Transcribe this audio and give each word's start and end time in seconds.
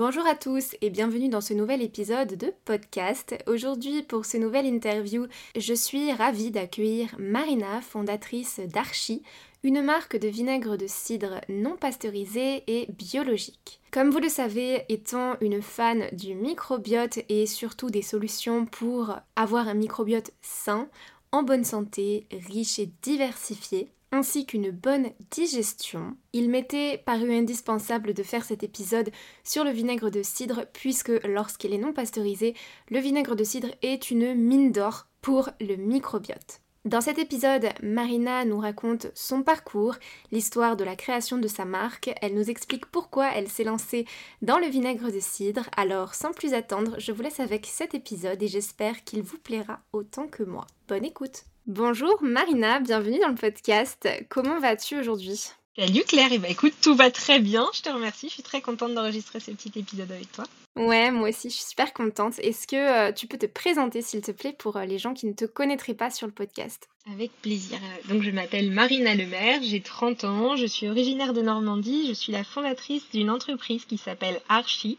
Bonjour 0.00 0.26
à 0.26 0.34
tous 0.34 0.76
et 0.80 0.88
bienvenue 0.88 1.28
dans 1.28 1.42
ce 1.42 1.52
nouvel 1.52 1.82
épisode 1.82 2.34
de 2.34 2.54
podcast. 2.64 3.36
Aujourd'hui 3.46 4.02
pour 4.02 4.24
ce 4.24 4.38
nouvel 4.38 4.64
interview, 4.64 5.26
je 5.58 5.74
suis 5.74 6.10
ravie 6.10 6.50
d'accueillir 6.50 7.14
Marina, 7.18 7.82
fondatrice 7.82 8.60
d'Archie, 8.60 9.22
une 9.62 9.82
marque 9.82 10.16
de 10.16 10.26
vinaigre 10.26 10.78
de 10.78 10.86
cidre 10.86 11.42
non 11.50 11.76
pasteurisé 11.76 12.64
et 12.66 12.86
biologique. 12.92 13.82
Comme 13.90 14.08
vous 14.08 14.20
le 14.20 14.30
savez, 14.30 14.86
étant 14.88 15.36
une 15.42 15.60
fan 15.60 16.08
du 16.12 16.34
microbiote 16.34 17.18
et 17.28 17.44
surtout 17.44 17.90
des 17.90 18.00
solutions 18.00 18.64
pour 18.64 19.14
avoir 19.36 19.68
un 19.68 19.74
microbiote 19.74 20.30
sain, 20.40 20.88
en 21.30 21.42
bonne 21.42 21.64
santé, 21.64 22.26
riche 22.48 22.78
et 22.78 22.90
diversifié, 23.02 23.92
ainsi 24.12 24.46
qu'une 24.46 24.70
bonne 24.70 25.10
digestion, 25.30 26.16
il 26.32 26.50
m'était 26.50 26.98
paru 26.98 27.32
indispensable 27.32 28.14
de 28.14 28.22
faire 28.22 28.44
cet 28.44 28.62
épisode 28.62 29.10
sur 29.44 29.64
le 29.64 29.70
vinaigre 29.70 30.10
de 30.10 30.22
cidre 30.22 30.66
puisque 30.72 31.12
lorsqu'il 31.24 31.72
est 31.72 31.78
non 31.78 31.92
pasteurisé, 31.92 32.54
le 32.88 32.98
vinaigre 32.98 33.36
de 33.36 33.44
cidre 33.44 33.70
est 33.82 34.10
une 34.10 34.34
mine 34.34 34.72
d'or 34.72 35.06
pour 35.22 35.50
le 35.60 35.76
microbiote. 35.76 36.60
Dans 36.86 37.02
cet 37.02 37.18
épisode, 37.18 37.68
Marina 37.82 38.46
nous 38.46 38.58
raconte 38.58 39.08
son 39.14 39.42
parcours, 39.42 39.96
l'histoire 40.32 40.76
de 40.76 40.84
la 40.84 40.96
création 40.96 41.36
de 41.36 41.46
sa 41.46 41.66
marque, 41.66 42.10
elle 42.22 42.34
nous 42.34 42.48
explique 42.48 42.86
pourquoi 42.86 43.30
elle 43.34 43.48
s'est 43.48 43.64
lancée 43.64 44.06
dans 44.40 44.58
le 44.58 44.66
vinaigre 44.66 45.12
de 45.12 45.20
cidre. 45.20 45.68
Alors 45.76 46.14
sans 46.14 46.32
plus 46.32 46.54
attendre, 46.54 46.94
je 46.98 47.12
vous 47.12 47.20
laisse 47.20 47.38
avec 47.38 47.66
cet 47.66 47.94
épisode 47.94 48.42
et 48.42 48.48
j'espère 48.48 49.04
qu'il 49.04 49.20
vous 49.22 49.36
plaira 49.36 49.80
autant 49.92 50.26
que 50.26 50.42
moi. 50.42 50.66
Bonne 50.88 51.04
écoute 51.04 51.44
Bonjour 51.66 52.22
Marina, 52.22 52.80
bienvenue 52.80 53.18
dans 53.18 53.28
le 53.28 53.34
podcast. 53.34 54.08
Comment 54.28 54.58
vas-tu 54.60 54.98
aujourd'hui? 54.98 55.52
Salut 55.78 56.02
Claire, 56.02 56.32
et 56.32 56.38
bah 56.38 56.48
écoute, 56.48 56.74
tout 56.82 56.96
va 56.96 57.12
très 57.12 57.38
bien, 57.38 57.64
je 57.72 57.82
te 57.82 57.88
remercie, 57.88 58.28
je 58.28 58.34
suis 58.34 58.42
très 58.42 58.60
contente 58.60 58.92
d'enregistrer 58.92 59.38
ce 59.38 59.52
petit 59.52 59.78
épisode 59.78 60.10
avec 60.10 60.30
toi. 60.32 60.44
Ouais, 60.74 61.12
moi 61.12 61.28
aussi, 61.28 61.48
je 61.48 61.54
suis 61.54 61.64
super 61.64 61.92
contente. 61.92 62.40
Est-ce 62.40 62.66
que 62.66 62.76
euh, 63.10 63.12
tu 63.12 63.28
peux 63.28 63.38
te 63.38 63.46
présenter, 63.46 64.02
s'il 64.02 64.20
te 64.20 64.32
plaît, 64.32 64.52
pour 64.52 64.76
euh, 64.76 64.84
les 64.84 64.98
gens 64.98 65.14
qui 65.14 65.26
ne 65.26 65.32
te 65.32 65.44
connaîtraient 65.44 65.94
pas 65.94 66.10
sur 66.10 66.26
le 66.26 66.32
podcast? 66.32 66.88
Avec 67.12 67.30
plaisir. 67.40 67.78
Donc, 68.08 68.22
je 68.22 68.30
m'appelle 68.30 68.72
Marina 68.72 69.14
Lemaire, 69.14 69.60
j'ai 69.62 69.80
30 69.80 70.24
ans, 70.24 70.56
je 70.56 70.66
suis 70.66 70.88
originaire 70.88 71.32
de 71.32 71.40
Normandie, 71.40 72.08
je 72.08 72.14
suis 72.14 72.32
la 72.32 72.42
fondatrice 72.42 73.08
d'une 73.10 73.30
entreprise 73.30 73.84
qui 73.84 73.96
s'appelle 73.96 74.40
Archie, 74.48 74.98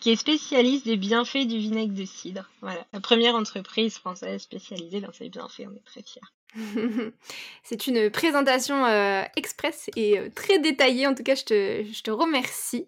qui 0.00 0.10
est 0.10 0.16
spécialiste 0.16 0.84
des 0.84 0.96
bienfaits 0.96 1.46
du 1.46 1.58
vinaigre 1.58 1.94
de 1.94 2.04
cidre. 2.04 2.50
Voilà, 2.60 2.86
la 2.92 3.00
première 3.00 3.34
entreprise 3.34 3.96
française 3.96 4.42
spécialisée 4.42 5.00
dans 5.00 5.12
ces 5.12 5.30
bienfaits, 5.30 5.64
on 5.66 5.76
est 5.76 5.84
très 5.86 6.02
fiers. 6.02 6.20
C'est 7.62 7.86
une 7.86 8.10
présentation 8.10 8.84
euh, 8.84 9.22
express 9.36 9.88
et 9.96 10.18
très 10.34 10.58
détaillée. 10.58 11.06
En 11.06 11.14
tout 11.14 11.22
cas, 11.22 11.34
je 11.34 11.44
te, 11.44 11.84
je 11.92 12.02
te 12.02 12.10
remercie. 12.10 12.86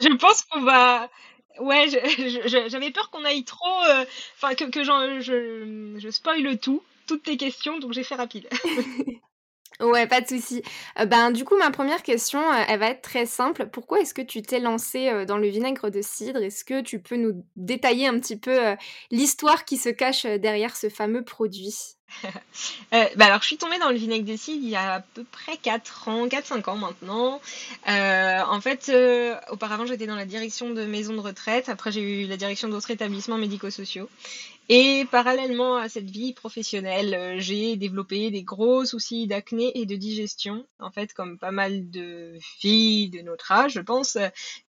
Je 0.00 0.08
pense 0.16 0.42
qu'on 0.44 0.62
va, 0.62 1.08
Ouais, 1.60 1.86
j'avais 1.88 2.90
peur 2.90 3.10
qu'on 3.10 3.24
aille 3.24 3.44
trop, 3.44 3.84
euh, 3.88 4.04
enfin 4.36 4.54
que, 4.54 4.64
que 4.64 4.82
je, 4.82 5.98
je 5.98 6.10
spoil 6.10 6.58
tout, 6.58 6.82
toutes 7.06 7.22
tes 7.22 7.36
questions, 7.36 7.78
donc 7.78 7.92
j'ai 7.92 8.04
fait 8.04 8.16
rapide. 8.16 8.48
Ouais, 9.80 10.06
pas 10.06 10.20
de 10.20 10.28
souci. 10.28 10.62
Euh, 11.00 11.04
ben, 11.04 11.32
du 11.32 11.44
coup, 11.44 11.56
ma 11.56 11.72
première 11.72 12.04
question, 12.04 12.38
euh, 12.38 12.62
elle 12.68 12.78
va 12.78 12.90
être 12.90 13.02
très 13.02 13.26
simple. 13.26 13.66
Pourquoi 13.66 13.98
est-ce 13.98 14.14
que 14.14 14.22
tu 14.22 14.40
t'es 14.40 14.60
lancé 14.60 15.24
dans 15.26 15.36
le 15.36 15.48
vinaigre 15.48 15.90
de 15.90 16.00
cidre? 16.00 16.40
Est-ce 16.40 16.64
que 16.64 16.80
tu 16.80 17.00
peux 17.00 17.16
nous 17.16 17.44
détailler 17.56 18.06
un 18.06 18.20
petit 18.20 18.38
peu 18.38 18.56
l'histoire 19.10 19.64
qui 19.64 19.76
se 19.76 19.88
cache 19.88 20.26
derrière 20.26 20.76
ce 20.76 20.88
fameux 20.88 21.24
produit? 21.24 21.74
Euh, 22.94 23.04
bah 23.16 23.26
alors, 23.26 23.42
je 23.42 23.46
suis 23.46 23.56
tombée 23.56 23.78
dans 23.78 23.90
le 23.90 23.96
vinaigre 23.96 24.24
de 24.24 24.36
cidre 24.36 24.62
il 24.62 24.70
y 24.70 24.76
a 24.76 24.94
à 24.94 25.00
peu 25.00 25.24
près 25.24 25.56
4 25.56 26.08
ans, 26.08 26.26
4-5 26.26 26.70
ans 26.70 26.76
maintenant. 26.76 27.40
Euh, 27.88 28.40
en 28.48 28.60
fait, 28.60 28.88
euh, 28.88 29.36
auparavant, 29.50 29.86
j'étais 29.86 30.06
dans 30.06 30.16
la 30.16 30.26
direction 30.26 30.70
de 30.70 30.84
maison 30.84 31.14
de 31.14 31.20
retraite. 31.20 31.68
Après, 31.68 31.92
j'ai 31.92 32.24
eu 32.24 32.26
la 32.26 32.36
direction 32.36 32.68
d'autres 32.68 32.90
établissements 32.90 33.38
médico-sociaux. 33.38 34.08
Et 34.70 35.04
parallèlement 35.10 35.76
à 35.76 35.90
cette 35.90 36.10
vie 36.10 36.32
professionnelle, 36.32 37.38
j'ai 37.38 37.76
développé 37.76 38.30
des 38.30 38.42
gros 38.42 38.86
soucis 38.86 39.26
d'acné 39.26 39.78
et 39.78 39.84
de 39.84 39.94
digestion. 39.94 40.66
En 40.80 40.90
fait, 40.90 41.12
comme 41.12 41.38
pas 41.38 41.50
mal 41.50 41.90
de 41.90 42.38
filles 42.40 43.10
de 43.10 43.20
notre 43.20 43.52
âge, 43.52 43.72
je 43.72 43.80
pense, 43.80 44.16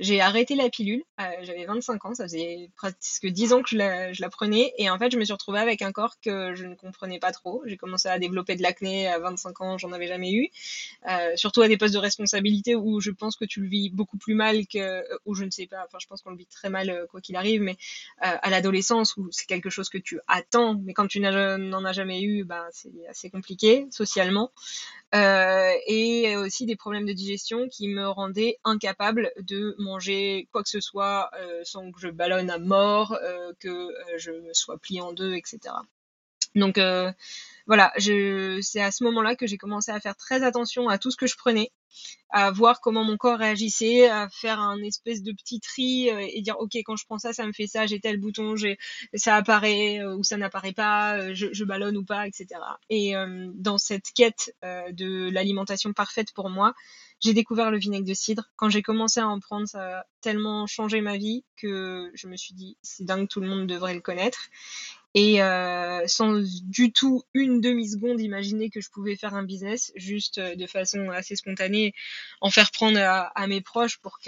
j'ai 0.01 0.19
arrêté 0.19 0.55
la 0.55 0.69
pilule. 0.69 1.03
J'avais 1.43 1.65
25 1.65 2.05
ans, 2.05 2.13
ça 2.13 2.25
faisait 2.25 2.69
presque 2.75 3.25
10 3.25 3.53
ans 3.53 3.61
que 3.61 3.69
je 3.69 3.77
la, 3.77 4.11
je 4.11 4.21
la, 4.21 4.29
prenais. 4.29 4.73
Et 4.77 4.89
en 4.89 4.99
fait, 4.99 5.11
je 5.11 5.17
me 5.17 5.23
suis 5.23 5.31
retrouvée 5.31 5.59
avec 5.59 5.81
un 5.81 5.93
corps 5.93 6.19
que 6.19 6.53
je 6.55 6.65
ne 6.65 6.75
comprenais 6.75 7.19
pas 7.19 7.31
trop. 7.35 7.61
J'ai 7.65 7.77
commencé 7.77 8.07
à 8.07 8.17
développer 8.19 8.55
de 8.55 8.63
l'acné 8.63 9.07
à 9.07 9.19
25 9.19 9.61
ans, 9.61 9.77
j'en 9.77 9.91
avais 9.91 10.07
jamais 10.07 10.33
eu. 10.33 10.49
Euh, 11.09 11.35
surtout 11.35 11.61
à 11.61 11.67
des 11.67 11.77
postes 11.77 11.93
de 11.93 11.99
responsabilité 11.99 12.75
où 12.75 12.99
je 12.99 13.11
pense 13.11 13.35
que 13.35 13.45
tu 13.45 13.61
le 13.61 13.67
vis 13.67 13.89
beaucoup 13.89 14.17
plus 14.17 14.33
mal 14.33 14.65
que, 14.67 15.03
ou 15.25 15.35
je 15.35 15.43
ne 15.43 15.51
sais 15.51 15.67
pas, 15.67 15.83
enfin, 15.85 15.97
je 15.99 16.07
pense 16.07 16.21
qu'on 16.21 16.31
le 16.31 16.37
vit 16.37 16.47
très 16.47 16.69
mal 16.69 17.05
quoi 17.09 17.21
qu'il 17.21 17.35
arrive, 17.35 17.61
mais 17.61 17.77
à 18.19 18.49
l'adolescence 18.49 19.17
où 19.17 19.27
c'est 19.31 19.45
quelque 19.45 19.69
chose 19.69 19.89
que 19.89 19.97
tu 19.97 20.19
attends, 20.27 20.75
mais 20.83 20.93
quand 20.93 21.07
tu 21.07 21.19
n'en 21.19 21.85
as 21.85 21.93
jamais 21.93 22.21
eu, 22.23 22.43
ben, 22.43 22.65
c'est 22.71 22.91
assez 23.09 23.29
compliqué 23.29 23.87
socialement. 23.91 24.51
Euh, 25.13 25.71
et 25.87 26.35
aussi 26.35 26.65
des 26.65 26.75
problèmes 26.75 27.05
de 27.05 27.13
digestion 27.13 27.69
qui 27.69 27.87
me 27.87 28.07
rendaient 28.07 28.57
incapable 28.65 29.31
de 29.39 29.75
manger 29.77 30.49
quoi 30.51 30.61
que 30.63 30.69
ce 30.69 30.81
soit 30.81 31.29
euh, 31.39 31.61
sans 31.63 31.91
que 31.91 32.01
je 32.01 32.09
ballonne 32.09 32.49
à 32.49 32.57
mort, 32.57 33.17
euh, 33.21 33.53
que 33.59 33.93
je 34.17 34.31
me 34.31 34.53
sois 34.53 34.77
pliée 34.77 35.01
en 35.01 35.13
deux, 35.13 35.35
etc. 35.35 35.59
Donc 36.55 36.79
voilà, 37.67 37.91
c'est 37.97 38.81
à 38.81 38.91
ce 38.91 39.03
moment-là 39.05 39.35
que 39.35 39.47
j'ai 39.47 39.57
commencé 39.57 39.91
à 39.91 39.99
faire 39.99 40.15
très 40.15 40.43
attention 40.43 40.87
à 40.87 40.99
tout 40.99 41.09
ce 41.09 41.17
que 41.17 41.25
je 41.25 41.35
prenais, 41.35 41.71
à 42.29 42.51
voir 42.51 42.79
comment 42.79 43.03
mon 43.03 43.17
corps 43.17 43.39
réagissait, 43.39 44.07
à 44.07 44.29
faire 44.29 44.59
un 44.59 44.81
espèce 44.83 45.23
de 45.23 45.31
petit 45.31 45.59
tri 45.59 46.11
euh, 46.11 46.27
et 46.31 46.41
dire 46.41 46.57
ok 46.59 46.75
quand 46.85 46.95
je 46.95 47.05
prends 47.05 47.17
ça, 47.17 47.33
ça 47.33 47.45
me 47.45 47.53
fait 47.53 47.65
ça, 47.65 47.87
j'ai 47.87 47.99
tel 47.99 48.19
bouton, 48.19 48.53
ça 49.15 49.35
apparaît 49.35 49.99
euh, 49.99 50.15
ou 50.15 50.23
ça 50.23 50.37
n'apparaît 50.37 50.73
pas, 50.73 51.17
euh, 51.17 51.31
je, 51.33 51.47
je, 51.53 51.63
ballonne 51.63 51.97
ou 51.97 52.05
pas, 52.05 52.27
etc. 52.27 52.47
Et 52.89 53.13
dans 53.55 53.77
cette 53.77 54.11
quête 54.13 54.55
de 54.63 55.29
l'alimentation 55.31 55.93
parfaite 55.93 56.33
pour 56.33 56.49
moi, 56.49 56.73
j'ai 57.19 57.33
découvert 57.33 57.71
le 57.71 57.77
vinaigre 57.79 58.05
de 58.05 58.13
cidre. 58.13 58.43
Quand 58.57 58.69
j'ai 58.69 58.83
commencé 58.83 59.19
à 59.19 59.27
en 59.27 59.39
prendre, 59.39 59.67
ça 59.67 59.99
a 59.99 60.05
tellement 60.21 60.67
changé 60.67 61.01
ma 61.01 61.17
vie 61.17 61.43
que 61.57 62.11
je 62.13 62.27
me 62.27 62.37
suis 62.37 62.53
dit 62.53 62.77
c'est 62.83 63.05
dingue, 63.05 63.27
tout 63.27 63.39
le 63.39 63.47
monde 63.47 63.65
devrait 63.65 63.95
le 63.95 64.01
connaître 64.01 64.49
et 65.15 65.41
euh, 65.41 66.05
sans 66.07 66.41
du 66.63 66.91
tout 66.91 67.23
une 67.33 67.61
demi-seconde 67.61 68.19
imaginer 68.19 68.69
que 68.69 68.81
je 68.81 68.89
pouvais 68.89 69.15
faire 69.15 69.33
un 69.33 69.43
business, 69.43 69.93
juste 69.95 70.39
euh, 70.39 70.55
de 70.55 70.67
façon 70.67 71.09
assez 71.09 71.37
spontanée, 71.37 71.93
en 72.41 72.49
faire 72.49 72.69
prendre 72.69 72.99
à, 72.99 73.47
mes 73.47 73.61
proches 73.61 73.97
pour, 73.99 74.19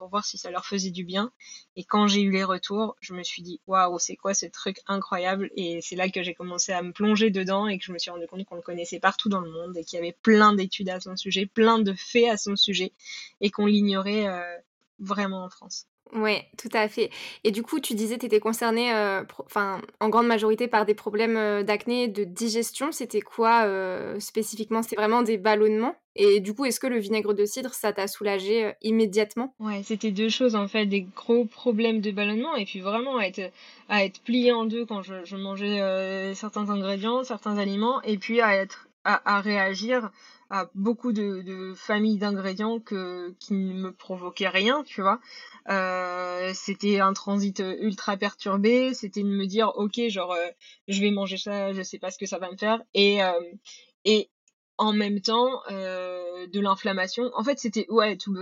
voir 0.00 0.24
si 0.24 0.36
ça 0.36 0.50
leur 0.50 0.66
faisait 0.66 0.90
du 0.90 1.04
bien. 1.04 1.30
Et 1.76 1.84
quand 1.84 2.08
j'ai 2.08 2.20
eu 2.20 2.32
les 2.32 2.42
retours, 2.42 2.96
je 3.00 3.14
me 3.14 3.22
suis 3.22 3.42
dit, 3.42 3.60
waouh, 3.68 4.00
c'est 4.00 4.16
quoi 4.16 4.34
ce 4.34 4.46
truc 4.46 4.80
incroyable? 4.88 5.50
Et 5.56 5.78
c'est 5.82 5.94
là 5.94 6.08
que 6.08 6.24
j'ai 6.24 6.34
commencé 6.34 6.72
à 6.72 6.82
me 6.82 6.90
plonger 6.92 7.30
dedans 7.30 7.68
et 7.68 7.78
que 7.78 7.84
je 7.84 7.92
me 7.92 7.98
suis 7.98 8.10
rendu 8.10 8.26
compte 8.26 8.44
qu'on 8.44 8.56
le 8.56 8.62
connaissait 8.62 8.98
partout 8.98 9.28
dans 9.28 9.40
le 9.40 9.50
monde 9.52 9.76
et 9.76 9.84
qu'il 9.84 9.98
y 9.98 10.02
avait 10.02 10.16
plein 10.20 10.52
d'études 10.52 10.88
à 10.88 10.98
son 10.98 11.16
sujet, 11.16 11.46
plein 11.46 11.78
de 11.78 11.94
faits 11.94 12.28
à 12.28 12.36
son 12.36 12.56
sujet 12.56 12.92
et 13.40 13.50
qu'on 13.50 13.66
l'ignorait 13.66 14.26
euh, 14.26 14.56
vraiment 14.98 15.44
en 15.44 15.50
France. 15.50 15.86
Oui, 16.12 16.36
tout 16.58 16.68
à 16.72 16.86
fait. 16.88 17.10
Et 17.42 17.50
du 17.50 17.62
coup, 17.62 17.80
tu 17.80 17.94
disais, 17.94 18.18
tu 18.18 18.26
étais 18.26 18.38
concernée 18.38 18.94
euh, 18.94 19.22
en 20.00 20.08
grande 20.08 20.26
majorité 20.26 20.68
par 20.68 20.84
des 20.84 20.94
problèmes 20.94 21.36
euh, 21.36 21.62
d'acné, 21.62 22.08
de 22.08 22.24
digestion. 22.24 22.92
C'était 22.92 23.20
quoi 23.20 23.64
euh, 23.64 24.20
spécifiquement? 24.20 24.82
C'est 24.82 24.96
vraiment 24.96 25.22
des 25.22 25.38
ballonnements? 25.38 25.96
Et 26.14 26.38
du 26.38 26.54
coup, 26.54 26.66
est-ce 26.66 26.78
que 26.78 26.86
le 26.86 26.98
vinaigre 26.98 27.34
de 27.34 27.44
cidre, 27.44 27.74
ça 27.74 27.92
t'a 27.92 28.06
soulagé 28.06 28.72
immédiatement? 28.82 29.54
Ouais, 29.58 29.82
c'était 29.82 30.12
deux 30.12 30.28
choses 30.28 30.54
en 30.54 30.68
fait, 30.68 30.86
des 30.86 31.06
gros 31.16 31.44
problèmes 31.44 32.00
de 32.00 32.12
ballonnement 32.12 32.54
et 32.54 32.64
puis 32.64 32.78
vraiment 32.78 33.18
à 33.18 33.24
être, 33.24 33.50
à 33.88 34.04
être 34.04 34.20
plié 34.22 34.52
en 34.52 34.64
deux 34.64 34.86
quand 34.86 35.02
je, 35.02 35.34
mangeais 35.34 36.32
certains 36.36 36.70
ingrédients, 36.70 37.24
certains 37.24 37.58
aliments 37.58 38.00
et 38.02 38.16
puis 38.16 38.40
à 38.40 38.54
être 38.54 38.86
à, 39.02 39.38
à 39.38 39.40
réagir 39.40 40.12
à 40.50 40.70
beaucoup 40.74 41.12
de, 41.12 41.72
familles 41.76 42.18
d'ingrédients 42.18 42.80
que 42.80 43.34
qui 43.40 43.54
ne 43.54 43.74
me 43.74 43.92
provoquaient 43.92 44.48
rien, 44.48 44.82
tu 44.84 45.02
vois. 45.02 45.20
Euh, 45.68 46.52
c'était 46.54 47.00
un 47.00 47.12
transit 47.12 47.62
ultra 47.80 48.16
perturbé, 48.16 48.94
c'était 48.94 49.22
de 49.22 49.28
me 49.28 49.46
dire 49.46 49.72
ok 49.76 50.00
genre 50.08 50.32
euh, 50.32 50.48
je 50.88 51.00
vais 51.00 51.10
manger 51.10 51.38
ça, 51.38 51.72
je 51.72 51.82
sais 51.82 51.98
pas 51.98 52.10
ce 52.10 52.18
que 52.18 52.26
ça 52.26 52.38
va 52.38 52.50
me 52.50 52.56
faire 52.56 52.82
et 52.92 53.22
euh, 53.22 53.32
et 54.04 54.28
en 54.78 54.92
même 54.92 55.20
temps 55.20 55.62
euh, 55.70 56.46
de 56.48 56.60
l'inflammation. 56.60 57.30
En 57.34 57.44
fait, 57.44 57.58
c'était 57.58 57.86
ouais, 57.88 58.16
tout 58.16 58.34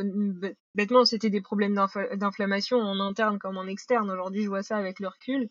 bêtement, 0.75 1.05
c'était 1.05 1.31
des 1.31 1.41
problèmes 1.41 1.75
d'inflammation 2.15 2.79
en 2.79 3.01
interne 3.01 3.39
comme 3.39 3.59
en 3.59 3.67
externe. 3.67 4.11
Aujourd'hui, 4.11 4.43
je 4.43 4.49
vois 4.49 4.63
ça 4.63 4.77
avec 4.77 4.99
le 5.01 5.09
recul. 5.09 5.49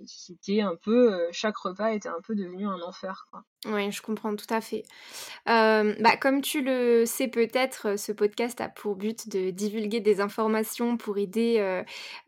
Euh, 0.00 0.04
c'était 0.06 0.60
un 0.60 0.76
peu 0.76 1.12
euh, 1.12 1.28
chaque 1.32 1.56
repas 1.56 1.92
était 1.92 2.08
un 2.08 2.20
peu 2.26 2.34
devenu 2.34 2.66
un 2.66 2.80
enfer 2.80 3.26
quoi. 3.30 3.44
Oui, 3.66 3.90
je 3.90 4.00
comprends 4.00 4.36
tout 4.36 4.46
à 4.50 4.60
fait. 4.60 4.84
bah, 5.46 6.16
comme 6.20 6.42
tu 6.42 6.62
le 6.62 7.04
sais 7.06 7.26
peut-être, 7.26 7.98
ce 7.98 8.12
podcast 8.12 8.60
a 8.60 8.68
pour 8.68 8.94
but 8.94 9.28
de 9.28 9.50
divulguer 9.50 9.98
des 10.00 10.20
informations 10.20 10.96
pour 10.96 11.18
aider 11.18 11.58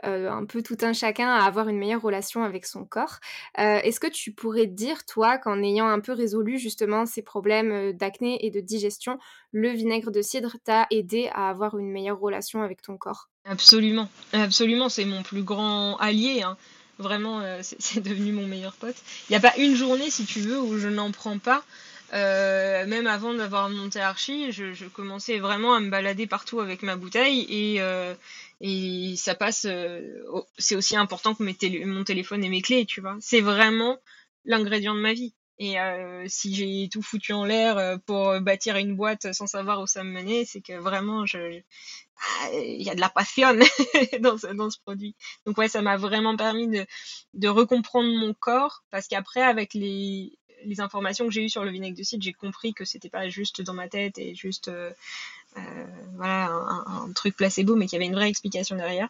un 0.02 0.44
peu 0.44 0.60
tout 0.60 0.76
un 0.82 0.92
chacun 0.92 1.28
à 1.28 1.44
avoir 1.44 1.68
une 1.68 1.78
meilleure 1.78 2.02
relation 2.02 2.42
avec 2.42 2.66
son 2.66 2.84
corps. 2.84 3.20
Est-ce 3.56 4.00
que 4.00 4.08
tu 4.08 4.32
pourrais 4.32 4.66
dire, 4.66 5.06
toi, 5.06 5.38
qu'en 5.38 5.62
ayant 5.62 5.86
un 5.86 6.00
peu 6.00 6.12
résolu 6.12 6.58
justement 6.58 7.06
ces 7.06 7.22
problèmes 7.22 7.92
d'acné 7.92 8.44
et 8.44 8.50
de 8.50 8.58
digestion, 8.58 9.16
le 9.52 9.68
vinaigre 9.70 10.10
de 10.10 10.22
cidre 10.22 10.56
t'a 10.64 10.88
aidé 10.90 11.30
à 11.32 11.48
avoir 11.48 11.78
une 11.78 11.92
meilleure 11.92 12.18
relation 12.18 12.62
avec 12.62 12.82
ton 12.82 12.96
corps? 12.96 13.28
Absolument, 13.44 14.08
absolument, 14.32 14.88
c'est 14.88 15.04
mon 15.04 15.22
plus 15.22 15.42
grand 15.42 15.96
allié. 15.96 16.42
Hein. 16.42 16.56
Vraiment, 17.00 17.40
euh, 17.40 17.60
c'est 17.78 18.00
devenu 18.00 18.32
mon 18.32 18.46
meilleur 18.46 18.74
pote. 18.74 18.96
Il 19.28 19.32
n'y 19.32 19.36
a 19.36 19.40
pas 19.40 19.56
une 19.56 19.74
journée, 19.74 20.10
si 20.10 20.24
tu 20.24 20.40
veux, 20.40 20.60
où 20.60 20.78
je 20.78 20.88
n'en 20.88 21.10
prends 21.10 21.38
pas. 21.38 21.64
Euh, 22.12 22.86
même 22.86 23.06
avant 23.06 23.34
d'avoir 23.34 23.70
monté 23.70 24.00
Archie, 24.00 24.50
je, 24.50 24.86
commençais 24.88 25.38
vraiment 25.38 25.74
à 25.74 25.80
me 25.80 25.90
balader 25.90 26.26
partout 26.26 26.58
avec 26.58 26.82
ma 26.82 26.96
bouteille 26.96 27.46
et, 27.48 27.80
euh, 27.80 28.14
et 28.60 29.14
ça 29.16 29.36
passe. 29.36 29.64
c'est 30.58 30.74
aussi 30.74 30.96
important 30.96 31.34
que 31.34 31.44
mon 31.44 32.04
téléphone 32.04 32.42
et 32.44 32.48
mes 32.48 32.62
clés, 32.62 32.84
tu 32.84 33.00
vois. 33.00 33.16
C'est 33.20 33.40
vraiment 33.40 33.96
l'ingrédient 34.44 34.96
de 34.96 35.00
ma 35.00 35.12
vie. 35.12 35.32
Et 35.62 35.76
si 36.26 36.54
j'ai 36.54 36.88
tout 36.88 37.02
foutu 37.02 37.34
en 37.34 37.44
l'air 37.44 37.98
pour 38.06 38.40
bâtir 38.40 38.76
une 38.76 38.96
boîte 38.96 39.30
sans 39.34 39.46
savoir 39.46 39.82
où 39.82 39.86
ça 39.86 40.02
me 40.02 40.10
menait, 40.10 40.46
c'est 40.46 40.62
que 40.62 40.72
vraiment, 40.72 41.26
il 42.54 42.82
y 42.82 42.88
a 42.88 42.94
de 42.94 43.00
la 43.00 43.10
passion 43.10 43.52
dans, 44.20 44.38
ce, 44.38 44.78
produit. 44.80 45.14
Donc 45.44 45.58
ouais, 45.58 45.68
ça 45.68 45.82
m'a 45.82 45.98
vraiment 45.98 46.34
permis 46.34 46.68
de, 46.68 46.86
de 47.34 47.48
recomprendre 47.48 48.08
mon 48.08 48.32
corps 48.32 48.84
parce 48.90 49.06
qu'après, 49.06 49.42
avec 49.42 49.74
les, 49.74 50.32
informations 50.78 51.26
que 51.26 51.30
j'ai 51.30 51.44
eues 51.44 51.50
sur 51.50 51.64
le 51.64 51.70
vinaigre 51.70 51.96
de 51.96 52.02
cidre, 52.02 52.22
j'ai 52.22 52.32
compris 52.32 52.72
que 52.72 52.84
c'était 52.84 53.08
pas 53.10 53.28
juste 53.28 53.62
dans 53.62 53.74
ma 53.74 53.88
tête 53.88 54.18
et 54.18 54.34
juste 54.34 54.68
euh, 54.68 54.92
euh, 55.56 55.86
voilà 56.14 56.48
un, 56.48 57.04
un, 57.04 57.12
truc 57.12 57.36
placebo, 57.36 57.76
mais 57.76 57.86
qu'il 57.86 57.94
y 57.94 57.96
avait 57.96 58.06
une 58.06 58.14
vraie 58.14 58.28
explication 58.28 58.76
derrière. 58.76 59.08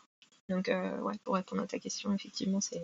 Donc 0.48 0.68
euh, 0.68 0.98
ouais, 0.98 1.14
pour 1.24 1.34
répondre 1.34 1.62
à 1.62 1.66
ta 1.66 1.78
question, 1.78 2.12
effectivement, 2.14 2.60
c'est 2.60 2.82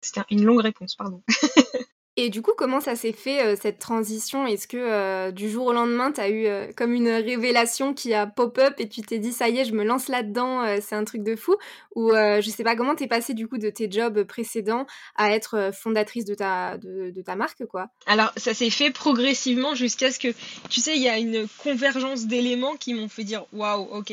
c'était 0.00 0.22
une 0.30 0.44
longue 0.44 0.60
réponse, 0.60 0.94
pardon. 0.94 1.22
Et 2.20 2.30
du 2.30 2.42
coup, 2.42 2.50
comment 2.56 2.80
ça 2.80 2.96
s'est 2.96 3.12
fait 3.12 3.46
euh, 3.46 3.54
cette 3.54 3.78
transition? 3.78 4.44
Est-ce 4.44 4.66
que 4.66 4.76
euh, 4.76 5.30
du 5.30 5.48
jour 5.48 5.66
au 5.66 5.72
lendemain, 5.72 6.10
tu 6.10 6.20
as 6.20 6.28
eu 6.28 6.46
euh, 6.46 6.66
comme 6.76 6.92
une 6.92 7.08
révélation 7.08 7.94
qui 7.94 8.12
a 8.12 8.26
pop-up 8.26 8.74
et 8.78 8.88
tu 8.88 9.02
t'es 9.02 9.20
dit 9.20 9.30
ça 9.32 9.48
y 9.48 9.58
est, 9.58 9.64
je 9.64 9.72
me 9.72 9.84
lance 9.84 10.08
là-dedans, 10.08 10.64
c'est 10.80 10.96
un 10.96 11.04
truc 11.04 11.22
de 11.22 11.36
fou? 11.36 11.54
Ou 11.94 12.10
je 12.10 12.50
sais 12.50 12.64
pas 12.64 12.74
comment 12.74 12.96
t'es 12.96 13.06
passée 13.06 13.34
du 13.34 13.46
coup 13.46 13.58
de 13.58 13.70
tes 13.70 13.88
jobs 13.88 14.24
précédents 14.24 14.84
à 15.14 15.30
être 15.30 15.70
fondatrice 15.72 16.24
de 16.24 16.34
ta, 16.34 16.76
de, 16.78 17.10
de 17.10 17.22
ta 17.22 17.36
marque 17.36 17.64
quoi? 17.66 17.88
Alors 18.06 18.32
ça 18.36 18.52
s'est 18.52 18.70
fait 18.70 18.90
progressivement 18.90 19.76
jusqu'à 19.76 20.10
ce 20.10 20.18
que, 20.18 20.28
tu 20.68 20.80
sais, 20.80 20.96
il 20.96 21.02
y 21.02 21.08
a 21.08 21.18
une 21.18 21.46
convergence 21.58 22.26
d'éléments 22.26 22.74
qui 22.74 22.94
m'ont 22.94 23.08
fait 23.08 23.24
dire 23.24 23.44
waouh, 23.52 23.88
ok, 23.92 24.12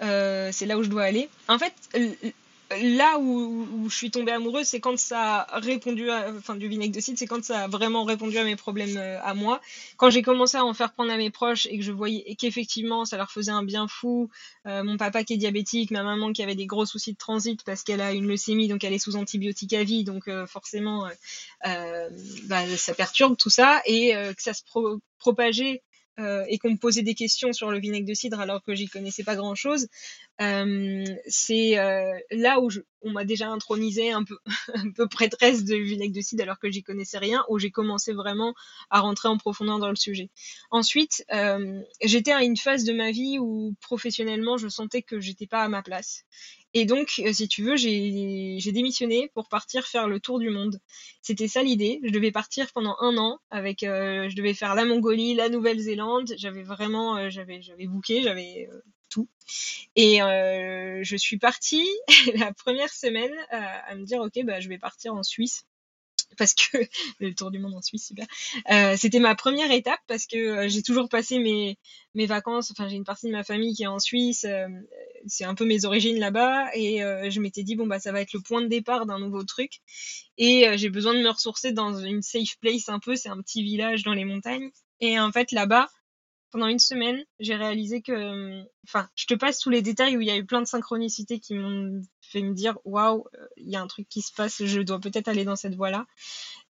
c'est 0.00 0.66
là 0.66 0.78
où 0.78 0.84
je 0.84 0.88
dois 0.88 1.02
aller. 1.02 1.28
En 1.48 1.58
fait, 1.58 1.72
là 2.80 3.18
où, 3.18 3.88
je 3.88 3.94
suis 3.94 4.10
tombée 4.10 4.32
amoureuse, 4.32 4.66
c'est 4.66 4.80
quand 4.80 4.98
ça 4.98 5.40
a 5.40 5.58
répondu, 5.60 6.10
à, 6.10 6.32
enfin 6.36 6.56
du 6.56 6.68
vinaigre 6.68 6.94
de 6.94 7.00
cidre, 7.00 7.18
c'est 7.18 7.26
quand 7.26 7.44
ça 7.44 7.64
a 7.64 7.68
vraiment 7.68 8.04
répondu 8.04 8.38
à 8.38 8.44
mes 8.44 8.56
problèmes 8.56 8.96
euh, 8.96 9.20
à 9.22 9.34
moi. 9.34 9.60
Quand 9.96 10.10
j'ai 10.10 10.22
commencé 10.22 10.56
à 10.56 10.64
en 10.64 10.74
faire 10.74 10.92
prendre 10.92 11.12
à 11.12 11.16
mes 11.16 11.30
proches 11.30 11.66
et 11.66 11.78
que 11.78 11.84
je 11.84 11.92
voyais 11.92 12.34
qu'effectivement 12.36 13.04
ça 13.04 13.16
leur 13.16 13.30
faisait 13.30 13.52
un 13.52 13.62
bien 13.62 13.88
fou, 13.88 14.30
euh, 14.66 14.82
mon 14.82 14.96
papa 14.96 15.24
qui 15.24 15.34
est 15.34 15.36
diabétique, 15.38 15.90
ma 15.90 16.02
maman 16.02 16.32
qui 16.32 16.42
avait 16.42 16.54
des 16.54 16.66
gros 16.66 16.86
soucis 16.86 17.12
de 17.12 17.18
transit 17.18 17.62
parce 17.64 17.82
qu'elle 17.82 18.00
a 18.00 18.12
une 18.12 18.26
leucémie, 18.26 18.68
donc 18.68 18.84
elle 18.84 18.92
est 18.92 18.98
sous 18.98 19.16
antibiotiques 19.16 19.72
à 19.72 19.84
vie, 19.84 20.04
donc 20.04 20.28
euh, 20.28 20.46
forcément 20.46 21.08
bah, 21.64 22.76
ça 22.76 22.94
perturbe 22.94 23.36
tout 23.36 23.50
ça 23.50 23.82
et 23.86 24.12
que 24.12 24.42
ça 24.42 24.54
se 24.54 24.62
propageait 25.18 25.82
euh, 26.20 26.44
et 26.48 26.58
qu'on 26.58 26.70
me 26.70 26.76
posait 26.76 27.02
des 27.02 27.14
questions 27.14 27.54
sur 27.54 27.70
le 27.70 27.78
vinaigre 27.78 28.06
de 28.06 28.12
cidre 28.12 28.38
alors 28.38 28.62
que 28.62 28.74
j'y 28.74 28.86
connaissais 28.86 29.24
pas 29.24 29.34
grand 29.34 29.54
chose, 29.54 29.88
euh, 30.42 31.04
c'est 31.26 31.78
euh, 31.78 32.12
là 32.30 32.60
où 32.60 32.68
on 33.00 33.12
m'a 33.12 33.24
déjà 33.24 33.48
intronisé 33.48 34.12
un 34.12 34.22
peu, 34.22 34.36
un 34.74 34.90
peu 34.90 35.08
prêtresse 35.08 35.64
de 35.64 35.74
vinaigre 35.74 36.14
de 36.14 36.20
cidre 36.20 36.42
alors 36.42 36.58
que 36.58 36.70
j'y 36.70 36.82
connaissais 36.82 37.16
rien, 37.16 37.44
où 37.48 37.58
j'ai 37.58 37.70
commencé 37.70 38.12
vraiment 38.12 38.52
à 38.90 39.00
rentrer 39.00 39.28
en 39.28 39.38
profondeur 39.38 39.78
dans 39.78 39.88
le 39.88 39.96
sujet. 39.96 40.28
Ensuite, 40.70 41.24
j'étais 42.02 42.32
à 42.32 42.42
une 42.42 42.56
phase 42.56 42.84
de 42.84 42.92
ma 42.92 43.10
vie 43.10 43.38
où 43.38 43.74
professionnellement 43.80 44.58
je 44.58 44.68
sentais 44.68 45.02
que 45.02 45.18
j'étais 45.18 45.46
pas 45.46 45.62
à 45.62 45.68
ma 45.68 45.82
place 45.82 46.24
et 46.74 46.86
donc, 46.86 47.20
euh, 47.20 47.32
si 47.32 47.48
tu 47.48 47.62
veux, 47.62 47.76
j'ai 47.76 48.72
démissionné 48.72 49.30
pour 49.34 49.48
partir 49.48 49.86
faire 49.86 50.08
le 50.08 50.20
tour 50.20 50.38
du 50.38 50.48
monde. 50.48 50.78
C'était 51.20 51.48
ça 51.48 51.62
l'idée. 51.62 52.00
Je 52.02 52.10
devais 52.10 52.32
partir 52.32 52.72
pendant 52.72 52.96
un 53.00 53.16
an 53.18 53.40
avec, 53.50 53.82
euh, 53.82 54.28
je 54.30 54.36
devais 54.36 54.54
faire 54.54 54.74
la 54.74 54.84
Mongolie, 54.84 55.34
la 55.34 55.50
Nouvelle-Zélande. 55.50 56.32
J'avais 56.38 56.62
vraiment, 56.62 57.16
euh, 57.16 57.30
j'avais, 57.30 57.60
j'avais 57.60 57.86
booké, 57.86 58.22
j'avais 58.22 58.68
tout. 59.10 59.28
Et 59.96 60.18
je 60.20 61.16
suis 61.18 61.38
partie 61.38 61.86
la 62.34 62.52
première 62.54 62.92
semaine 62.92 63.34
à 63.50 63.94
me 63.94 64.04
dire, 64.04 64.20
ok, 64.22 64.42
bah 64.44 64.60
je 64.60 64.68
vais 64.70 64.78
partir 64.78 65.14
en 65.14 65.22
Suisse 65.22 65.66
parce 66.36 66.54
que 66.54 66.78
le 67.20 67.34
tour 67.34 67.50
du 67.50 67.58
monde 67.58 67.74
en 67.74 67.82
Suisse, 67.82 68.06
super. 68.06 68.26
Euh, 68.70 68.96
c'était 68.96 69.20
ma 69.20 69.34
première 69.34 69.70
étape 69.70 70.00
parce 70.06 70.26
que 70.26 70.36
euh, 70.36 70.68
j'ai 70.68 70.82
toujours 70.82 71.08
passé 71.08 71.38
mes, 71.38 71.78
mes 72.14 72.26
vacances. 72.26 72.70
Enfin, 72.70 72.88
j'ai 72.88 72.96
une 72.96 73.04
partie 73.04 73.26
de 73.26 73.32
ma 73.32 73.44
famille 73.44 73.74
qui 73.74 73.84
est 73.84 73.88
en 73.88 73.98
Suisse. 73.98 74.44
Euh, 74.44 74.68
c'est 75.26 75.44
un 75.44 75.54
peu 75.54 75.64
mes 75.64 75.84
origines 75.84 76.18
là-bas. 76.18 76.70
Et 76.74 76.98
je 76.98 77.40
m'étais 77.40 77.62
dit, 77.62 77.76
bon, 77.76 77.86
bah, 77.86 78.00
ça 78.00 78.12
va 78.12 78.20
être 78.20 78.32
le 78.32 78.40
point 78.40 78.60
de 78.60 78.66
départ 78.66 79.06
d'un 79.06 79.18
nouveau 79.18 79.44
truc. 79.44 79.80
Et 80.36 80.66
j'ai 80.76 80.88
besoin 80.88 81.14
de 81.14 81.20
me 81.20 81.28
ressourcer 81.28 81.72
dans 81.72 81.96
une 81.96 82.22
safe 82.22 82.58
place 82.60 82.88
un 82.88 82.98
peu. 82.98 83.14
C'est 83.14 83.28
un 83.28 83.40
petit 83.40 83.62
village 83.62 84.02
dans 84.02 84.14
les 84.14 84.24
montagnes. 84.24 84.70
Et 85.00 85.20
en 85.20 85.30
fait, 85.30 85.52
là-bas, 85.52 85.88
pendant 86.52 86.68
une 86.68 86.78
semaine, 86.78 87.24
j'ai 87.40 87.56
réalisé 87.56 88.02
que, 88.02 88.62
enfin, 88.86 89.08
je 89.16 89.26
te 89.26 89.34
passe 89.34 89.58
tous 89.58 89.70
les 89.70 89.82
détails 89.82 90.16
où 90.16 90.20
il 90.20 90.28
y 90.28 90.30
a 90.30 90.36
eu 90.36 90.44
plein 90.44 90.60
de 90.60 90.66
synchronicités 90.66 91.40
qui 91.40 91.54
m'ont 91.54 92.02
fait 92.20 92.42
me 92.42 92.54
dire, 92.54 92.78
waouh, 92.84 93.24
il 93.56 93.70
y 93.70 93.76
a 93.76 93.80
un 93.80 93.86
truc 93.86 94.08
qui 94.08 94.22
se 94.22 94.32
passe, 94.32 94.64
je 94.64 94.80
dois 94.80 95.00
peut-être 95.00 95.28
aller 95.28 95.44
dans 95.44 95.56
cette 95.56 95.74
voie-là. 95.74 96.06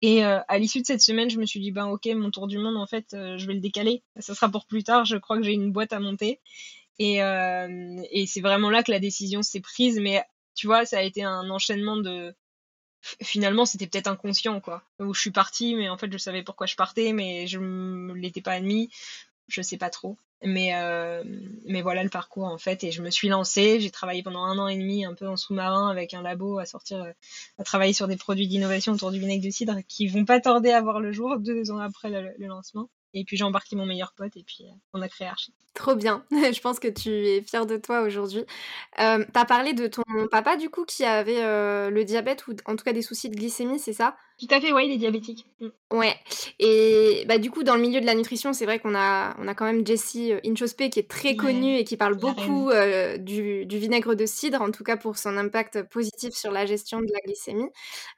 Et 0.01 0.23
euh, 0.25 0.39
à 0.47 0.57
l'issue 0.57 0.81
de 0.81 0.85
cette 0.85 1.01
semaine, 1.01 1.29
je 1.29 1.39
me 1.39 1.45
suis 1.45 1.59
dit, 1.59 1.71
ben 1.71 1.85
ok, 1.85 2.05
mon 2.07 2.29
tour 2.31 2.47
du 2.47 2.57
monde, 2.57 2.77
en 2.77 2.85
fait, 2.85 3.13
euh, 3.13 3.37
je 3.37 3.47
vais 3.47 3.53
le 3.53 3.59
décaler. 3.59 4.03
Ça 4.19 4.35
sera 4.35 4.49
pour 4.49 4.65
plus 4.65 4.83
tard. 4.83 5.05
Je 5.05 5.17
crois 5.17 5.37
que 5.37 5.43
j'ai 5.43 5.53
une 5.53 5.71
boîte 5.71 5.93
à 5.93 5.99
monter. 5.99 6.39
Et, 6.99 7.23
euh, 7.23 8.01
et 8.11 8.27
c'est 8.27 8.41
vraiment 8.41 8.69
là 8.69 8.83
que 8.83 8.91
la 8.91 8.99
décision 8.99 9.41
s'est 9.41 9.61
prise. 9.61 9.99
Mais 9.99 10.23
tu 10.55 10.67
vois, 10.67 10.85
ça 10.85 10.99
a 10.99 11.01
été 11.01 11.23
un 11.23 11.49
enchaînement 11.49 11.97
de. 11.97 12.35
Finalement, 13.23 13.65
c'était 13.65 13.87
peut-être 13.87 14.07
inconscient, 14.07 14.59
quoi. 14.59 14.83
Où 14.99 15.13
je 15.13 15.21
suis 15.21 15.31
partie, 15.31 15.75
mais 15.75 15.89
en 15.89 15.97
fait, 15.97 16.11
je 16.11 16.17
savais 16.17 16.43
pourquoi 16.43 16.67
je 16.67 16.75
partais, 16.75 17.13
mais 17.13 17.47
je 17.47 17.59
ne 17.59 18.13
l'étais 18.13 18.41
pas 18.41 18.53
admis 18.53 18.89
je 19.47 19.61
sais 19.61 19.77
pas 19.77 19.89
trop. 19.89 20.17
Mais, 20.43 20.75
euh, 20.75 21.23
mais 21.65 21.81
voilà 21.81 22.03
le 22.03 22.09
parcours 22.09 22.45
en 22.45 22.57
fait. 22.57 22.83
Et 22.83 22.91
je 22.91 23.01
me 23.01 23.09
suis 23.09 23.27
lancée. 23.27 23.79
J'ai 23.79 23.89
travaillé 23.89 24.21
pendant 24.21 24.43
un 24.43 24.57
an 24.59 24.67
et 24.67 24.77
demi 24.77 25.03
un 25.03 25.15
peu 25.15 25.27
en 25.27 25.35
sous-marin 25.35 25.89
avec 25.89 26.13
un 26.13 26.21
labo 26.21 26.59
à 26.59 26.65
sortir, 26.65 27.03
euh, 27.03 27.11
à 27.57 27.63
travailler 27.63 27.93
sur 27.93 28.07
des 28.07 28.17
produits 28.17 28.47
d'innovation 28.47 28.93
autour 28.93 29.11
du 29.11 29.19
vinaigre 29.19 29.43
de 29.43 29.49
cidre 29.49 29.77
qui 29.87 30.07
vont 30.07 30.25
pas 30.25 30.39
tarder 30.39 30.71
à 30.71 30.81
voir 30.81 30.99
le 30.99 31.11
jour 31.11 31.39
deux 31.39 31.71
ans 31.71 31.79
après 31.79 32.09
le 32.09 32.45
lancement. 32.45 32.89
Et 33.13 33.23
puis 33.23 33.35
j'ai 33.35 33.45
embarqué 33.45 33.75
mon 33.75 33.85
meilleur 33.85 34.13
pote 34.13 34.35
et 34.37 34.43
puis 34.43 34.65
euh, 34.65 34.73
on 34.93 35.01
a 35.01 35.09
créé 35.09 35.27
Archie. 35.27 35.53
Trop 35.73 35.95
bien, 35.95 36.23
je 36.31 36.59
pense 36.59 36.79
que 36.79 36.87
tu 36.87 37.09
es 37.09 37.41
fière 37.41 37.65
de 37.65 37.77
toi 37.77 38.01
aujourd'hui. 38.01 38.45
Euh, 38.99 39.23
tu 39.23 39.39
as 39.39 39.45
parlé 39.45 39.73
de 39.73 39.87
ton 39.87 40.03
papa 40.29 40.55
du 40.55 40.69
coup 40.69 40.85
qui 40.85 41.03
avait 41.03 41.41
le 41.89 42.03
diabète 42.03 42.45
ou 42.47 42.53
en 42.65 42.75
tout 42.75 42.83
cas 42.83 42.93
des 42.93 43.01
soucis 43.01 43.29
de 43.29 43.35
glycémie, 43.35 43.79
c'est 43.79 43.93
ça? 43.93 44.15
Tout 44.39 44.47
à 44.51 44.61
fait, 44.61 44.71
ouais, 44.71 44.87
il 44.87 44.93
est 44.93 44.97
diabétique. 44.97 45.45
Mm. 45.59 45.67
Ouais, 45.91 46.15
et 46.59 47.23
bah, 47.27 47.37
du 47.37 47.49
coup 47.49 47.63
dans 47.63 47.75
le 47.75 47.81
milieu 47.81 48.01
de 48.01 48.05
la 48.05 48.13
nutrition, 48.13 48.51
c'est 48.51 48.65
vrai 48.65 48.77
qu'on 48.79 48.93
a, 48.93 49.35
on 49.39 49.47
a 49.47 49.55
quand 49.55 49.63
même 49.63 49.87
Jessie 49.87 50.33
Inchospé 50.45 50.89
qui 50.89 50.99
est 50.99 51.09
très 51.09 51.37
connue 51.37 51.77
et 51.77 51.85
qui 51.85 51.95
parle 51.95 52.15
beaucoup 52.15 52.69
du, 53.19 53.65
du, 53.65 53.77
vinaigre 53.77 54.13
de 54.13 54.25
cidre, 54.25 54.61
en 54.61 54.69
tout 54.71 54.83
cas 54.83 54.97
pour 54.97 55.17
son 55.17 55.37
impact 55.37 55.83
positif 55.83 56.33
sur 56.33 56.51
la 56.51 56.65
gestion 56.65 56.99
de 56.99 57.07
la 57.11 57.19
glycémie. 57.21 57.69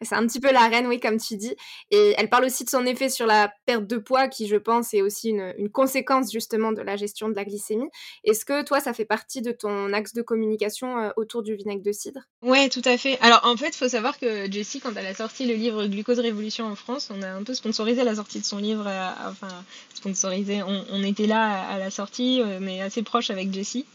C'est 0.01 0.15
un 0.15 0.25
petit 0.25 0.39
peu 0.39 0.51
la 0.51 0.67
reine, 0.67 0.87
oui, 0.87 0.99
comme 0.99 1.17
tu 1.17 1.35
dis. 1.37 1.55
Et 1.91 2.15
elle 2.17 2.29
parle 2.29 2.45
aussi 2.45 2.63
de 2.63 2.69
son 2.69 2.85
effet 2.85 3.09
sur 3.09 3.25
la 3.25 3.53
perte 3.65 3.85
de 3.85 3.97
poids 3.97 4.27
qui, 4.27 4.47
je 4.47 4.55
pense, 4.55 4.89
c'est 4.89 5.01
aussi 5.01 5.29
une, 5.29 5.69
conséquence 5.71 6.31
justement 6.31 6.71
de 6.71 6.81
la 6.81 6.95
gestion 6.95 7.29
de 7.29 7.35
la 7.35 7.45
glycémie. 7.45 7.89
Est-ce 8.23 8.45
que 8.45 8.63
toi, 8.63 8.79
ça 8.79 8.93
fait 8.93 9.05
partie 9.05 9.41
de 9.41 9.51
ton 9.51 9.93
axe 9.93 10.13
de 10.13 10.21
communication 10.21 10.97
euh, 10.97 11.09
autour 11.15 11.43
du 11.43 11.55
vinaigre 11.55 11.83
de 11.83 11.91
cidre? 11.91 12.21
Ouais, 12.41 12.69
tout 12.69 12.81
à 12.85 12.97
fait. 12.97 13.19
Alors 13.21 13.41
en 13.43 13.55
fait, 13.55 13.69
il 13.69 13.77
faut 13.77 13.87
savoir 13.87 14.17
que 14.17 14.51
Jessie, 14.51 14.79
quand 14.79 14.95
elle 14.95 15.05
a 15.05 15.13
sorti 15.13 15.45
le 15.45 15.53
livre 15.53 15.85
Glucose 15.85 16.08
Révolution 16.17 16.65
en 16.65 16.75
France. 16.75 17.11
On 17.13 17.21
a 17.21 17.29
un 17.29 17.43
peu 17.43 17.53
sponsorisé 17.53 18.03
la 18.03 18.15
sortie 18.15 18.39
de 18.39 18.45
son 18.45 18.57
livre, 18.57 18.87
enfin 19.25 19.63
sponsorisé, 19.93 20.63
on, 20.63 21.03
était 21.03 21.27
là 21.27 21.67
à, 21.67 21.77
la 21.77 21.91
sortie, 21.91 22.41
on 22.43 22.65
est 22.65 22.81
assez 22.81 23.03
proche 23.03 23.29
avec 23.29 23.53
Jessie. 23.53 23.85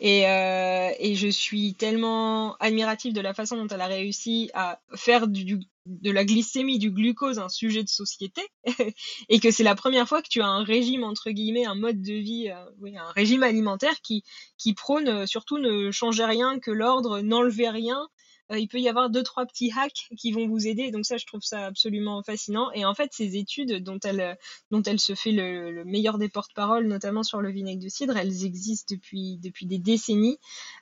Et, 0.00 0.22
et 0.22 1.14
je 1.14 1.28
suis 1.28 1.74
tellement 1.74 2.56
admirative 2.56 3.12
de 3.12 3.20
la 3.20 3.34
façon 3.34 3.56
dont 3.56 3.66
elle 3.68 3.80
a 3.80 3.86
réussi 3.86 4.50
à 4.54 4.80
faire 4.94 5.26
de 5.86 6.10
la 6.10 6.24
glycémie, 6.24 6.78
du 6.78 6.90
glucose, 6.90 7.38
un 7.38 7.48
sujet 7.48 7.82
de 7.82 7.88
société, 7.88 8.42
et 9.28 9.40
que 9.40 9.50
c'est 9.50 9.62
la 9.62 9.74
première 9.74 10.08
fois 10.08 10.22
que 10.22 10.28
tu 10.28 10.40
as 10.40 10.46
un 10.46 10.62
régime, 10.62 11.04
entre 11.04 11.30
guillemets, 11.30 11.64
un 11.64 11.74
mode 11.74 12.02
de 12.02 12.14
vie, 12.14 12.50
euh, 12.50 12.96
un 12.96 13.12
régime 13.12 13.42
alimentaire 13.42 14.00
qui, 14.02 14.24
prône 14.76 15.08
euh, 15.08 15.26
surtout 15.26 15.58
ne 15.58 15.90
changer 15.90 16.24
rien, 16.24 16.58
que 16.58 16.70
l'ordre, 16.70 17.20
n'enlever 17.20 17.68
rien, 17.68 17.98
euh, 17.98 18.06
il 18.58 18.68
peut 18.68 18.80
y 18.80 18.88
avoir 18.88 19.10
deux 19.10 19.22
trois 19.22 19.46
petits 19.46 19.72
hacks 19.76 20.08
qui 20.16 20.32
vont 20.32 20.48
vous 20.48 20.66
aider. 20.66 20.90
Donc 20.90 21.06
ça, 21.06 21.16
je 21.16 21.26
trouve 21.26 21.42
ça 21.42 21.66
absolument 21.66 22.22
fascinant. 22.22 22.70
Et 22.72 22.84
en 22.84 22.94
fait, 22.94 23.10
ces 23.12 23.36
études 23.36 23.82
dont 23.82 23.98
elle 24.02 24.36
dont 24.70 24.82
elle 24.82 25.00
se 25.00 25.14
fait 25.14 25.32
le, 25.32 25.84
meilleur 25.84 26.18
des 26.18 26.28
porte-paroles, 26.28 26.86
notamment 26.86 27.22
sur 27.22 27.40
le 27.40 27.50
vinaigre 27.50 27.82
de 27.82 27.88
cidre, 27.88 28.16
elles 28.16 28.44
existent 28.44 28.94
depuis 28.94 29.38
depuis 29.38 29.66
des 29.66 29.78
décennies. 29.78 30.38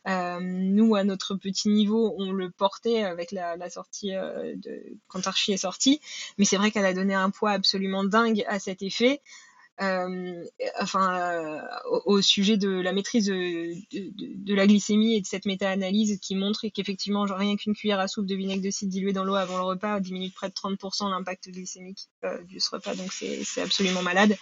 Euh, 0.07 0.41
nous, 0.41 0.95
à 0.95 1.05
notre 1.05 1.35
petit 1.35 1.69
niveau, 1.69 2.15
on 2.19 2.33
le 2.33 2.51
portait 2.51 3.03
avec 3.03 3.33
la, 3.33 3.57
la 3.57 3.71
sortie 3.71 4.15
euh, 4.15 4.55
de 4.57 4.83
quand 5.07 5.27
Archie 5.27 5.53
est 5.53 5.59
sorti. 5.59 6.01
Mais 6.39 6.45
c'est 6.45 6.57
vrai 6.57 6.71
qu'elle 6.71 6.87
a 6.87 6.95
donné 6.95 7.15
un 7.15 7.31
poids 7.31 7.51
absolument 7.51 8.05
dingue 8.05 8.45
à 8.49 8.59
cet 8.59 8.83
effet. 8.83 9.21
Euh, 9.81 10.45
enfin, 10.81 11.21
euh, 11.21 11.61
au, 12.05 12.21
sujet 12.21 12.57
de 12.57 12.69
la 12.69 12.93
maîtrise 12.93 13.27
de, 13.27 13.75
de, 13.93 14.55
la 14.55 14.67
glycémie 14.67 15.15
et 15.15 15.21
de 15.21 15.27
cette 15.27 15.47
méta-analyse 15.47 16.19
qui 16.21 16.35
montre 16.35 16.67
qu'effectivement, 16.69 17.23
rien 17.25 17.57
qu'une 17.57 17.75
cuillère 17.75 18.01
à 18.01 18.09
soupe 18.09 18.27
de 18.27 18.35
vinaigre 18.35 18.63
de 18.63 18.71
cidre 18.71 18.91
dilué 18.91 19.13
dans 19.13 19.23
l'eau 19.23 19.37
avant 19.37 19.57
le 19.57 19.63
repas 19.63 20.01
diminue 20.01 20.31
de 20.31 20.35
près 20.35 20.49
de 20.49 20.55
30% 20.55 21.11
l'impact 21.11 21.51
glycémique 21.51 22.09
euh, 22.25 22.43
du 22.43 22.59
ce 22.59 22.71
repas, 22.71 22.97
donc 22.97 23.13
c'est 23.13 23.61
absolument 23.61 24.03
malade. 24.03 24.37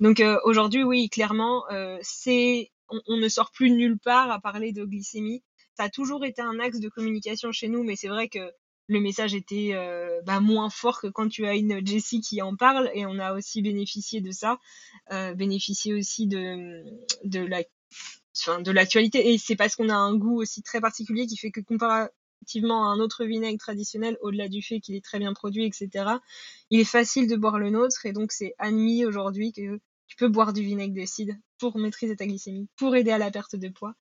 Donc 0.00 0.20
aujourd'hui, 0.42 0.82
oui, 0.82 1.08
clairement, 1.08 1.64
c'est 2.02 2.72
on, 2.88 3.00
on, 3.06 3.16
ne 3.16 3.28
sort 3.28 3.52
plus 3.52 3.70
nulle 3.70 3.98
part 3.98 4.30
à 4.30 4.40
parler 4.40 4.72
de 4.72 4.84
glycémie. 4.84 5.42
Ça 5.76 5.84
a 5.84 5.88
toujours 5.88 6.24
été 6.24 6.42
un 6.42 6.58
axe 6.58 6.80
de 6.80 6.88
communication 6.88 7.52
chez 7.52 7.68
nous, 7.68 7.84
mais 7.84 7.96
c'est 7.96 8.08
vrai 8.08 8.28
que 8.28 8.52
le 8.86 9.00
message 9.00 9.34
était 9.34 9.70
euh, 9.72 10.20
bah, 10.22 10.40
moins 10.40 10.70
fort 10.70 11.00
que 11.00 11.06
quand 11.06 11.28
tu 11.28 11.46
as 11.46 11.54
une 11.54 11.86
Jessie 11.86 12.20
qui 12.20 12.42
en 12.42 12.56
parle 12.56 12.90
et 12.94 13.06
on 13.06 13.18
a 13.18 13.34
aussi 13.34 13.62
bénéficié 13.62 14.20
de 14.20 14.30
ça, 14.30 14.58
euh, 15.12 15.34
bénéficié 15.34 15.94
aussi 15.94 16.26
de, 16.26 16.84
de 17.24 17.46
de 18.62 18.72
l'actualité 18.72 19.32
et 19.32 19.38
c'est 19.38 19.56
parce 19.56 19.76
qu'on 19.76 19.88
a 19.88 19.94
un 19.94 20.16
goût 20.16 20.40
aussi 20.40 20.62
très 20.62 20.80
particulier 20.80 21.26
qui 21.26 21.36
fait 21.36 21.52
que 21.52 21.60
comparativement 21.60 22.84
à 22.84 22.88
un 22.88 22.98
autre 22.98 23.24
vinaigre 23.24 23.58
traditionnel, 23.58 24.18
au-delà 24.20 24.48
du 24.48 24.60
fait 24.60 24.80
qu'il 24.80 24.96
est 24.96 25.04
très 25.04 25.18
bien 25.18 25.32
produit, 25.32 25.64
etc., 25.64 26.16
il 26.70 26.80
est 26.80 26.84
facile 26.84 27.28
de 27.28 27.36
boire 27.36 27.58
le 27.58 27.70
nôtre 27.70 28.06
et 28.06 28.12
donc 28.12 28.32
c'est 28.32 28.54
admis 28.58 29.06
aujourd'hui 29.06 29.52
que 29.52 29.80
tu 30.14 30.24
peux 30.24 30.28
boire 30.28 30.52
du 30.52 30.62
vinaigre 30.62 30.94
de 30.94 31.04
cidre 31.06 31.34
pour 31.58 31.76
maîtriser 31.76 32.14
ta 32.14 32.24
glycémie, 32.24 32.68
pour 32.76 32.94
aider 32.94 33.10
à 33.10 33.18
la 33.18 33.32
perte 33.32 33.56
de 33.56 33.68
poids. 33.68 33.94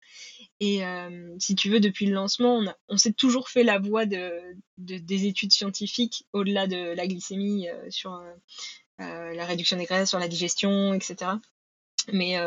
Et 0.59 0.85
euh, 0.85 1.35
si 1.39 1.55
tu 1.55 1.71
veux, 1.71 1.79
depuis 1.79 2.05
le 2.05 2.13
lancement, 2.13 2.63
on, 2.87 2.97
s'est 2.97 3.13
toujours 3.13 3.49
fait 3.49 3.63
la 3.63 3.79
voie 3.79 4.05
de, 4.05 4.31
des 4.77 5.25
études 5.25 5.51
scientifiques 5.51 6.27
au-delà 6.31 6.67
de 6.67 6.93
la 6.93 7.07
glycémie 7.07 7.67
euh, 7.67 7.89
sur 7.89 8.13
euh, 8.13 9.33
la 9.33 9.45
réduction 9.45 9.75
des 9.75 9.85
graisses, 9.85 10.09
sur 10.09 10.19
la 10.19 10.27
digestion, 10.27 10.93
etc. 10.93 11.31
Mais, 12.11 12.37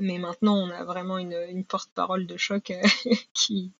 mais 0.00 0.18
maintenant, 0.18 0.56
on 0.56 0.70
a 0.70 0.84
vraiment 0.84 1.18
une, 1.18 1.36
une 1.50 1.64
porte-parole 1.64 2.26
de 2.26 2.36
choc 2.36 2.72
qui, 3.34 3.72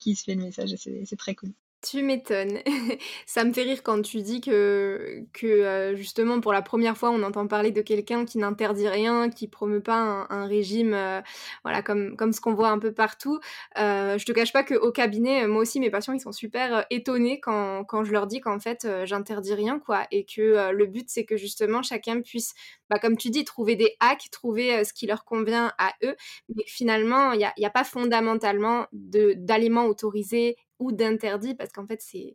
qui 0.00 0.16
se 0.16 0.24
fait 0.24 0.34
le 0.34 0.42
message 0.42 0.72
et 0.72 1.04
c'est 1.06 1.16
très 1.16 1.34
cool. 1.34 1.54
Tu 1.84 2.02
m'étonnes. 2.02 2.60
Ça 3.26 3.44
me 3.44 3.52
fait 3.52 3.62
rire 3.62 3.82
quand 3.82 4.00
tu 4.00 4.22
dis 4.22 4.40
que, 4.40 5.22
que 5.34 5.46
euh, 5.46 5.94
justement 5.94 6.40
pour 6.40 6.54
la 6.54 6.62
première 6.62 6.96
fois 6.96 7.10
on 7.10 7.22
entend 7.22 7.46
parler 7.46 7.72
de 7.72 7.82
quelqu'un 7.82 8.24
qui 8.24 8.38
n'interdit 8.38 8.88
rien, 8.88 9.28
qui 9.28 9.48
promeut 9.48 9.82
pas 9.82 10.26
un, 10.30 10.46
régime, 10.46 10.94
euh, 10.94 11.20
voilà 11.62 11.82
comme 11.82 12.16
comme 12.16 12.32
ce 12.32 12.40
qu'on 12.40 12.54
voit 12.54 12.70
un 12.70 12.78
peu 12.78 12.92
partout. 12.92 13.38
Euh, 13.78 14.16
je 14.16 14.24
te 14.24 14.32
cache 14.32 14.52
pas 14.52 14.62
que 14.62 14.74
au 14.74 14.92
cabinet, 14.92 15.46
moi 15.46 15.60
aussi 15.60 15.78
mes 15.78 15.90
patients 15.90 16.14
ils 16.14 16.20
sont 16.20 16.32
super 16.32 16.86
étonnés 16.88 17.38
quand, 17.38 17.84
quand 17.84 18.02
je 18.02 18.12
leur 18.12 18.26
dis 18.26 18.40
qu'en 18.40 18.58
fait 18.58 18.88
j'interdis 19.04 19.52
rien 19.52 19.78
quoi 19.78 20.06
et 20.10 20.24
que 20.24 20.70
le 20.72 20.86
but 20.86 21.10
c'est 21.10 21.26
que 21.26 21.36
justement 21.36 21.82
chacun 21.82 22.22
puisse, 22.22 22.54
bah, 22.88 22.98
comme 22.98 23.18
tu 23.18 23.28
dis, 23.28 23.44
trouver 23.44 23.76
des 23.76 23.94
hacks, 24.00 24.30
trouver 24.30 24.84
ce 24.84 24.94
qui 24.94 25.06
leur 25.06 25.26
convient 25.26 25.70
à 25.76 25.92
eux, 26.02 26.16
mais 26.48 26.64
finalement 26.66 27.32
il 27.32 27.38
n'y 27.38 27.44
a, 27.44 27.52
y 27.58 27.66
a 27.66 27.70
pas 27.70 27.84
fondamentalement 27.84 28.86
d'aliments 28.92 29.84
autorisés 29.84 30.56
ou 30.78 30.92
d'interdit 30.92 31.54
parce 31.54 31.72
qu'en 31.72 31.86
fait 31.86 32.00
c'est 32.02 32.34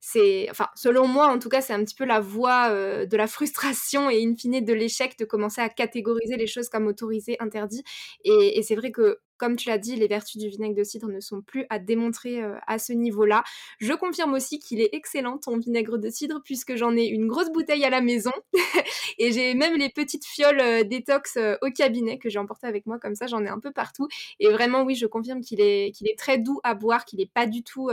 c'est 0.00 0.48
enfin 0.50 0.68
selon 0.74 1.06
moi 1.06 1.28
en 1.28 1.38
tout 1.38 1.50
cas 1.50 1.60
c'est 1.60 1.74
un 1.74 1.84
petit 1.84 1.94
peu 1.94 2.06
la 2.06 2.20
voie 2.20 2.70
euh, 2.70 3.04
de 3.04 3.16
la 3.18 3.26
frustration 3.26 4.08
et 4.08 4.24
in 4.24 4.34
fine 4.34 4.64
de 4.64 4.72
l'échec 4.72 5.18
de 5.18 5.26
commencer 5.26 5.60
à 5.60 5.68
catégoriser 5.68 6.36
les 6.36 6.46
choses 6.46 6.70
comme 6.70 6.86
autorisées 6.86 7.36
interdit 7.38 7.84
et, 8.24 8.62
c'est 8.62 8.76
vrai 8.76 8.92
que 8.92 9.18
comme 9.36 9.56
tu 9.56 9.70
l'as 9.70 9.78
dit, 9.78 9.96
les 9.96 10.06
vertus 10.06 10.36
du 10.36 10.50
vinaigre 10.50 10.74
de 10.74 10.84
cidre 10.84 11.08
ne 11.08 11.18
sont 11.18 11.40
plus 11.40 11.64
à 11.70 11.78
démontrer 11.78 12.42
euh, 12.42 12.58
à 12.66 12.78
ce 12.78 12.92
niveau-là. 12.92 13.42
Je 13.78 13.94
confirme 13.94 14.34
aussi 14.34 14.58
qu'il 14.58 14.82
est 14.82 14.90
excellent 14.92 15.38
ton 15.38 15.56
vinaigre 15.56 15.96
de 15.96 16.10
cidre 16.10 16.42
puisque 16.44 16.76
j'en 16.76 16.94
ai 16.94 17.06
une 17.06 17.26
grosse 17.26 17.50
bouteille 17.50 17.82
à 17.86 17.88
la 17.88 18.02
maison. 18.02 18.32
Et 19.18 19.32
j'ai 19.32 19.54
même 19.54 19.78
les 19.78 19.88
petites 19.88 20.26
fioles 20.26 20.60
euh, 20.60 20.84
détox 20.84 21.38
au 21.62 21.70
cabinet 21.70 22.18
que 22.18 22.28
j'ai 22.28 22.38
emporté 22.38 22.66
avec 22.66 22.84
moi 22.84 22.98
comme 22.98 23.14
ça, 23.14 23.28
j'en 23.28 23.42
ai 23.42 23.48
un 23.48 23.60
peu 23.60 23.72
partout. 23.72 24.08
Et 24.40 24.50
vraiment 24.50 24.82
oui, 24.82 24.94
je 24.94 25.06
confirme 25.06 25.40
qu'il 25.40 25.62
est 25.62 25.92
qu'il 25.92 26.06
est 26.06 26.18
très 26.18 26.36
doux 26.36 26.60
à 26.62 26.74
boire, 26.74 27.06
qu'il 27.06 27.20
n'est 27.20 27.30
pas 27.32 27.46
du 27.46 27.62
tout 27.62 27.88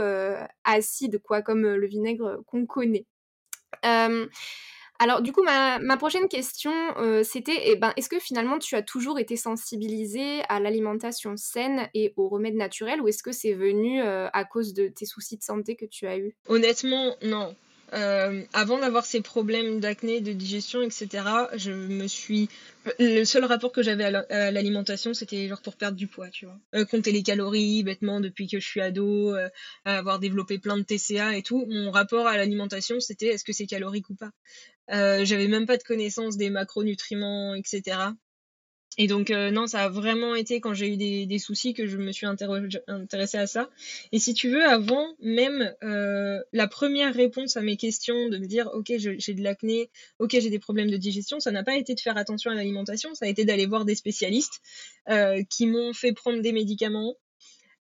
acide 0.64 1.18
quoi 1.22 1.40
comme 1.40 1.62
le 1.62 1.86
vinaigre 1.86 1.97
qu'on 2.46 2.66
connaît. 2.66 3.06
Alors 5.00 5.22
du 5.22 5.32
coup, 5.32 5.44
ma, 5.44 5.96
prochaine 5.96 6.28
question, 6.28 6.72
euh, 6.96 7.22
c'était, 7.22 7.60
eh 7.66 7.76
ben, 7.76 7.92
est-ce 7.96 8.08
que 8.08 8.18
finalement 8.18 8.58
tu 8.58 8.74
as 8.74 8.82
toujours 8.82 9.20
été 9.20 9.36
sensibilisée 9.36 10.42
à 10.48 10.58
l'alimentation 10.58 11.36
saine 11.36 11.88
et 11.94 12.12
aux 12.16 12.28
remèdes 12.28 12.56
naturels 12.56 13.00
ou 13.00 13.06
est-ce 13.06 13.22
que 13.22 13.30
c'est 13.30 13.52
venu 13.52 14.02
euh, 14.02 14.28
à 14.32 14.44
cause 14.44 14.74
de 14.74 14.88
tes 14.88 15.06
soucis 15.06 15.36
de 15.36 15.44
santé 15.44 15.76
que 15.76 15.86
tu 15.86 16.08
as 16.08 16.18
eu 16.18 16.34
Honnêtement, 16.48 17.14
non. 17.22 17.54
Euh, 17.94 18.42
avant 18.52 18.78
d'avoir 18.78 19.06
ces 19.06 19.20
problèmes 19.20 19.80
d'acné, 19.80 20.20
de 20.20 20.32
digestion, 20.32 20.82
etc., 20.82 21.08
je 21.56 21.72
me 21.72 22.06
suis. 22.06 22.48
Le 22.98 23.24
seul 23.24 23.44
rapport 23.44 23.72
que 23.72 23.82
j'avais 23.82 24.04
à 24.04 24.50
l'alimentation, 24.50 25.14
c'était 25.14 25.48
genre 25.48 25.60
pour 25.62 25.76
perdre 25.76 25.96
du 25.96 26.06
poids, 26.06 26.28
tu 26.30 26.46
vois. 26.46 26.58
Euh, 26.74 26.84
compter 26.84 27.12
les 27.12 27.22
calories, 27.22 27.82
bêtement, 27.82 28.20
depuis 28.20 28.46
que 28.46 28.60
je 28.60 28.66
suis 28.66 28.80
ado, 28.80 29.34
euh, 29.34 29.48
avoir 29.84 30.18
développé 30.18 30.58
plein 30.58 30.76
de 30.76 30.82
TCA 30.82 31.36
et 31.36 31.42
tout. 31.42 31.66
Mon 31.68 31.90
rapport 31.90 32.26
à 32.26 32.36
l'alimentation, 32.36 33.00
c'était 33.00 33.28
est-ce 33.28 33.44
que 33.44 33.52
c'est 33.52 33.66
calorique 33.66 34.10
ou 34.10 34.14
pas? 34.14 34.30
j'avais 34.90 35.48
même 35.48 35.66
pas 35.66 35.76
de 35.76 35.82
connaissance 35.82 36.38
des 36.38 36.48
macronutriments, 36.48 37.54
etc. 37.54 37.98
Et 39.00 39.06
donc, 39.06 39.30
euh, 39.30 39.52
non, 39.52 39.68
ça 39.68 39.84
a 39.84 39.88
vraiment 39.88 40.34
été 40.34 40.60
quand 40.60 40.74
j'ai 40.74 40.92
eu 40.92 40.96
des, 40.96 41.38
soucis 41.38 41.72
que 41.72 41.86
je 41.86 41.96
me 41.96 42.10
suis 42.10 42.26
intéressée 42.26 43.38
à 43.38 43.46
ça. 43.46 43.70
Et 44.10 44.18
si 44.18 44.34
tu 44.34 44.50
veux, 44.50 44.64
avant 44.64 45.14
même 45.20 45.72
euh, 45.84 46.40
la 46.52 46.66
première 46.66 47.14
réponse 47.14 47.56
à 47.56 47.62
mes 47.62 47.76
questions, 47.76 48.28
de 48.28 48.38
me 48.38 48.46
dire, 48.46 48.68
OK, 48.74 48.92
j'ai 48.96 49.34
de 49.34 49.42
l'acné, 49.42 49.88
OK, 50.18 50.32
j'ai 50.32 50.50
des 50.50 50.58
problèmes 50.58 50.90
de 50.90 50.96
digestion, 50.96 51.38
ça 51.38 51.52
n'a 51.52 51.62
pas 51.62 51.76
été 51.76 51.94
de 51.94 52.00
faire 52.00 52.16
attention 52.16 52.50
à 52.50 52.54
l'alimentation, 52.54 53.14
ça 53.14 53.26
a 53.26 53.28
été 53.28 53.44
d'aller 53.44 53.66
voir 53.66 53.84
des 53.84 53.94
spécialistes 53.94 54.60
euh, 55.08 55.44
qui 55.48 55.68
m'ont 55.68 55.92
fait 55.92 56.12
prendre 56.12 56.42
des 56.42 56.52
médicaments 56.52 57.14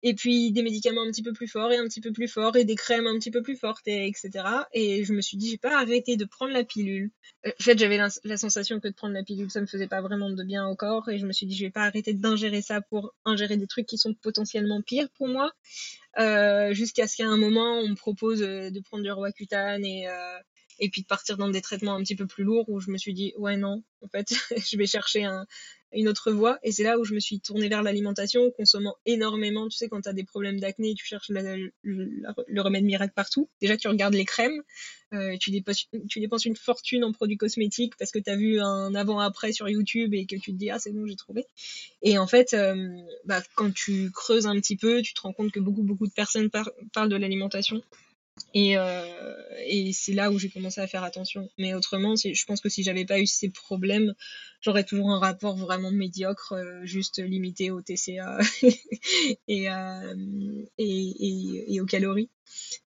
et 0.04 0.14
puis 0.14 0.52
des 0.52 0.62
médicaments 0.62 1.02
un 1.02 1.12
petit 1.12 1.24
peu 1.24 1.34
plus 1.34 1.48
forts 1.48 1.72
et 1.72 1.78
un 1.78 1.86
petit 1.86 2.02
peu 2.02 2.12
plus 2.12 2.28
forts 2.28 2.56
et 2.56 2.66
des 2.66 2.76
crèmes 2.76 3.08
un 3.08 3.18
petit 3.18 3.32
peu 3.32 3.42
plus 3.42 3.56
fortes 3.56 3.88
et 3.88 4.08
etc 4.08 4.46
et 4.74 5.04
je 5.04 5.14
me 5.14 5.22
suis 5.22 5.38
dit 5.38 5.50
j'ai 5.50 5.58
pas 5.58 5.80
arrêté 5.80 6.18
de 6.18 6.26
prendre 6.26 6.54
la 6.54 6.64
pilule. 6.64 7.12
Euh, 7.46 7.52
en 7.60 7.64
fait 7.64 7.78
j'avais 7.78 7.98
la, 7.98 8.38
sensation 8.38 8.80
que 8.80 8.88
de 8.88 8.94
prendre 8.94 9.14
la 9.14 9.24
pilule 9.24 9.50
ça 9.50 9.62
me 9.62 9.68
faisait 9.68 9.88
pas 9.88 10.02
vraiment 10.02 10.30
de 10.30 10.44
bien 10.44 10.68
au 10.68 10.76
corps 10.76 11.10
et 11.10 11.20
je 11.20 11.26
me 11.26 11.32
suis 11.32 11.46
dit 11.46 11.56
je 11.56 11.66
vais 11.66 11.72
pas 11.72 11.84
arrêter 11.84 12.14
d'ingérer 12.14 12.62
ça 12.62 12.82
pour 12.82 13.14
ingérer 13.26 13.58
des 13.58 13.68
trucs 13.68 13.86
qui 13.86 13.98
sont 13.98 14.14
potentiellement 14.14 14.82
pires 14.82 15.10
pour 15.18 15.28
moi. 15.28 15.52
Euh, 16.18 16.74
jusqu'à 16.74 17.08
ce 17.08 17.18
qu'à 17.18 17.28
un 17.28 17.38
moment 17.38 17.80
on 17.80 17.90
me 17.90 17.96
propose 17.96 18.42
euh, 18.42 18.72
de 18.72 18.80
prendre 18.80 19.04
du 19.04 19.12
roaccutane 19.12 19.86
et 19.86 20.08
et 20.80 20.90
puis 20.90 21.02
de 21.02 21.08
partir 21.08 21.38
dans 21.38 21.50
des 21.50 21.62
traitements 21.62 21.96
un 21.96 22.04
petit 22.04 22.16
peu 22.16 22.28
plus 22.28 22.44
lourds 22.44 22.68
où 22.70 22.80
je 22.80 22.92
me 22.92 22.98
suis 22.98 23.14
dit 23.14 23.34
ouais 23.38 23.58
non 23.58 23.84
en 24.02 24.08
fait 24.08 24.28
je 24.72 24.78
vais 24.78 24.88
chercher 24.88 25.24
un, 25.26 25.46
une 25.94 26.08
autre 26.08 26.32
voie. 26.32 26.60
Et 26.64 26.72
c'est 26.72 26.84
là 26.84 27.00
où 27.00 27.04
je 27.04 27.14
me 27.14 27.20
suis 27.20 27.40
tournée 27.40 27.68
vers 27.68 27.84
l'alimentation 27.84 28.52
consommant 28.52 28.96
énormément. 29.06 29.68
Tu 29.70 29.78
sais 29.78 29.90
quand 29.90 30.02
tu 30.02 30.10
as 30.10 30.14
des 30.14 30.24
problèmes 30.24 30.60
d'acné 30.60 30.94
tu 30.96 31.06
cherches 31.06 31.30
le 31.30 32.62
remède 32.62 32.84
miracle 32.84 33.14
partout. 33.16 33.50
Déjà 33.62 33.78
tu 33.78 33.88
regardes 33.88 34.14
les 34.14 34.26
crèmes 34.26 34.62
euh, 35.14 35.38
tu, 35.38 35.50
dépenses, 35.50 35.88
tu 36.08 36.20
dépenses 36.20 36.46
une 36.46 36.56
fortune 36.56 37.04
en 37.04 37.12
produits 37.12 37.38
cosmétiques 37.38 37.96
parce 37.98 38.12
que 38.12 38.20
tu 38.20 38.30
as 38.30 38.36
vu 38.36 38.60
un 38.60 38.94
avant-après 38.94 39.52
sur 39.52 39.68
YouTube 39.68 40.14
et 40.14 40.28
que 40.28 40.36
tu 40.36 40.52
te 40.52 40.58
dis 40.58 40.70
ah 40.70 40.78
c'est 40.78 40.92
bon 40.92 41.08
j'ai 41.08 41.16
trouvé. 41.16 41.46
Et 42.04 42.18
en 42.18 42.28
fait 42.28 42.54
euh, 42.54 42.88
bah, 43.26 43.42
quand 43.56 43.74
tu 43.74 44.12
creuses 44.12 44.46
un 44.46 44.60
petit 44.60 44.78
peu 44.78 45.02
tu 45.02 45.14
te 45.14 45.22
rends 45.22 45.34
compte 45.34 45.52
que 45.52 45.60
beaucoup 45.60 45.84
beaucoup 45.84 46.08
de 46.08 46.14
personnes 46.14 46.50
parlent 46.94 47.10
de 47.10 47.16
l'alimentation 47.16 47.82
et, 48.54 48.78
euh, 48.78 49.36
et 49.66 49.92
c'est 49.94 50.14
là 50.14 50.32
où 50.32 50.40
j'ai 50.40 50.50
commencé 50.50 50.82
à 50.82 50.88
faire 50.88 51.04
attention. 51.04 51.50
Mais 51.58 51.74
autrement, 51.74 52.16
je 52.16 52.46
pense 52.46 52.62
que 52.62 52.70
si 52.70 52.84
j'avais 52.84 53.06
pas 53.06 53.20
eu 53.20 53.28
ces 53.28 53.50
problèmes, 53.50 54.14
j'aurais 54.62 54.84
toujours 54.84 55.12
un 55.12 55.20
rapport 55.20 55.56
vraiment 55.56 55.92
médiocre, 55.92 56.54
euh, 56.54 56.86
juste 56.86 57.22
limité 57.22 57.72
au 57.72 57.82
TCA 57.82 58.40
et, 59.48 59.70
euh, 59.70 60.16
et, 60.78 61.80
aux 61.82 61.86
calories. 61.86 62.30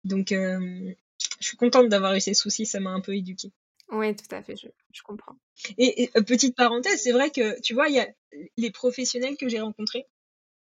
Donc, 0.03 0.29
je 0.31 0.95
suis 1.39 1.57
contente 1.57 1.89
d'avoir 1.89 2.13
eu 2.15 2.21
ces 2.21 2.33
soucis, 2.33 2.65
ça 2.65 2.79
m'a 2.79 2.91
un 2.91 3.01
peu 3.01 3.15
éduquée. 3.15 3.51
Oui, 3.89 4.15
tout 4.15 4.33
à 4.35 4.41
fait, 4.41 4.55
je, 4.55 4.67
je 4.91 5.01
comprends. 5.03 5.35
Et, 5.77 6.09
petite 6.25 6.55
parenthèse, 6.55 7.01
c'est 7.01 7.11
vrai 7.11 7.29
que, 7.29 7.59
tu 7.61 7.73
vois, 7.73 7.89
il 7.89 7.95
y 7.95 7.99
a 7.99 8.07
les 8.57 8.71
professionnels 8.71 9.37
que 9.37 9.47
j'ai 9.47 9.59
rencontrés, 9.59 10.05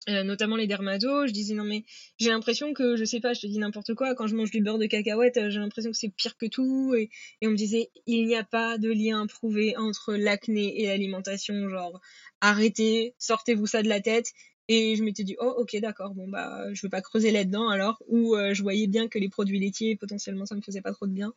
euh, 0.08 0.24
notamment 0.24 0.56
les 0.56 0.66
dermatos, 0.66 1.28
je 1.28 1.32
disais 1.32 1.54
non 1.54 1.62
mais 1.62 1.84
j'ai 2.18 2.30
l'impression 2.30 2.74
que, 2.74 2.96
je 2.96 3.04
sais 3.04 3.20
pas, 3.20 3.34
je 3.34 3.40
te 3.40 3.46
dis 3.46 3.58
n'importe 3.58 3.94
quoi, 3.94 4.14
quand 4.16 4.26
je 4.26 4.34
mange 4.34 4.50
du 4.50 4.60
beurre 4.60 4.78
de 4.78 4.86
cacahuète, 4.86 5.36
euh, 5.36 5.50
j'ai 5.50 5.60
l'impression 5.60 5.92
que 5.92 5.96
c'est 5.96 6.08
pire 6.08 6.36
que 6.36 6.46
tout, 6.46 6.94
et, 6.94 7.08
on 7.42 7.50
me 7.50 7.56
disait 7.56 7.90
il 8.06 8.26
n'y 8.26 8.34
a 8.34 8.42
pas 8.42 8.78
de 8.78 8.90
lien 8.90 9.26
prouvé 9.28 9.76
entre 9.76 10.14
l'acné 10.14 10.82
et 10.82 10.86
l'alimentation, 10.86 11.68
genre 11.68 12.00
arrêtez, 12.40 13.14
sortez-vous 13.18 13.66
ça 13.66 13.82
de 13.82 13.88
la 13.88 14.00
tête, 14.00 14.32
et 14.68 14.96
je 14.96 15.04
m'étais 15.04 15.22
dit, 15.22 15.36
oh, 15.38 15.54
ok, 15.58 15.76
d'accord, 15.80 16.14
bon, 16.14 16.28
bah, 16.28 16.72
je 16.72 16.82
veux 16.82 16.88
pas 16.88 17.02
creuser 17.02 17.30
là-dedans 17.30 17.68
alors. 17.68 18.00
Ou 18.06 18.36
euh, 18.36 18.54
je 18.54 18.62
voyais 18.62 18.86
bien 18.86 19.08
que 19.08 19.18
les 19.18 19.28
produits 19.28 19.58
laitiers, 19.58 19.96
potentiellement, 19.96 20.46
ça 20.46 20.54
me 20.54 20.62
faisait 20.62 20.80
pas 20.80 20.92
trop 20.92 21.06
de 21.06 21.12
bien. 21.12 21.34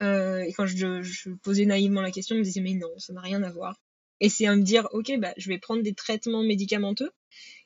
Et 0.00 0.52
quand 0.56 0.66
je, 0.66 1.02
je, 1.02 1.30
posais 1.30 1.64
naïvement 1.66 2.02
la 2.02 2.10
question, 2.10 2.34
je 2.34 2.40
me 2.40 2.44
disais, 2.44 2.60
mais 2.60 2.74
non, 2.74 2.90
ça 2.98 3.12
n'a 3.12 3.20
rien 3.20 3.42
à 3.42 3.50
voir. 3.50 3.80
Et 4.20 4.28
c'est 4.28 4.46
à 4.46 4.56
me 4.56 4.62
dire, 4.62 4.88
ok, 4.92 5.12
bah, 5.18 5.32
je 5.36 5.48
vais 5.48 5.58
prendre 5.58 5.82
des 5.82 5.94
traitements 5.94 6.42
médicamenteux 6.42 7.10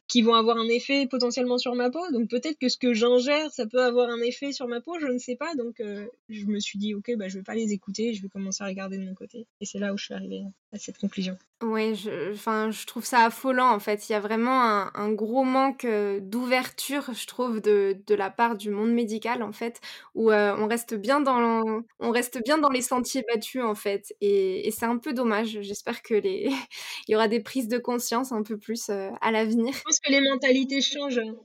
qui 0.09 0.23
vont 0.23 0.35
avoir 0.35 0.59
un 0.59 0.68
effet 0.68 1.06
potentiellement 1.06 1.59
sur 1.59 1.75
ma 1.75 1.90
peau. 1.90 2.11
Donc 2.12 2.28
peut-être 2.28 2.59
que 2.59 2.68
ce 2.68 2.76
que 2.76 2.94
j'ingère, 2.94 3.50
ça 3.50 3.66
peut 3.66 3.82
avoir 3.82 4.11
un 4.11 4.21
effet 4.21 4.52
sur 4.52 4.68
ma 4.68 4.80
peau, 4.80 4.99
je 5.00 5.06
ne 5.06 5.18
sais 5.18 5.37
pas. 5.37 5.54
Donc 5.54 5.80
euh, 5.80 6.06
je 6.28 6.47
me 6.47 6.61
suis 6.61 6.78
dit, 6.78 6.94
ok, 6.94 7.12
bah, 7.16 7.28
je 7.28 7.38
vais 7.38 7.44
pas 7.44 7.54
les 7.54 7.73
écouter, 7.73 8.14
je 8.14 8.23
vais 8.23 8.28
commencer 8.28 8.62
à 8.62 8.66
regarder 8.66 8.99
de 8.99 9.04
mon 9.04 9.14
côté. 9.14 9.47
Et 9.61 9.66
c'est 9.66 9.78
là 9.78 9.92
où 9.92 9.99
je 9.99 10.04
suis 10.04 10.14
arrivée 10.14 10.42
à 10.73 10.79
cette 10.79 10.99
conclusion. 10.99 11.37
Oui, 11.62 11.95
je, 11.95 12.33
enfin, 12.33 12.71
je 12.71 12.87
trouve 12.87 13.05
ça 13.05 13.25
affolant 13.25 13.71
en 13.71 13.79
fait. 13.79 14.09
Il 14.09 14.12
y 14.12 14.14
a 14.14 14.21
vraiment 14.21 14.62
un, 14.95 15.12
gros 15.12 15.45
manque 15.45 15.85
euh, 15.85 16.19
d'ouverture, 16.21 17.11
je 17.12 17.26
trouve, 17.26 17.61
de, 17.61 17.97
de, 18.07 18.14
la 18.14 18.31
part 18.31 18.57
du 18.57 18.71
monde 18.71 18.91
médical 18.91 19.43
en 19.43 19.52
fait, 19.52 19.81
où 20.14 20.31
euh, 20.31 20.57
on 20.59 20.67
reste 20.67 20.95
bien 20.95 21.21
dans 21.21 21.83
on 22.00 22.11
reste 22.11 22.43
bien 22.43 22.59
dans 22.59 22.71
les 22.71 22.83
sentiers 22.83 23.23
battus 23.33 23.62
en 23.62 23.75
fait, 23.75 24.14
et, 24.21 24.67
et 24.67 24.71
c'est 24.71 24.87
un 24.87 24.99
peu 24.99 25.12
dommage. 25.12 25.59
J'espère 25.61 26.02
que 26.02 26.14
les 26.14 26.50
il 27.09 27.12
y 27.12 27.14
aura 27.14 27.29
des 27.29 27.41
prises 27.41 27.69
de 27.69 27.79
conscience 27.79 28.33
un 28.33 28.43
peu 28.43 28.57
plus 28.57 28.91
à 28.91 29.31
l'avenir 29.31 29.75
que 30.05 30.12
les 30.12 30.21
mentalités 30.21 30.81
changent. 30.81 31.19
Hein. 31.19 31.37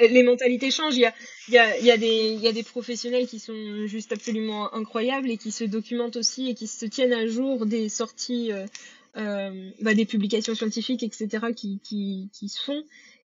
Les 0.00 0.22
mentalités 0.22 0.70
changent. 0.70 0.96
Il 0.96 1.00
y 1.00 1.06
a, 1.06 1.14
il 1.48 1.54
y 1.54 1.58
a, 1.58 1.78
il 1.78 1.84
y 1.84 1.90
a, 1.90 1.96
des, 1.98 2.32
il 2.32 2.40
y 2.40 2.48
a 2.48 2.52
des 2.52 2.62
professionnels 2.62 3.26
qui 3.26 3.38
sont 3.38 3.86
juste 3.86 4.12
absolument 4.12 4.72
incroyables 4.74 5.30
et 5.30 5.36
qui 5.36 5.52
se 5.52 5.64
documentent 5.64 6.16
aussi 6.16 6.48
et 6.48 6.54
qui 6.54 6.66
se 6.66 6.86
tiennent 6.86 7.12
à 7.12 7.26
jour 7.26 7.66
des 7.66 7.88
sorties, 7.88 8.52
euh, 8.52 8.56
euh, 8.56 8.66
bah, 9.16 9.94
des 9.94 10.06
publications 10.06 10.54
scientifiques, 10.54 11.02
etc., 11.02 11.46
qui, 11.54 11.80
qui, 11.82 12.30
qui 12.32 12.48
se 12.48 12.62
font 12.62 12.84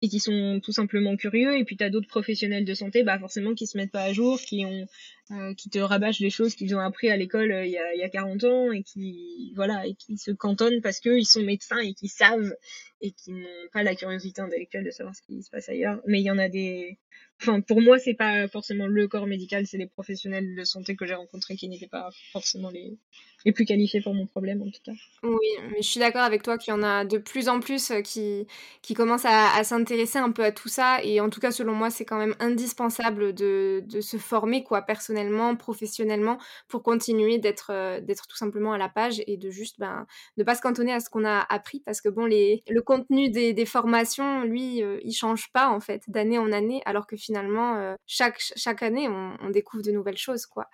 et 0.02 0.08
qui 0.08 0.20
sont 0.20 0.60
tout 0.62 0.72
simplement 0.72 1.16
curieux. 1.16 1.56
Et 1.56 1.64
puis 1.64 1.76
tu 1.76 1.84
as 1.84 1.90
d'autres 1.90 2.08
professionnels 2.08 2.64
de 2.64 2.74
santé, 2.74 3.04
bah 3.04 3.18
forcément, 3.18 3.54
qui 3.54 3.66
se 3.66 3.76
mettent 3.76 3.90
pas 3.92 4.02
à 4.02 4.12
jour, 4.12 4.38
qui 4.40 4.64
ont, 4.64 4.86
euh, 5.30 5.54
qui 5.54 5.70
te 5.70 5.78
rabâchent 5.78 6.20
des 6.20 6.28
choses 6.28 6.54
qu'ils 6.54 6.76
ont 6.76 6.80
appris 6.80 7.08
à 7.08 7.16
l'école 7.16 7.50
euh, 7.50 7.64
il, 7.64 7.72
y 7.72 7.78
a, 7.78 7.94
y 7.94 8.02
a 8.02 8.10
40 8.10 8.44
ans 8.44 8.72
et 8.72 8.82
qui, 8.82 9.52
voilà, 9.56 9.86
et 9.86 9.94
qui 9.94 10.18
se 10.18 10.30
cantonnent 10.30 10.82
parce 10.82 11.00
qu'ils 11.00 11.26
sont 11.26 11.42
médecins 11.42 11.78
et 11.78 11.94
qui 11.94 12.08
savent 12.08 12.54
et 13.00 13.12
qui 13.12 13.32
n'ont 13.32 13.68
pas 13.72 13.82
la 13.82 13.94
curiosité 13.94 14.42
intellectuelle 14.42 14.84
de 14.84 14.90
savoir 14.90 15.14
ce 15.14 15.22
qui 15.22 15.42
se 15.42 15.50
passe 15.50 15.68
ailleurs. 15.68 16.00
Mais 16.06 16.20
il 16.20 16.24
y 16.24 16.30
en 16.30 16.38
a 16.38 16.48
des, 16.48 16.98
enfin, 17.40 17.60
pour 17.60 17.80
moi, 17.80 17.98
c'est 17.98 18.14
pas 18.14 18.48
forcément 18.48 18.86
le 18.86 19.08
corps 19.08 19.26
médical, 19.26 19.66
c'est 19.66 19.76
les 19.76 19.86
professionnels 19.86 20.54
de 20.54 20.64
santé 20.64 20.96
que 20.96 21.06
j'ai 21.06 21.14
rencontrés 21.14 21.56
qui 21.56 21.68
n'étaient 21.68 21.88
pas 21.88 22.08
forcément 22.32 22.70
les, 22.70 22.96
les 23.44 23.52
plus 23.52 23.64
qualifiés 23.64 24.00
pour 24.00 24.14
mon 24.14 24.26
problème, 24.26 24.62
en 24.62 24.70
tout 24.70 24.80
cas. 24.84 24.92
Oui, 25.22 25.48
mais 25.70 25.82
je 25.82 25.88
suis 25.88 26.00
d'accord 26.00 26.22
avec 26.22 26.42
toi 26.42 26.56
qu'il 26.56 26.72
y 26.72 26.76
en 26.76 26.82
a 26.82 27.04
de 27.04 27.18
plus 27.18 27.48
en 27.48 27.60
plus 27.60 27.90
euh, 27.90 28.00
qui, 28.00 28.46
qui 28.80 28.94
commencent 28.94 29.26
à, 29.26 29.54
à 29.54 29.64
s'intéresser 29.64 30.18
un 30.18 30.32
peu 30.32 30.44
à 30.44 30.52
tout 30.52 30.68
ça. 30.68 31.02
Et 31.02 31.20
en 31.20 31.28
tout 31.28 31.40
cas, 31.40 31.50
selon 31.50 31.74
moi, 31.74 31.90
c'est 31.90 32.04
quand 32.04 32.18
même 32.18 32.34
indispensable 32.40 33.34
de, 33.34 33.82
de 33.86 34.00
se 34.00 34.16
former, 34.16 34.64
quoi, 34.64 34.82
personnellement, 34.82 35.13
professionnellement, 35.58 36.38
pour 36.68 36.82
continuer 36.82 37.38
d'être, 37.38 37.70
euh, 37.70 38.00
d'être 38.00 38.26
tout 38.26 38.36
simplement 38.36 38.72
à 38.72 38.78
la 38.78 38.88
page 38.88 39.22
et 39.26 39.36
de 39.36 39.50
juste, 39.50 39.78
ben, 39.78 40.06
ne 40.36 40.44
pas 40.44 40.54
se 40.54 40.60
cantonner 40.60 40.92
à 40.92 41.00
ce 41.00 41.10
qu'on 41.10 41.24
a 41.24 41.40
appris. 41.48 41.80
Parce 41.80 42.00
que 42.00 42.08
bon, 42.08 42.26
le 42.26 42.80
contenu 42.80 43.30
des, 43.30 43.66
formations, 43.66 44.42
lui, 44.42 44.82
euh, 44.82 44.98
il 45.02 45.12
change 45.12 45.50
pas, 45.52 45.68
en 45.68 45.80
fait, 45.80 46.02
d'année 46.08 46.38
en 46.38 46.52
année, 46.52 46.82
alors 46.84 47.06
que 47.06 47.16
finalement, 47.16 47.76
euh, 47.76 47.94
chaque, 48.06 48.40
chaque 48.56 48.82
année, 48.82 49.08
on, 49.08 49.50
découvre 49.50 49.84
de 49.84 49.92
nouvelles 49.92 50.16
choses, 50.16 50.46
quoi. 50.46 50.68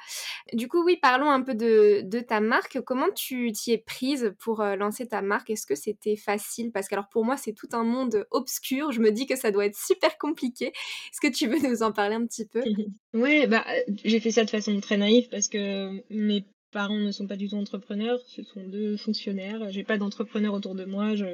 Du 0.55 0.67
coup, 0.67 0.83
oui, 0.83 0.97
parlons 0.97 1.31
un 1.31 1.43
peu 1.43 1.55
de, 1.55 2.21
ta 2.21 2.41
marque. 2.41 2.81
Comment 2.81 3.11
tu 3.15 3.53
t'y 3.53 3.73
es 3.73 3.79
prise 3.79 4.33
pour 4.39 4.61
euh, 4.61 4.77
lancer 4.77 5.07
ta 5.07 5.23
marque? 5.23 5.51
Est-ce 5.51 5.67
que 5.67 5.75
c'était 5.75 6.17
facile? 6.17 6.73
Parce 6.73 6.89
que 6.89 6.95
alors 6.95 7.09
pour 7.09 7.25
moi, 7.25 7.37
c'est 7.37 7.53
tout 7.53 7.69
un 7.73 7.85
monde 7.85 8.27
obscur. 8.31 8.93
Je 8.93 9.01
me 9.01 9.11
dis 9.11 9.27
que 9.27 9.37
ça 9.37 9.51
doit 9.51 9.67
être 9.67 9.77
super 9.77 10.17
compliqué. 10.19 10.67
Est-ce 10.67 11.21
que 11.21 11.33
tu 11.33 11.47
veux 11.47 11.59
nous 11.69 11.83
en 11.83 11.93
parler 11.93 12.15
un 12.15 12.27
petit 12.27 12.47
peu? 12.47 12.63
Oui, 13.13 13.49
bah, 13.49 13.65
j'ai 14.05 14.21
fait 14.21 14.30
ça 14.33 14.45
de 14.45 14.51
façon 14.51 14.81
très 14.81 14.97
naïve 14.97 15.29
parce 15.29 15.49
que 15.49 16.03
mes 16.11 16.45
parents 16.71 16.99
ne 16.99 17.11
sont 17.11 17.27
pas 17.27 17.37
du 17.37 17.49
tout 17.49 17.57
entrepreneurs, 17.57 18.21
ce 18.27 18.43
sont 18.43 18.67
deux 18.67 18.97
fonctionnaires. 18.97 19.71
J'ai 19.71 19.85
pas 19.85 19.99
d'entrepreneur 19.99 20.55
autour 20.55 20.75
de 20.75 20.85
moi. 20.85 21.15
Je, 21.15 21.25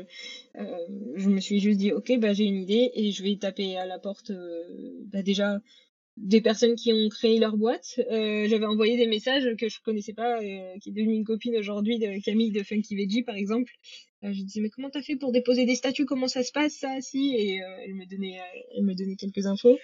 euh, 0.58 0.88
me 1.16 1.40
suis 1.40 1.60
juste 1.60 1.78
dit, 1.78 1.92
ok, 1.92 2.18
bah 2.18 2.32
j'ai 2.32 2.44
une 2.44 2.56
idée 2.56 2.90
et 2.94 3.12
je 3.12 3.22
vais 3.22 3.36
taper 3.36 3.76
à 3.76 3.86
la 3.86 3.98
porte. 3.98 4.30
Euh, 4.30 4.62
bah 5.12 5.22
déjà 5.22 5.60
des 6.16 6.40
personnes 6.40 6.76
qui 6.76 6.92
ont 6.92 7.08
créé 7.08 7.38
leur 7.38 7.56
boîte. 7.56 8.00
Euh, 8.10 8.46
J'avais 8.48 8.66
envoyé 8.66 8.96
des 8.96 9.06
messages 9.06 9.48
que 9.58 9.68
je 9.68 9.80
connaissais 9.80 10.14
pas, 10.14 10.40
euh, 10.40 10.78
qui 10.80 10.90
est 10.90 10.92
devenue 10.92 11.14
une 11.14 11.24
copine 11.24 11.56
aujourd'hui 11.56 11.98
de 11.98 12.22
Camille 12.24 12.52
de 12.52 12.62
Funky 12.62 12.96
Veggie 12.96 13.22
par 13.22 13.36
exemple. 13.36 13.72
Euh, 14.24 14.32
je 14.32 14.42
disais 14.42 14.60
mais 14.60 14.70
comment 14.70 14.88
t'as 14.88 15.02
fait 15.02 15.16
pour 15.16 15.30
déposer 15.30 15.66
des 15.66 15.74
statuts? 15.74 16.06
Comment 16.06 16.28
ça 16.28 16.42
se 16.42 16.52
passe 16.52 16.72
ça? 16.72 17.00
Si 17.00 17.34
Et 17.36 17.62
euh, 17.62 17.66
elle 17.84 17.94
me 17.94 18.06
donnait, 18.06 18.38
elle 18.76 18.84
me 18.84 18.94
donnait 18.94 19.16
quelques 19.16 19.46
infos. 19.46 19.78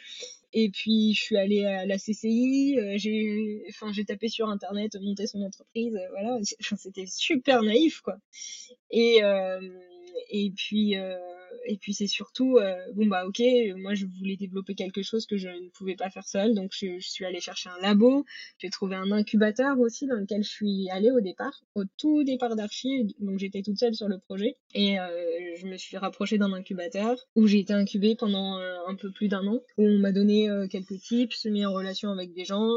Et 0.54 0.70
puis 0.70 1.14
je 1.14 1.22
suis 1.22 1.36
allée 1.36 1.64
à 1.64 1.86
la 1.86 1.96
CCI, 1.96 2.78
j'ai, 2.96 3.64
enfin 3.70 3.90
tapé 4.06 4.28
sur 4.28 4.50
internet, 4.50 4.96
monté 5.00 5.26
son 5.26 5.40
entreprise, 5.40 5.98
voilà. 6.10 6.38
C'était 6.76 7.06
super 7.06 7.62
naïf 7.62 8.02
quoi. 8.02 8.18
Et 8.90 9.22
et 10.30 10.50
puis 10.50 10.96
et 11.66 11.76
puis 11.76 11.94
c'est 11.94 12.06
surtout, 12.06 12.58
euh, 12.58 12.74
bon 12.94 13.06
bah 13.06 13.26
ok, 13.26 13.40
moi 13.76 13.94
je 13.94 14.06
voulais 14.06 14.36
développer 14.36 14.74
quelque 14.74 15.02
chose 15.02 15.26
que 15.26 15.36
je 15.36 15.48
ne 15.48 15.68
pouvais 15.70 15.96
pas 15.96 16.10
faire 16.10 16.26
seule, 16.26 16.54
donc 16.54 16.72
je, 16.72 16.98
suis 17.00 17.24
allée 17.24 17.40
chercher 17.40 17.68
un 17.70 17.80
labo, 17.80 18.24
j'ai 18.58 18.70
trouvé 18.70 18.96
un 18.96 19.10
incubateur 19.12 19.78
aussi 19.78 20.06
dans 20.06 20.16
lequel 20.16 20.42
je 20.42 20.50
suis 20.50 20.88
allée 20.90 21.10
au 21.10 21.20
départ, 21.20 21.62
au 21.74 21.84
tout 21.98 22.24
départ 22.24 22.56
d'Archie, 22.56 23.14
donc 23.20 23.38
j'étais 23.38 23.62
toute 23.62 23.78
seule 23.78 23.94
sur 23.94 24.08
le 24.08 24.18
projet, 24.18 24.56
et 24.74 24.98
euh, 24.98 25.08
je 25.56 25.66
me 25.66 25.76
suis 25.76 25.96
rapprochée 25.96 26.38
d'un 26.38 26.52
incubateur 26.52 27.16
où 27.36 27.46
j'ai 27.46 27.60
été 27.60 27.72
incubée 27.72 28.16
pendant 28.16 28.58
euh, 28.58 28.76
un 28.88 28.94
peu 28.94 29.10
plus 29.10 29.28
d'un 29.28 29.46
an, 29.46 29.60
où 29.78 29.86
on 29.86 29.98
m'a 29.98 30.12
donné 30.12 30.48
quelques 30.70 30.98
tips, 31.00 31.46
mis 31.46 31.64
en 31.64 31.72
relation 31.72 32.10
avec 32.10 32.32
des 32.32 32.44
gens, 32.44 32.68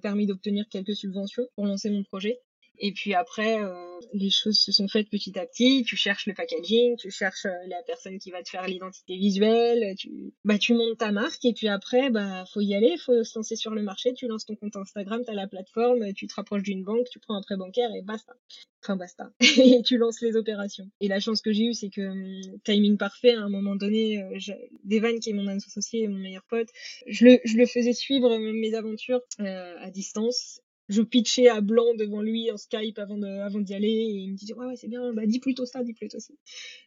permis 0.00 0.26
d'obtenir 0.26 0.64
quelques 0.70 0.94
subventions 0.94 1.46
pour 1.54 1.66
lancer 1.66 1.90
mon 1.90 2.02
projet. 2.02 2.38
Et 2.84 2.90
puis 2.90 3.14
après, 3.14 3.62
euh, 3.62 4.00
les 4.12 4.28
choses 4.28 4.58
se 4.58 4.72
sont 4.72 4.88
faites 4.88 5.08
petit 5.08 5.38
à 5.38 5.46
petit. 5.46 5.84
Tu 5.86 5.96
cherches 5.96 6.26
le 6.26 6.34
packaging, 6.34 6.96
tu 6.96 7.12
cherches 7.12 7.46
euh, 7.46 7.66
la 7.68 7.80
personne 7.86 8.18
qui 8.18 8.32
va 8.32 8.42
te 8.42 8.48
faire 8.48 8.66
l'identité 8.66 9.16
visuelle, 9.16 9.94
tu, 9.96 10.34
bah, 10.44 10.58
tu 10.58 10.74
montes 10.74 10.98
ta 10.98 11.12
marque 11.12 11.44
et 11.44 11.52
puis 11.52 11.68
après, 11.68 12.10
bah, 12.10 12.44
faut 12.52 12.60
y 12.60 12.74
aller, 12.74 12.96
faut 12.98 13.22
se 13.22 13.38
lancer 13.38 13.54
sur 13.54 13.72
le 13.72 13.82
marché. 13.82 14.14
Tu 14.14 14.26
lances 14.26 14.46
ton 14.46 14.56
compte 14.56 14.74
Instagram, 14.74 15.22
tu 15.24 15.30
as 15.30 15.34
la 15.34 15.46
plateforme, 15.46 16.12
tu 16.12 16.26
te 16.26 16.34
rapproches 16.34 16.64
d'une 16.64 16.82
banque, 16.82 17.06
tu 17.08 17.20
prends 17.20 17.36
un 17.36 17.42
prêt 17.42 17.56
bancaire 17.56 17.94
et 17.94 18.02
basta. 18.02 18.34
Enfin, 18.82 18.96
basta. 18.96 19.30
et 19.40 19.80
tu 19.82 19.96
lances 19.96 20.20
les 20.20 20.34
opérations. 20.34 20.90
Et 21.00 21.06
la 21.06 21.20
chance 21.20 21.40
que 21.40 21.52
j'ai 21.52 21.66
eue, 21.66 21.74
c'est 21.74 21.90
que 21.90 22.00
hum, 22.00 22.58
timing 22.64 22.98
parfait, 22.98 23.34
à 23.34 23.42
un 23.42 23.48
moment 23.48 23.76
donné, 23.76 24.20
euh, 24.24 24.54
Devan, 24.82 25.20
qui 25.20 25.30
est 25.30 25.34
mon 25.34 25.46
associé 25.46 26.02
et 26.02 26.08
mon 26.08 26.18
meilleur 26.18 26.42
pote, 26.48 26.68
je 27.06 27.26
le, 27.26 27.38
je 27.44 27.56
le 27.56 27.66
faisais 27.66 27.92
suivre 27.92 28.36
mes 28.38 28.74
aventures 28.74 29.20
à 29.38 29.88
distance 29.92 30.60
je 30.92 31.02
pitchais 31.02 31.48
à 31.48 31.60
blanc 31.60 31.94
devant 31.94 32.22
lui 32.22 32.50
en 32.50 32.56
Skype 32.56 32.98
avant 32.98 33.16
d'y 33.16 33.74
aller 33.74 33.88
et 33.88 34.18
il 34.24 34.32
me 34.32 34.36
disait 34.36 34.54
ouais 34.54 34.76
c'est 34.76 34.88
bien 34.88 35.12
bah 35.12 35.26
dis 35.26 35.40
plutôt 35.40 35.66
ça 35.66 35.82
dis 35.82 35.94
plutôt 35.94 36.20
ça. 36.20 36.34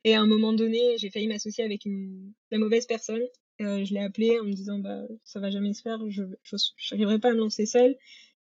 Et 0.04 0.16
à 0.16 0.22
un 0.22 0.28
moment 0.28 0.54
donné 0.54 0.98
j'ai 0.98 1.10
failli 1.10 1.28
m'associer 1.28 1.64
avec 1.64 1.84
la 2.52 2.58
mauvaise 2.58 2.86
personne. 2.86 3.24
Euh, 3.62 3.86
je 3.86 3.94
l'ai 3.94 4.02
appelé 4.02 4.40
en 4.40 4.44
me 4.44 4.54
disant 4.54 4.80
bah 4.80 5.02
ça 5.24 5.40
va 5.40 5.50
jamais 5.50 5.74
se 5.74 5.82
faire 5.82 6.00
je 6.10 6.24
j'arriverai 6.78 7.20
pas 7.20 7.30
à 7.30 7.34
me 7.34 7.40
lancer 7.40 7.66
seule. 7.66 7.96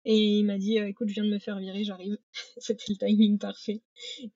Et 0.05 0.17
il 0.17 0.45
m'a 0.45 0.59
dit 0.59 0.79
euh, 0.79 0.89
écoute 0.89 1.09
je 1.09 1.15
viens 1.15 1.25
de 1.25 1.31
me 1.31 1.39
faire 1.39 1.59
virer 1.59 1.85
j'arrive. 1.85 2.19
C'était 2.59 2.85
le 2.89 2.97
timing 2.97 3.39
parfait. 3.39 3.83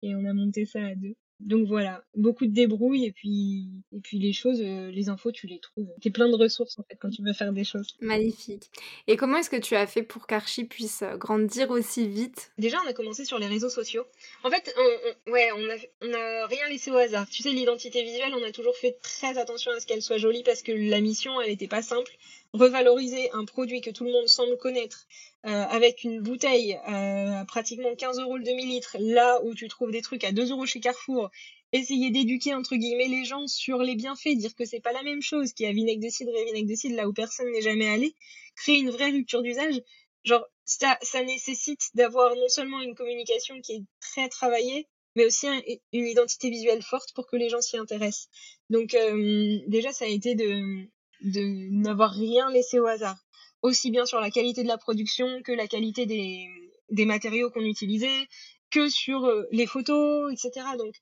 Et 0.02 0.14
on 0.14 0.24
a 0.24 0.32
monté 0.32 0.64
ça 0.64 0.84
à 0.84 0.94
deux 0.94 1.16
donc 1.40 1.66
voilà, 1.68 2.02
beaucoup 2.14 2.46
de 2.46 2.52
débrouille 2.52 3.04
et 3.04 3.12
puis 3.12 3.68
et 3.92 4.00
puis 4.00 4.18
les 4.18 4.32
choses, 4.32 4.60
euh, 4.62 4.90
les 4.90 5.08
infos, 5.08 5.32
tu 5.32 5.46
les 5.46 5.58
trouves. 5.58 5.88
T'es 6.00 6.10
plein 6.10 6.28
de 6.28 6.34
ressources 6.34 6.78
en 6.78 6.82
fait 6.82 6.96
quand 7.00 7.10
tu 7.10 7.22
veux 7.22 7.32
faire 7.34 7.52
des 7.52 7.64
choses. 7.64 7.96
Magnifique. 8.00 8.70
Et 9.06 9.16
comment 9.16 9.38
est-ce 9.38 9.50
que 9.50 9.56
tu 9.56 9.74
as 9.74 9.86
fait 9.86 10.02
pour 10.02 10.26
qu'Archie 10.26 10.64
puisse 10.64 11.02
euh, 11.02 11.16
grandir 11.16 11.70
aussi 11.70 12.08
vite? 12.08 12.52
Déjà, 12.58 12.78
on 12.84 12.88
a 12.88 12.94
commencé 12.94 13.24
sur 13.24 13.38
les 13.38 13.46
réseaux 13.46 13.68
sociaux. 13.68 14.04
En 14.44 14.50
fait, 14.50 14.74
on, 14.78 15.32
ouais, 15.32 15.50
on 15.56 15.70
a, 15.70 15.76
on 16.02 16.14
a 16.14 16.46
rien 16.46 16.68
laissé 16.70 16.90
au 16.90 16.96
hasard. 16.96 17.28
Tu 17.28 17.42
sais, 17.42 17.50
l'identité 17.50 18.02
visuelle, 18.02 18.32
on 18.34 18.42
a 18.42 18.52
toujours 18.52 18.76
fait 18.76 18.98
très 19.02 19.36
attention 19.38 19.72
à 19.72 19.80
ce 19.80 19.86
qu'elle 19.86 20.02
soit 20.02 20.18
jolie 20.18 20.42
parce 20.42 20.62
que 20.62 20.72
la 20.72 21.00
mission, 21.00 21.40
elle 21.40 21.50
n'était 21.50 21.68
pas 21.68 21.82
simple 21.82 22.12
revaloriser 22.52 23.30
un 23.32 23.44
produit 23.44 23.80
que 23.80 23.90
tout 23.90 24.04
le 24.04 24.12
monde 24.12 24.28
semble 24.28 24.56
connaître 24.56 25.06
euh, 25.46 25.48
avec 25.48 26.04
une 26.04 26.20
bouteille 26.20 26.74
euh, 26.88 27.40
à 27.40 27.44
pratiquement 27.44 27.94
15 27.94 28.18
euros 28.20 28.36
le 28.36 28.44
demi-litre, 28.44 28.96
là 28.98 29.40
où 29.44 29.54
tu 29.54 29.68
trouves 29.68 29.92
des 29.92 30.02
trucs 30.02 30.24
à 30.24 30.32
2 30.32 30.50
euros 30.50 30.66
chez 30.66 30.80
Carrefour, 30.80 31.30
essayer 31.72 32.10
d'éduquer 32.10 32.54
entre 32.54 32.76
guillemets 32.76 33.08
les 33.08 33.24
gens 33.24 33.46
sur 33.46 33.78
les 33.78 33.94
bienfaits, 33.94 34.36
dire 34.36 34.54
que 34.54 34.64
c'est 34.64 34.80
pas 34.80 34.92
la 34.92 35.02
même 35.02 35.22
chose 35.22 35.52
qu'il 35.52 35.66
y 35.66 35.68
a 35.68 35.72
vinaigre 35.72 36.04
de 36.04 36.10
cidre 36.10 36.32
et 36.36 36.44
vinaigre 36.46 36.68
de 36.68 36.74
cidre 36.74 36.96
là 36.96 37.08
où 37.08 37.12
personne 37.12 37.50
n'est 37.52 37.62
jamais 37.62 37.88
allé, 37.88 38.14
créer 38.56 38.78
une 38.78 38.90
vraie 38.90 39.10
rupture 39.10 39.42
d'usage. 39.42 39.80
genre 40.24 40.46
ça, 40.64 40.98
ça 41.02 41.22
nécessite 41.22 41.90
d'avoir 41.94 42.34
non 42.34 42.48
seulement 42.48 42.80
une 42.80 42.94
communication 42.94 43.60
qui 43.60 43.72
est 43.74 43.84
très 44.00 44.28
travaillée, 44.28 44.88
mais 45.14 45.24
aussi 45.24 45.46
une 45.92 46.06
identité 46.06 46.50
visuelle 46.50 46.82
forte 46.82 47.12
pour 47.14 47.26
que 47.26 47.36
les 47.36 47.48
gens 47.48 47.60
s'y 47.60 47.76
intéressent. 47.76 48.28
Donc 48.68 48.94
euh, 48.94 49.60
déjà, 49.68 49.92
ça 49.92 50.04
a 50.04 50.08
été 50.08 50.34
de, 50.34 50.88
de 51.22 51.40
n'avoir 51.70 52.12
rien 52.12 52.50
laissé 52.50 52.78
au 52.78 52.86
hasard, 52.86 53.16
aussi 53.62 53.90
bien 53.90 54.06
sur 54.06 54.20
la 54.20 54.30
qualité 54.30 54.62
de 54.62 54.68
la 54.68 54.78
production 54.78 55.42
que 55.42 55.52
la 55.52 55.66
qualité 55.66 56.06
des, 56.06 56.46
des 56.90 57.04
matériaux 57.04 57.50
qu'on 57.50 57.64
utilisait, 57.64 58.26
que 58.70 58.88
sur 58.88 59.24
euh, 59.24 59.44
les 59.52 59.66
photos, 59.66 60.32
etc. 60.32 60.66
Donc 60.78 60.94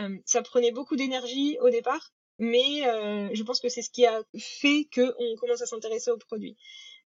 euh, 0.00 0.16
ça 0.24 0.42
prenait 0.42 0.72
beaucoup 0.72 0.96
d'énergie 0.96 1.58
au 1.60 1.70
départ, 1.70 2.12
mais 2.38 2.82
je 3.32 3.42
pense 3.44 3.60
que 3.60 3.68
c'est 3.68 3.82
ce 3.82 3.90
qui 3.90 4.06
a 4.06 4.20
fait 4.36 4.88
qu'on 4.92 5.36
commence 5.40 5.62
à 5.62 5.66
s'intéresser 5.66 6.10
aux 6.10 6.18
produits. 6.18 6.56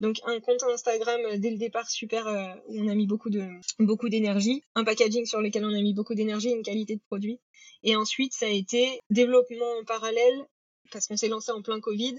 Donc 0.00 0.16
un 0.24 0.40
compte 0.40 0.62
Instagram 0.62 1.20
euh, 1.24 1.38
dès 1.38 1.50
le 1.50 1.56
départ 1.56 1.88
super 1.88 2.26
euh, 2.26 2.52
où 2.66 2.80
on 2.80 2.88
a 2.88 2.94
mis 2.94 3.06
beaucoup 3.06 3.30
de 3.30 3.42
beaucoup 3.78 4.08
d'énergie, 4.08 4.62
un 4.74 4.84
packaging 4.84 5.24
sur 5.24 5.40
lequel 5.40 5.64
on 5.64 5.74
a 5.74 5.80
mis 5.80 5.94
beaucoup 5.94 6.14
d'énergie, 6.14 6.50
une 6.50 6.62
qualité 6.62 6.96
de 6.96 7.00
produit. 7.08 7.40
Et 7.82 7.96
ensuite 7.96 8.34
ça 8.34 8.46
a 8.46 8.50
été 8.50 9.00
développement 9.08 9.78
en 9.80 9.84
parallèle 9.84 10.46
parce 10.92 11.06
qu'on 11.06 11.16
s'est 11.16 11.28
lancé 11.28 11.50
en 11.50 11.62
plein 11.62 11.80
Covid 11.80 12.14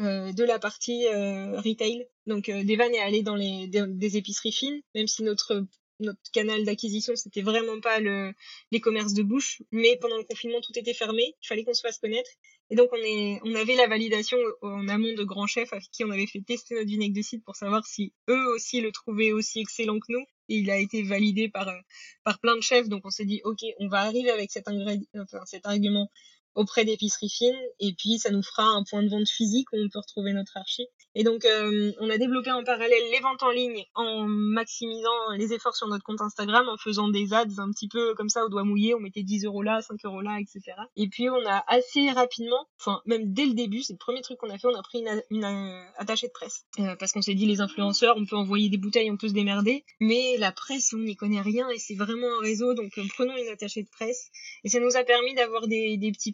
euh, 0.00 0.32
de 0.32 0.44
la 0.44 0.58
partie 0.58 1.06
retail. 1.08 2.06
Donc 2.26 2.46
Devan 2.46 2.92
est 2.92 3.00
allé 3.00 3.22
dans 3.22 3.36
les 3.36 3.68
des, 3.68 4.16
épiceries 4.16 4.52
fines, 4.52 4.80
même 4.94 5.06
si 5.06 5.22
notre 5.22 5.66
notre 6.00 6.20
canal 6.32 6.64
d'acquisition, 6.64 7.14
c'était 7.16 7.42
vraiment 7.42 7.80
pas 7.80 8.00
le, 8.00 8.32
les 8.72 8.80
commerces 8.80 9.14
de 9.14 9.22
bouche, 9.22 9.62
mais 9.70 9.96
pendant 10.00 10.16
le 10.16 10.24
confinement, 10.24 10.60
tout 10.60 10.76
était 10.78 10.94
fermé, 10.94 11.34
il 11.42 11.46
fallait 11.46 11.64
qu'on 11.64 11.74
se 11.74 11.80
fasse 11.80 11.98
connaître. 11.98 12.30
Et 12.70 12.76
donc, 12.76 12.88
on, 12.92 12.96
est, 12.96 13.40
on 13.44 13.54
avait 13.54 13.74
la 13.74 13.86
validation 13.86 14.38
en 14.62 14.88
amont 14.88 15.12
de 15.12 15.22
grands 15.22 15.46
chefs 15.46 15.72
avec 15.72 15.84
qui 15.90 16.04
on 16.04 16.10
avait 16.10 16.26
fait 16.26 16.40
tester 16.40 16.74
notre 16.74 16.88
vinaigre 16.88 17.14
de 17.14 17.22
cidre 17.22 17.44
pour 17.44 17.56
savoir 17.56 17.86
si 17.86 18.12
eux 18.28 18.46
aussi 18.54 18.80
le 18.80 18.90
trouvaient 18.90 19.32
aussi 19.32 19.60
excellent 19.60 19.98
que 20.00 20.06
nous. 20.08 20.24
Et 20.48 20.56
il 20.56 20.70
a 20.70 20.78
été 20.78 21.02
validé 21.02 21.48
par, 21.48 21.68
euh, 21.68 21.78
par 22.22 22.38
plein 22.38 22.56
de 22.56 22.62
chefs. 22.62 22.88
Donc, 22.88 23.02
on 23.04 23.10
s'est 23.10 23.24
dit, 23.24 23.40
OK, 23.44 23.60
on 23.78 23.88
va 23.88 24.00
arriver 24.00 24.30
avec 24.30 24.50
cet, 24.50 24.68
enfin, 24.68 25.40
cet 25.44 25.66
argument 25.66 26.10
auprès 26.54 26.84
d'épiceries 26.84 27.30
fines 27.30 27.60
et 27.80 27.94
puis 27.94 28.18
ça 28.18 28.30
nous 28.30 28.42
fera 28.42 28.64
un 28.64 28.84
point 28.84 29.02
de 29.02 29.08
vente 29.08 29.28
physique 29.28 29.68
où 29.72 29.76
on 29.76 29.88
peut 29.88 29.98
retrouver 29.98 30.32
notre 30.32 30.56
archi. 30.56 30.86
Et 31.14 31.22
donc 31.22 31.44
euh, 31.44 31.92
on 32.00 32.10
a 32.10 32.18
développé 32.18 32.50
en 32.50 32.64
parallèle 32.64 33.02
les 33.12 33.20
ventes 33.20 33.42
en 33.42 33.50
ligne 33.50 33.84
en 33.94 34.26
maximisant 34.26 35.32
les 35.36 35.52
efforts 35.52 35.76
sur 35.76 35.86
notre 35.88 36.04
compte 36.04 36.20
Instagram 36.20 36.68
en 36.68 36.76
faisant 36.76 37.08
des 37.08 37.32
ads 37.32 37.58
un 37.58 37.70
petit 37.70 37.88
peu 37.88 38.14
comme 38.14 38.28
ça 38.28 38.44
au 38.44 38.48
doigt 38.48 38.64
mouillé, 38.64 38.94
on 38.94 39.00
mettait 39.00 39.22
10 39.22 39.44
euros 39.44 39.62
là, 39.62 39.80
5 39.80 40.04
euros 40.04 40.20
là, 40.20 40.38
etc. 40.40 40.76
Et 40.96 41.08
puis 41.08 41.28
on 41.30 41.46
a 41.46 41.64
assez 41.68 42.10
rapidement, 42.10 42.66
enfin 42.80 43.00
même 43.06 43.32
dès 43.32 43.46
le 43.46 43.54
début, 43.54 43.82
c'est 43.82 43.92
le 43.92 43.98
premier 43.98 44.22
truc 44.22 44.38
qu'on 44.38 44.50
a 44.50 44.58
fait, 44.58 44.68
on 44.68 44.74
a 44.74 44.82
pris 44.82 45.00
une, 45.00 45.22
une, 45.30 45.44
euh, 45.44 45.84
attachée 45.96 46.26
de 46.26 46.32
presse 46.32 46.64
euh, 46.80 46.96
parce 46.96 47.12
qu'on 47.12 47.22
s'est 47.22 47.34
dit 47.34 47.46
les 47.46 47.60
influenceurs, 47.60 48.16
on 48.16 48.26
peut 48.26 48.36
envoyer 48.36 48.68
des 48.68 48.78
bouteilles, 48.78 49.10
on 49.10 49.16
peut 49.16 49.28
se 49.28 49.34
démerder, 49.34 49.84
mais 50.00 50.36
la 50.38 50.52
presse 50.52 50.92
on 50.94 50.98
n'y 50.98 51.16
connaît 51.16 51.40
rien 51.40 51.68
et 51.70 51.78
c'est 51.78 51.94
vraiment 51.94 52.28
un 52.38 52.42
réseau 52.42 52.74
donc 52.74 52.92
prenons 53.14 53.36
une 53.36 53.48
attachée 53.48 53.82
de 53.82 53.88
presse 53.90 54.30
et 54.64 54.68
ça 54.68 54.80
nous 54.80 54.96
a 54.96 55.04
permis 55.04 55.34
d'avoir 55.34 55.68
des, 55.68 55.96
des 55.96 56.12
petits 56.12 56.32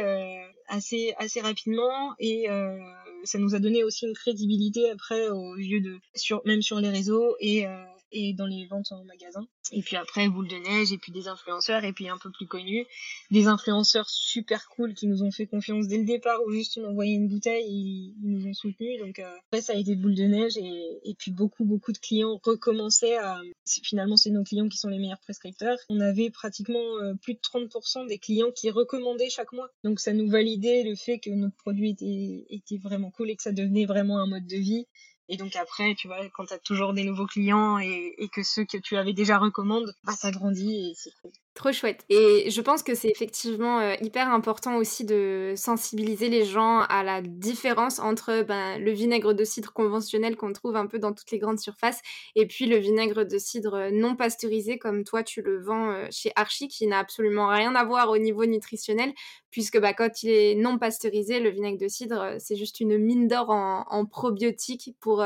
euh, 0.00 0.46
assez 0.68 1.40
rapidement 1.40 2.14
et 2.18 2.48
euh, 2.50 2.78
ça 3.24 3.38
nous 3.38 3.54
a 3.54 3.58
donné 3.58 3.84
aussi 3.84 4.06
une 4.06 4.14
crédibilité 4.14 4.90
après 4.90 5.28
aux 5.28 5.56
yeux 5.56 5.80
de 5.80 5.98
sur 6.14 6.42
même 6.44 6.62
sur 6.62 6.80
les 6.80 6.90
réseaux 6.90 7.36
et 7.40 7.66
euh, 7.66 7.84
et 8.12 8.32
dans 8.34 8.46
les 8.46 8.66
ventes 8.66 8.92
en 8.92 9.04
magasin. 9.04 9.46
Et 9.72 9.82
puis 9.82 9.96
après, 9.96 10.28
boule 10.28 10.48
de 10.48 10.56
neige, 10.56 10.92
et 10.92 10.98
puis 10.98 11.12
des 11.12 11.28
influenceurs, 11.28 11.84
et 11.84 11.92
puis 11.92 12.08
un 12.08 12.18
peu 12.18 12.30
plus 12.30 12.46
connus, 12.46 12.86
des 13.30 13.46
influenceurs 13.46 14.08
super 14.08 14.68
cool 14.68 14.94
qui 14.94 15.06
nous 15.06 15.22
ont 15.22 15.30
fait 15.30 15.46
confiance 15.46 15.88
dès 15.88 15.98
le 15.98 16.04
départ, 16.04 16.38
ou 16.46 16.52
juste 16.52 16.78
on 16.78 16.88
envoyé 16.88 17.14
une 17.14 17.28
bouteille, 17.28 17.66
ils, 17.66 18.14
nous 18.22 18.46
ont 18.46 18.54
soutenus. 18.54 19.00
Donc 19.00 19.18
euh, 19.18 19.36
après, 19.46 19.60
ça 19.60 19.72
a 19.72 19.76
été 19.76 19.96
boule 19.96 20.14
de 20.14 20.24
neige, 20.24 20.56
et, 20.56 21.00
et 21.04 21.14
puis 21.14 21.30
beaucoup, 21.30 21.64
beaucoup 21.64 21.92
de 21.92 21.98
clients 21.98 22.40
recommençaient 22.44 23.16
à... 23.16 23.40
Finalement, 23.82 24.16
c'est 24.16 24.30
nos 24.30 24.44
clients 24.44 24.68
qui 24.68 24.78
sont 24.78 24.88
les 24.88 24.98
meilleurs 24.98 25.20
prescripteurs. 25.20 25.78
On 25.88 26.00
avait 26.00 26.30
pratiquement 26.30 26.98
euh, 27.02 27.14
plus 27.20 27.34
de 27.34 27.40
30% 27.40 28.06
des 28.06 28.18
clients 28.18 28.50
qui 28.54 28.70
recommandaient 28.70 29.30
chaque 29.30 29.52
mois. 29.52 29.68
Donc 29.84 30.00
ça 30.00 30.12
nous 30.12 30.28
validait 30.28 30.84
le 30.84 30.94
fait 30.94 31.18
que 31.18 31.30
notre 31.30 31.56
produit 31.56 31.90
était, 31.90 32.46
était 32.50 32.78
vraiment 32.78 33.10
cool 33.10 33.30
et 33.30 33.36
que 33.36 33.42
ça 33.42 33.52
devenait 33.52 33.86
vraiment 33.86 34.18
un 34.18 34.26
mode 34.26 34.46
de 34.46 34.56
vie 34.56 34.86
et 35.28 35.36
donc 35.36 35.56
après, 35.56 35.94
tu 35.94 36.06
vois, 36.06 36.18
quand 36.30 36.46
tu 36.46 36.54
toujours 36.62 36.92
des 36.92 37.04
nouveaux 37.04 37.26
clients 37.26 37.78
et, 37.78 38.14
et, 38.18 38.28
que 38.28 38.42
ceux 38.42 38.64
que 38.64 38.76
tu 38.76 38.96
avais 38.96 39.12
déjà 39.12 39.38
recommandent, 39.38 39.94
bah, 40.04 40.12
ça 40.12 40.30
grandit 40.30 40.90
et 40.90 40.94
c'est 40.94 41.12
cool. 41.22 41.32
Trop 41.56 41.72
chouette. 41.72 42.04
Et 42.10 42.50
je 42.50 42.60
pense 42.60 42.82
que 42.82 42.94
c'est 42.94 43.08
effectivement 43.08 43.80
euh, 43.80 43.94
hyper 44.02 44.28
important 44.28 44.76
aussi 44.76 45.06
de 45.06 45.54
sensibiliser 45.56 46.28
les 46.28 46.44
gens 46.44 46.80
à 46.80 47.02
la 47.02 47.22
différence 47.22 47.98
entre 47.98 48.42
ben, 48.42 48.78
le 48.78 48.90
vinaigre 48.90 49.32
de 49.32 49.42
cidre 49.42 49.72
conventionnel 49.72 50.36
qu'on 50.36 50.52
trouve 50.52 50.76
un 50.76 50.86
peu 50.86 50.98
dans 50.98 51.14
toutes 51.14 51.30
les 51.30 51.38
grandes 51.38 51.58
surfaces 51.58 52.02
et 52.34 52.44
puis 52.44 52.66
le 52.66 52.76
vinaigre 52.76 53.24
de 53.24 53.38
cidre 53.38 53.88
non 53.90 54.16
pasteurisé 54.16 54.76
comme 54.78 55.02
toi 55.02 55.22
tu 55.22 55.40
le 55.40 55.58
vends 55.58 55.92
euh, 55.92 56.06
chez 56.10 56.30
Archie 56.36 56.68
qui 56.68 56.86
n'a 56.86 56.98
absolument 56.98 57.48
rien 57.48 57.74
à 57.74 57.84
voir 57.84 58.10
au 58.10 58.18
niveau 58.18 58.44
nutritionnel 58.44 59.14
puisque 59.50 59.80
bah, 59.80 59.94
quand 59.94 60.22
il 60.22 60.28
est 60.28 60.54
non 60.54 60.76
pasteurisé, 60.76 61.40
le 61.40 61.48
vinaigre 61.48 61.78
de 61.78 61.88
cidre, 61.88 62.20
euh, 62.20 62.36
c'est 62.38 62.56
juste 62.56 62.80
une 62.80 62.98
mine 62.98 63.28
d'or 63.28 63.48
en, 63.48 63.86
en 63.88 64.04
probiotiques 64.04 64.94
pour, 65.00 65.24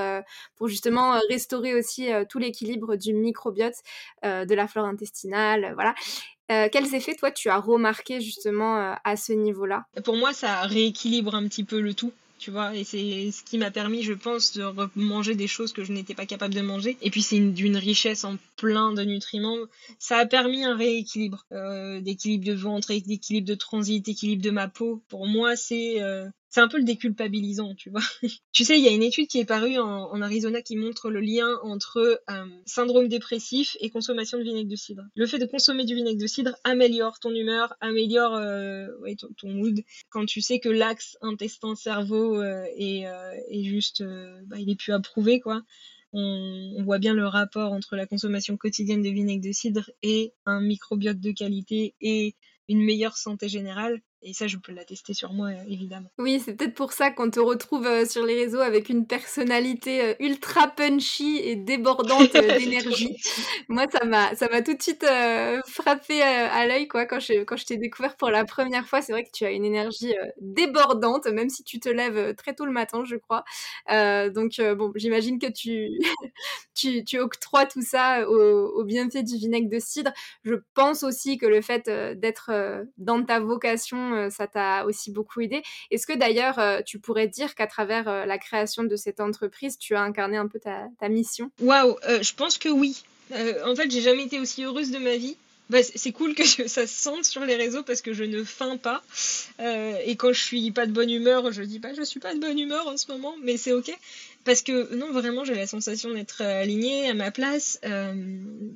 pour 0.54 0.68
justement 0.68 1.18
restaurer 1.28 1.74
aussi 1.74 2.08
tout 2.28 2.38
l'équilibre 2.38 2.94
du 2.94 3.12
microbiote, 3.14 3.74
de 4.22 4.54
la 4.54 4.68
flore 4.68 4.84
intestinale, 4.84 5.72
voilà. 5.74 5.94
Euh, 6.50 6.68
quels 6.70 6.94
effets, 6.94 7.14
toi, 7.14 7.30
tu 7.30 7.48
as 7.48 7.58
remarqué 7.58 8.20
justement 8.20 8.78
euh, 8.78 8.94
à 9.04 9.16
ce 9.16 9.32
niveau-là? 9.32 9.84
Pour 10.04 10.16
moi, 10.16 10.32
ça 10.32 10.62
rééquilibre 10.62 11.34
un 11.34 11.46
petit 11.46 11.64
peu 11.64 11.80
le 11.80 11.94
tout 11.94 12.12
tu 12.40 12.50
vois, 12.50 12.74
et 12.74 12.84
c'est 12.84 13.30
ce 13.32 13.42
qui 13.44 13.58
m'a 13.58 13.70
permis, 13.70 14.02
je 14.02 14.14
pense, 14.14 14.56
de 14.56 14.64
manger 14.96 15.34
des 15.34 15.46
choses 15.46 15.74
que 15.74 15.84
je 15.84 15.92
n'étais 15.92 16.14
pas 16.14 16.24
capable 16.24 16.54
de 16.54 16.62
manger. 16.62 16.96
Et 17.02 17.10
puis 17.10 17.20
c'est 17.20 17.38
d'une 17.38 17.76
richesse 17.76 18.24
en 18.24 18.38
plein 18.56 18.94
de 18.94 19.02
nutriments. 19.02 19.58
Ça 19.98 20.16
a 20.16 20.24
permis 20.24 20.64
un 20.64 20.74
rééquilibre, 20.74 21.44
euh, 21.52 22.00
d'équilibre 22.00 22.46
de 22.46 22.54
ventre, 22.54 22.88
d'équilibre 22.88 23.46
de 23.46 23.54
transit, 23.54 24.02
d'équilibre 24.02 24.42
de 24.42 24.50
ma 24.50 24.68
peau. 24.68 25.02
Pour 25.10 25.26
moi, 25.26 25.54
c'est 25.54 25.98
c'est 26.50 26.60
un 26.60 26.66
peu 26.68 26.78
le 26.78 26.84
déculpabilisant, 26.84 27.76
tu 27.76 27.90
vois. 27.90 28.02
tu 28.52 28.64
sais, 28.64 28.76
il 28.76 28.84
y 28.84 28.88
a 28.88 28.90
une 28.90 29.04
étude 29.04 29.28
qui 29.28 29.38
est 29.38 29.44
parue 29.44 29.78
en, 29.78 30.20
Arizona 30.20 30.60
qui 30.60 30.76
montre 30.76 31.08
le 31.08 31.20
lien 31.20 31.48
entre 31.62 32.20
euh, 32.28 32.46
syndrome 32.66 33.08
dépressif 33.08 33.76
et 33.80 33.88
consommation 33.88 34.36
de 34.36 34.42
vinaigre 34.42 34.68
de 34.68 34.76
cidre. 34.76 35.04
Le 35.14 35.26
fait 35.26 35.38
de 35.38 35.46
consommer 35.46 35.84
du 35.84 35.94
vinaigre 35.94 36.20
de 36.20 36.26
cidre 36.26 36.56
améliore 36.64 37.20
ton 37.20 37.30
humeur, 37.30 37.74
améliore 37.80 38.34
euh, 38.34 38.88
ton, 39.38 39.48
mood. 39.48 39.80
Quand 40.10 40.26
tu 40.26 40.40
sais 40.40 40.58
que 40.58 40.68
l'axe 40.68 41.16
intestin-cerveau 41.22 42.42
euh, 42.42 42.64
est, 42.76 43.06
juste, 43.62 44.02
bah, 44.46 44.58
il 44.58 44.70
est 44.70 44.76
plus 44.76 44.92
approuvé, 44.92 45.40
quoi. 45.40 45.62
On, 46.12 46.82
voit 46.82 46.98
bien 46.98 47.14
le 47.14 47.26
rapport 47.26 47.72
entre 47.72 47.94
la 47.94 48.06
consommation 48.06 48.56
quotidienne 48.56 49.02
de 49.02 49.10
vinaigre 49.10 49.46
de 49.46 49.52
cidre 49.52 49.90
et 50.02 50.32
un 50.44 50.60
microbiote 50.60 51.20
de 51.20 51.30
qualité 51.30 51.94
et 52.00 52.34
une 52.68 52.84
meilleure 52.84 53.16
santé 53.16 53.48
générale. 53.48 54.02
Et 54.22 54.34
ça, 54.34 54.46
je 54.46 54.58
peux 54.58 54.72
l'attester 54.72 55.14
sur 55.14 55.32
moi, 55.32 55.48
euh, 55.48 55.64
évidemment. 55.66 56.10
Oui, 56.18 56.42
c'est 56.44 56.54
peut-être 56.54 56.74
pour 56.74 56.92
ça 56.92 57.10
qu'on 57.10 57.30
te 57.30 57.40
retrouve 57.40 57.86
euh, 57.86 58.04
sur 58.04 58.26
les 58.26 58.34
réseaux 58.34 58.60
avec 58.60 58.90
une 58.90 59.06
personnalité 59.06 60.02
euh, 60.02 60.14
ultra 60.20 60.68
punchy 60.68 61.38
et 61.38 61.56
débordante 61.56 62.32
d'énergie. 62.58 63.16
moi, 63.68 63.86
ça 63.90 64.04
m'a, 64.04 64.34
ça 64.36 64.48
m'a 64.50 64.60
tout 64.60 64.74
de 64.74 64.82
suite 64.82 65.06
frappé 65.66 66.20
à 66.20 66.66
l'œil, 66.66 66.86
quoi, 66.86 67.06
quand 67.06 67.18
je, 67.18 67.44
quand 67.44 67.56
je 67.56 67.64
t'ai 67.64 67.78
découvert 67.78 68.16
pour 68.16 68.28
la 68.28 68.44
première 68.44 68.86
fois. 68.86 69.00
C'est 69.00 69.12
vrai 69.12 69.24
que 69.24 69.30
tu 69.32 69.46
as 69.46 69.52
une 69.52 69.64
énergie 69.64 70.12
débordante, 70.38 71.26
même 71.26 71.48
si 71.48 71.64
tu 71.64 71.80
te 71.80 71.88
lèves 71.88 72.34
très 72.34 72.54
tôt 72.54 72.66
le 72.66 72.72
matin, 72.72 73.04
je 73.04 73.16
crois. 73.16 73.44
donc, 73.88 74.60
bon, 74.76 74.92
j'imagine 74.96 75.38
que 75.38 75.50
tu, 75.50 75.88
tu, 76.74 77.04
tu, 77.04 77.18
octroies 77.18 77.64
tout 77.64 77.82
ça 77.82 78.28
au, 78.28 78.80
au, 78.80 78.84
bienfait 78.84 79.22
du 79.22 79.36
vinaigre 79.36 79.70
de 79.70 79.78
cidre. 79.78 80.12
Je 80.44 80.56
pense 80.74 81.02
aussi 81.02 81.38
que 81.38 81.46
le 81.46 81.62
fait 81.62 81.88
d'être 82.18 82.50
dans 82.98 83.22
ta 83.24 83.40
vocation 83.40 84.09
euh, 84.12 84.30
ça 84.30 84.46
t'a 84.46 84.84
aussi 84.84 85.10
beaucoup 85.10 85.40
aidé. 85.40 85.62
Est-ce 85.90 86.06
que 86.06 86.12
d'ailleurs, 86.12 86.58
euh, 86.58 86.80
tu 86.84 86.98
pourrais 86.98 87.28
dire 87.28 87.54
qu'à 87.54 87.66
travers 87.66 88.08
euh, 88.08 88.24
la 88.24 88.38
création 88.38 88.84
de 88.84 88.96
cette 88.96 89.20
entreprise, 89.20 89.78
tu 89.78 89.94
as 89.94 90.02
incarné 90.02 90.36
un 90.36 90.48
peu 90.48 90.58
ta, 90.58 91.08
mission? 91.08 91.50
Waouh, 91.60 91.96
je 92.20 92.34
pense 92.34 92.58
que 92.58 92.68
oui. 92.68 93.02
en 93.32 93.74
fait, 93.74 93.90
j'ai 93.90 94.00
jamais 94.00 94.24
été 94.24 94.38
aussi 94.38 94.64
heureuse 94.64 94.90
de 94.90 94.98
ma 94.98 95.16
vie. 95.16 95.36
Bah, 95.70 95.78
c'est 95.82 96.10
cool 96.10 96.34
que 96.34 96.44
ça 96.68 96.86
se 96.86 97.02
sente 97.02 97.24
sur 97.24 97.44
les 97.44 97.54
réseaux 97.54 97.82
parce 97.82 98.02
que 98.02 98.12
je 98.12 98.24
ne 98.24 98.42
feins 98.44 98.76
pas. 98.76 99.02
et 99.58 100.16
quand 100.16 100.32
je 100.32 100.42
suis 100.42 100.70
pas 100.72 100.86
de 100.86 100.92
bonne 100.92 101.10
humeur, 101.10 101.52
je 101.52 101.62
dis 101.62 101.80
pas 101.80 101.94
je 101.94 102.02
suis 102.02 102.20
pas 102.20 102.34
de 102.34 102.40
bonne 102.40 102.58
humeur 102.58 102.86
en 102.88 102.96
ce 102.96 103.10
moment, 103.10 103.34
mais 103.42 103.56
c'est 103.56 103.72
ok. 103.72 103.90
Parce 104.44 104.62
que 104.62 104.94
non, 104.94 105.12
vraiment, 105.12 105.44
j'ai 105.44 105.54
la 105.54 105.66
sensation 105.66 106.12
d'être 106.12 106.42
alignée 106.42 107.08
à 107.08 107.14
ma 107.14 107.30
place. 107.30 107.78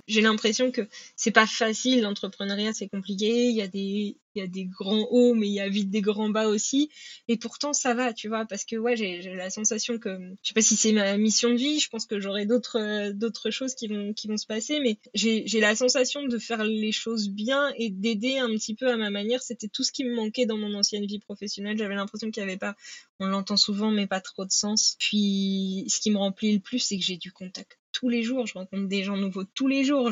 j'ai 0.06 0.20
l'impression 0.20 0.70
que 0.70 0.82
c'est 1.16 1.30
pas 1.30 1.46
facile, 1.46 2.02
l'entrepreneuriat, 2.02 2.72
c'est 2.72 2.88
compliqué. 2.88 3.48
Il 3.48 3.56
y 3.56 3.62
a 3.62 3.68
des, 3.68 4.16
il 4.34 4.40
y 4.40 4.42
a 4.42 4.48
des 4.48 4.64
grands 4.64 5.06
hauts, 5.10 5.34
mais 5.34 5.46
il 5.46 5.52
y 5.52 5.60
a 5.60 5.68
vite 5.68 5.90
des 5.90 6.00
grands 6.00 6.28
bas 6.28 6.48
aussi. 6.48 6.90
Et 7.28 7.36
pourtant, 7.36 7.72
ça 7.72 7.94
va, 7.94 8.12
tu 8.12 8.28
vois, 8.28 8.44
parce 8.46 8.64
que 8.64 8.76
ouais, 8.76 8.96
j'ai 8.96 9.22
la 9.34 9.50
sensation 9.50 9.98
que, 9.98 10.18
je 10.42 10.48
sais 10.48 10.54
pas 10.54 10.62
si 10.62 10.76
c'est 10.76 10.92
ma 10.92 11.16
mission 11.16 11.50
de 11.50 11.56
vie, 11.56 11.78
je 11.78 11.88
pense 11.88 12.06
que 12.06 12.18
j'aurai 12.18 12.46
d'autres 12.46 12.78
euh, 12.78 13.12
d'autres 13.12 13.50
choses 13.50 13.74
qui 13.74 13.86
vont 13.86 14.12
qui 14.12 14.28
vont 14.28 14.36
se 14.36 14.46
passer, 14.46 14.80
mais 14.80 14.98
j'ai 15.14 15.60
la 15.60 15.76
sensation 15.76 16.24
de 16.24 16.38
faire 16.38 16.64
les 16.64 16.92
choses 16.92 17.28
bien 17.28 17.72
et 17.76 17.90
d'aider 17.90 18.38
un 18.38 18.48
petit 18.48 18.74
peu 18.74 18.88
à 18.90 18.96
ma 18.96 19.10
manière. 19.10 19.42
C'était 19.42 19.68
tout 19.68 19.84
ce 19.84 19.92
qui 19.92 20.04
me 20.04 20.14
manquait 20.14 20.46
dans 20.46 20.58
mon 20.58 20.74
ancienne 20.74 21.06
vie 21.06 21.20
professionnelle. 21.20 21.78
J'avais 21.78 21.94
l'impression 21.94 22.30
qu'il 22.30 22.42
n'y 22.42 22.50
avait 22.50 22.58
pas, 22.58 22.74
on 23.20 23.26
l'entend 23.26 23.56
souvent, 23.56 23.90
mais 23.90 24.06
pas 24.06 24.20
trop 24.20 24.44
de 24.44 24.50
sens. 24.50 24.96
Puis, 24.98 25.84
ce 25.88 26.00
qui 26.00 26.10
me 26.10 26.18
remplit 26.18 26.54
le 26.54 26.60
plus, 26.60 26.78
c'est 26.80 26.98
que 26.98 27.04
j'ai 27.04 27.16
du 27.16 27.32
contact 27.32 27.78
tous 27.94 28.10
les 28.10 28.22
jours, 28.22 28.46
je 28.46 28.54
rencontre 28.54 28.88
des 28.88 29.04
gens 29.04 29.16
nouveaux 29.16 29.44
tous 29.44 29.68
les 29.68 29.84
jours, 29.84 30.10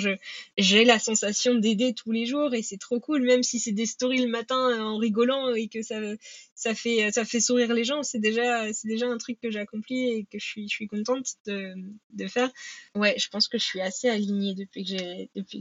j'ai 0.56 0.84
la 0.84 0.98
sensation 0.98 1.54
d'aider 1.54 1.92
tous 1.92 2.12
les 2.12 2.24
jours 2.24 2.54
et 2.54 2.62
c'est 2.62 2.78
trop 2.78 3.00
cool, 3.00 3.22
même 3.22 3.42
si 3.42 3.58
c'est 3.58 3.72
des 3.72 3.86
stories 3.86 4.22
le 4.22 4.28
matin 4.28 4.82
en 4.82 4.96
rigolant 4.96 5.54
et 5.54 5.68
que 5.68 5.82
ça 5.82 6.74
fait 6.74 7.10
ça 7.12 7.24
fait 7.24 7.40
sourire 7.40 7.74
les 7.74 7.84
gens, 7.84 8.02
c'est 8.02 8.20
déjà 8.20 8.66
déjà 8.84 9.06
un 9.08 9.18
truc 9.18 9.38
que 9.40 9.50
j'ai 9.50 9.58
accompli 9.58 10.10
et 10.10 10.24
que 10.24 10.38
je 10.38 10.44
suis 10.44 10.68
je 10.68 10.74
suis 10.74 10.86
contente 10.86 11.26
de, 11.46 11.74
de 12.10 12.26
faire. 12.26 12.50
Ouais, 12.94 13.14
je 13.18 13.28
pense 13.28 13.48
que 13.48 13.58
je 13.58 13.64
suis 13.64 13.80
assez 13.80 14.08
alignée 14.08 14.54
depuis 14.54 14.84
que 14.84 14.90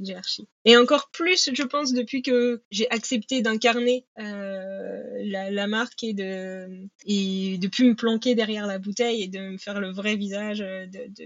j'ai 0.04 0.16
archi. 0.16 0.48
Et 0.66 0.78
encore 0.78 1.10
plus, 1.12 1.50
je 1.54 1.64
pense, 1.64 1.94
depuis 1.94 2.22
que 2.22 2.62
j'ai 2.72 2.90
accepté 2.92 3.42
d'incarner 3.42 4.06
euh, 4.20 5.02
la, 5.24 5.50
la, 5.50 5.68
marque 5.68 6.04
et 6.04 6.14
de 6.14 6.68
et 7.06 7.58
de 7.58 7.68
plus 7.68 7.86
me 7.86 7.96
planquer 7.96 8.36
derrière 8.36 8.68
la 8.68 8.80
bouteille 8.80 9.24
et 9.24 9.28
de 9.28 9.40
me 9.40 9.58
faire 9.58 9.80
le 9.80 9.92
vrai 9.92 10.16
visage 10.16 10.64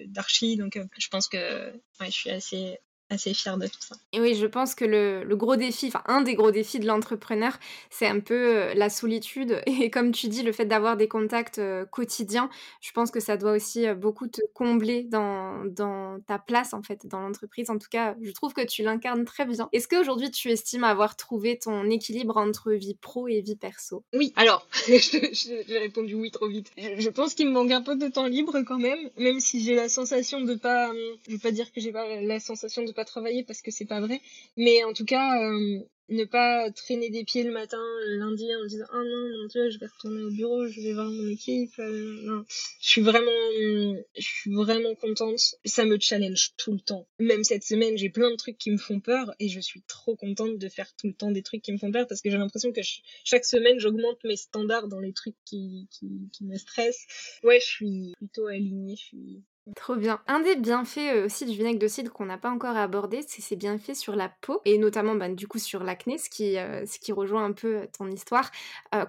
d'Archie. 0.08 0.58
Donc, 0.58 0.78
euh, 0.78 0.85
je 0.98 1.08
pense 1.10 1.28
que 1.28 1.74
je 2.02 2.10
suis 2.10 2.30
assez 2.30 2.80
assez 3.10 3.34
fière 3.34 3.58
de 3.58 3.68
tout 3.68 3.82
ça. 3.82 3.96
Et 4.14 4.20
oui, 4.20 4.36
je 4.36 4.48
pense 4.48 4.74
que 4.74 4.86
le, 4.86 5.24
le 5.24 5.36
gros 5.36 5.56
défi, 5.56 5.88
enfin 5.88 6.02
un 6.08 6.22
des 6.22 6.34
gros 6.34 6.52
défis 6.52 6.80
de 6.80 6.88
l'entrepreneur, 6.88 7.58
c'est 7.90 8.08
un 8.08 8.20
peu 8.20 8.58
euh, 8.58 8.74
la 8.74 8.90
solitude. 8.90 9.62
Et 9.68 9.90
comme 9.90 10.12
tu 10.12 10.28
dis, 10.28 10.42
le 10.42 10.52
fait 10.52 10.66
d'avoir 10.66 10.98
des 10.98 11.08
contacts 11.08 11.60
euh, 11.60 11.86
quotidiens, 11.86 12.50
je 12.82 12.92
pense 12.92 13.12
que 13.12 13.20
ça 13.20 13.38
doit 13.38 13.52
aussi 13.52 13.88
euh, 13.88 13.94
beaucoup 13.94 14.28
te 14.28 14.42
combler 14.54 15.04
dans, 15.04 15.66
dans 15.66 16.20
ta 16.28 16.40
place, 16.40 16.74
en 16.74 16.82
fait, 16.82 17.06
dans 17.06 17.20
l'entreprise. 17.20 17.70
En 17.70 17.78
tout 17.78 17.90
cas, 17.90 18.16
je 18.22 18.32
trouve 18.32 18.54
que 18.54 18.66
tu 18.66 18.82
l'incarnes 18.84 19.26
très 19.26 19.46
bien. 19.46 19.70
Est-ce 19.72 19.88
qu'aujourd'hui, 19.88 20.32
tu 20.32 20.50
estimes 20.50 20.84
avoir 20.84 21.16
trouvé 21.16 21.60
ton 21.60 21.90
équilibre 21.90 22.38
entre 22.38 22.72
vie 22.72 22.96
pro 22.96 23.28
et 23.28 23.42
vie 23.42 23.56
perso? 23.56 24.04
Oui, 24.14 24.34
alors, 24.36 24.68
j'ai 24.88 25.78
répondu 25.78 26.16
oui 26.16 26.32
trop 26.32 26.48
vite. 26.48 26.72
Je, 26.78 27.10
pense 27.10 27.36
qu'il 27.36 27.48
me 27.48 27.52
manque 27.52 27.72
un 27.72 27.82
peu 27.82 27.96
de 27.96 28.08
temps 28.08 28.26
libre 28.26 28.62
quand 28.68 28.80
même, 28.80 29.10
même 29.18 29.40
si 29.40 29.64
j'ai 29.64 29.76
la 29.76 29.90
sensation 29.90 30.42
de 30.42 30.56
pas... 30.56 30.92
Je 31.28 31.34
veux 31.34 31.40
pas 31.40 31.52
dire 31.52 31.72
que 31.72 31.80
j'ai 31.80 31.92
pas 31.92 32.20
la 32.22 32.40
sensation 32.40 32.84
de 32.84 32.95
pas 32.96 33.06
travailler 33.06 33.44
parce 33.44 33.62
que 33.62 33.72
c'est 33.72 33.86
pas 33.86 34.02
vrai. 34.02 34.22
Mais 34.58 34.84
en 34.84 34.94
tout 34.94 35.06
cas, 35.06 35.42
euh, 35.42 35.80
ne 36.10 36.24
pas 36.24 36.70
traîner 36.72 37.10
des 37.10 37.24
pieds 37.24 37.44
le 37.44 37.52
matin, 37.52 37.82
lundi, 38.08 38.48
en 38.56 38.66
disant 38.66 38.86
ah 38.92 38.98
non 38.98 39.40
mon 39.40 39.48
dieu, 39.48 39.70
je 39.70 39.80
vais 39.80 39.88
retourner 39.88 40.22
au 40.22 40.30
bureau, 40.30 40.68
je 40.68 40.82
vais 40.82 40.94
voir 40.94 41.10
mon 41.10 41.28
équipe. 41.28 41.74
Euh, 41.80 42.22
non. 42.24 42.46
Je 42.48 42.90
suis 42.90 43.02
vraiment, 43.02 44.02
je 44.16 44.22
suis 44.22 44.54
vraiment 44.54 44.94
contente. 44.96 45.56
Ça 45.66 45.86
me 45.86 45.98
challenge 46.00 46.54
tout 46.58 46.74
le 46.74 46.80
temps. 46.80 47.08
Même 47.20 47.44
cette 47.44 47.64
semaine, 47.64 47.98
j'ai 47.98 48.10
plein 48.10 48.30
de 48.30 48.36
trucs 48.36 48.58
qui 48.58 48.72
me 48.72 48.78
font 48.78 49.00
peur 49.00 49.34
et 49.40 49.50
je 49.50 49.60
suis 49.60 49.82
trop 49.84 50.16
contente 50.16 50.58
de 50.58 50.70
faire 50.70 50.94
tout 50.96 51.08
le 51.08 51.14
temps 51.14 51.32
des 51.32 51.44
trucs 51.44 51.62
qui 51.62 51.72
me 51.72 51.78
font 51.78 51.92
peur 51.92 52.08
parce 52.08 52.22
que 52.22 52.30
j'ai 52.30 52.38
l'impression 52.38 52.72
que 52.72 52.82
chaque 53.24 53.46
semaine, 53.46 53.80
j'augmente 53.80 54.24
mes 54.24 54.38
standards 54.38 54.88
dans 54.88 55.00
les 55.00 55.14
trucs 55.14 55.38
qui, 55.46 55.88
qui, 55.92 56.30
qui 56.32 56.46
me 56.46 56.58
stressent. 56.58 57.06
Ouais, 57.44 57.60
je 57.60 57.66
suis 57.66 58.14
plutôt 58.18 58.48
alignée. 58.48 58.96
Je 58.96 59.04
suis 59.04 59.44
Trop 59.76 59.96
bien. 59.96 60.22
Un 60.28 60.42
des 60.42 60.56
bienfaits 60.56 60.98
euh, 60.98 61.26
aussi 61.26 61.46
du 61.46 61.54
vinaigre 61.54 61.80
de 61.80 61.88
cidre 61.88 62.12
qu'on 62.12 62.26
n'a 62.26 62.38
pas 62.38 62.52
encore 62.52 62.78
abordé, 62.78 63.22
c'est 63.28 63.42
ses 63.42 63.56
bienfaits 63.56 63.96
sur 63.96 64.16
la 64.16 64.30
peau 64.30 64.62
et 64.64 64.78
notamment 64.78 65.16
bah, 65.16 65.28
du 65.28 65.48
coup 65.48 65.58
sur 65.58 65.84
l'acné, 65.84 66.20
ce 66.20 66.30
qui, 66.30 66.60
euh, 66.60 66.86
ce 66.86 67.00
qui 67.00 67.12
rejoint 67.12 67.44
un 67.44 67.52
peu 67.52 67.78
euh, 67.78 67.86
ton 67.98 68.08
histoire. 68.08 68.52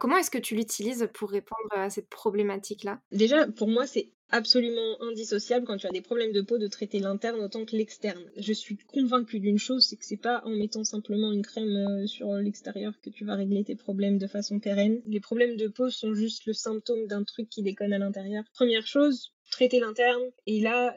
comment 0.01 0.16
est-ce 0.16 0.31
que 0.31 0.38
tu 0.38 0.55
l'utilises 0.55 1.11
pour 1.12 1.31
répondre 1.31 1.69
à 1.73 1.90
cette 1.90 2.09
problématique-là? 2.09 3.01
Déjà, 3.12 3.47
pour 3.47 3.69
moi, 3.69 3.87
c'est 3.87 4.12
absolument 4.30 5.00
indissociable 5.02 5.66
quand 5.66 5.76
tu 5.76 5.86
as 5.86 5.90
des 5.90 6.00
problèmes 6.00 6.32
de 6.32 6.40
peau 6.40 6.58
de 6.58 6.66
traiter 6.66 6.98
l'interne 6.98 7.40
autant 7.40 7.64
que 7.64 7.76
l'externe. 7.76 8.22
Je 8.36 8.52
suis 8.52 8.76
convaincue 8.76 9.40
d'une 9.40 9.58
chose, 9.58 9.86
c'est 9.86 9.96
que 9.96 10.04
c'est 10.04 10.16
pas 10.16 10.42
en 10.44 10.50
mettant 10.50 10.84
simplement 10.84 11.32
une 11.32 11.42
crème 11.42 12.06
sur 12.06 12.32
l'extérieur 12.34 12.92
que 13.02 13.10
tu 13.10 13.24
vas 13.24 13.36
régler 13.36 13.64
tes 13.64 13.76
problèmes 13.76 14.18
de 14.18 14.26
façon 14.26 14.58
pérenne. 14.58 15.00
Les 15.06 15.20
problèmes 15.20 15.56
de 15.56 15.68
peau 15.68 15.90
sont 15.90 16.14
juste 16.14 16.46
le 16.46 16.52
symptôme 16.52 17.06
d'un 17.06 17.24
truc 17.24 17.48
qui 17.48 17.62
déconne 17.62 17.92
à 17.92 17.98
l'intérieur. 17.98 18.44
Première 18.54 18.86
chose, 18.86 19.32
traiter 19.50 19.80
l'interne. 19.80 20.22
Et 20.46 20.60
là, 20.60 20.94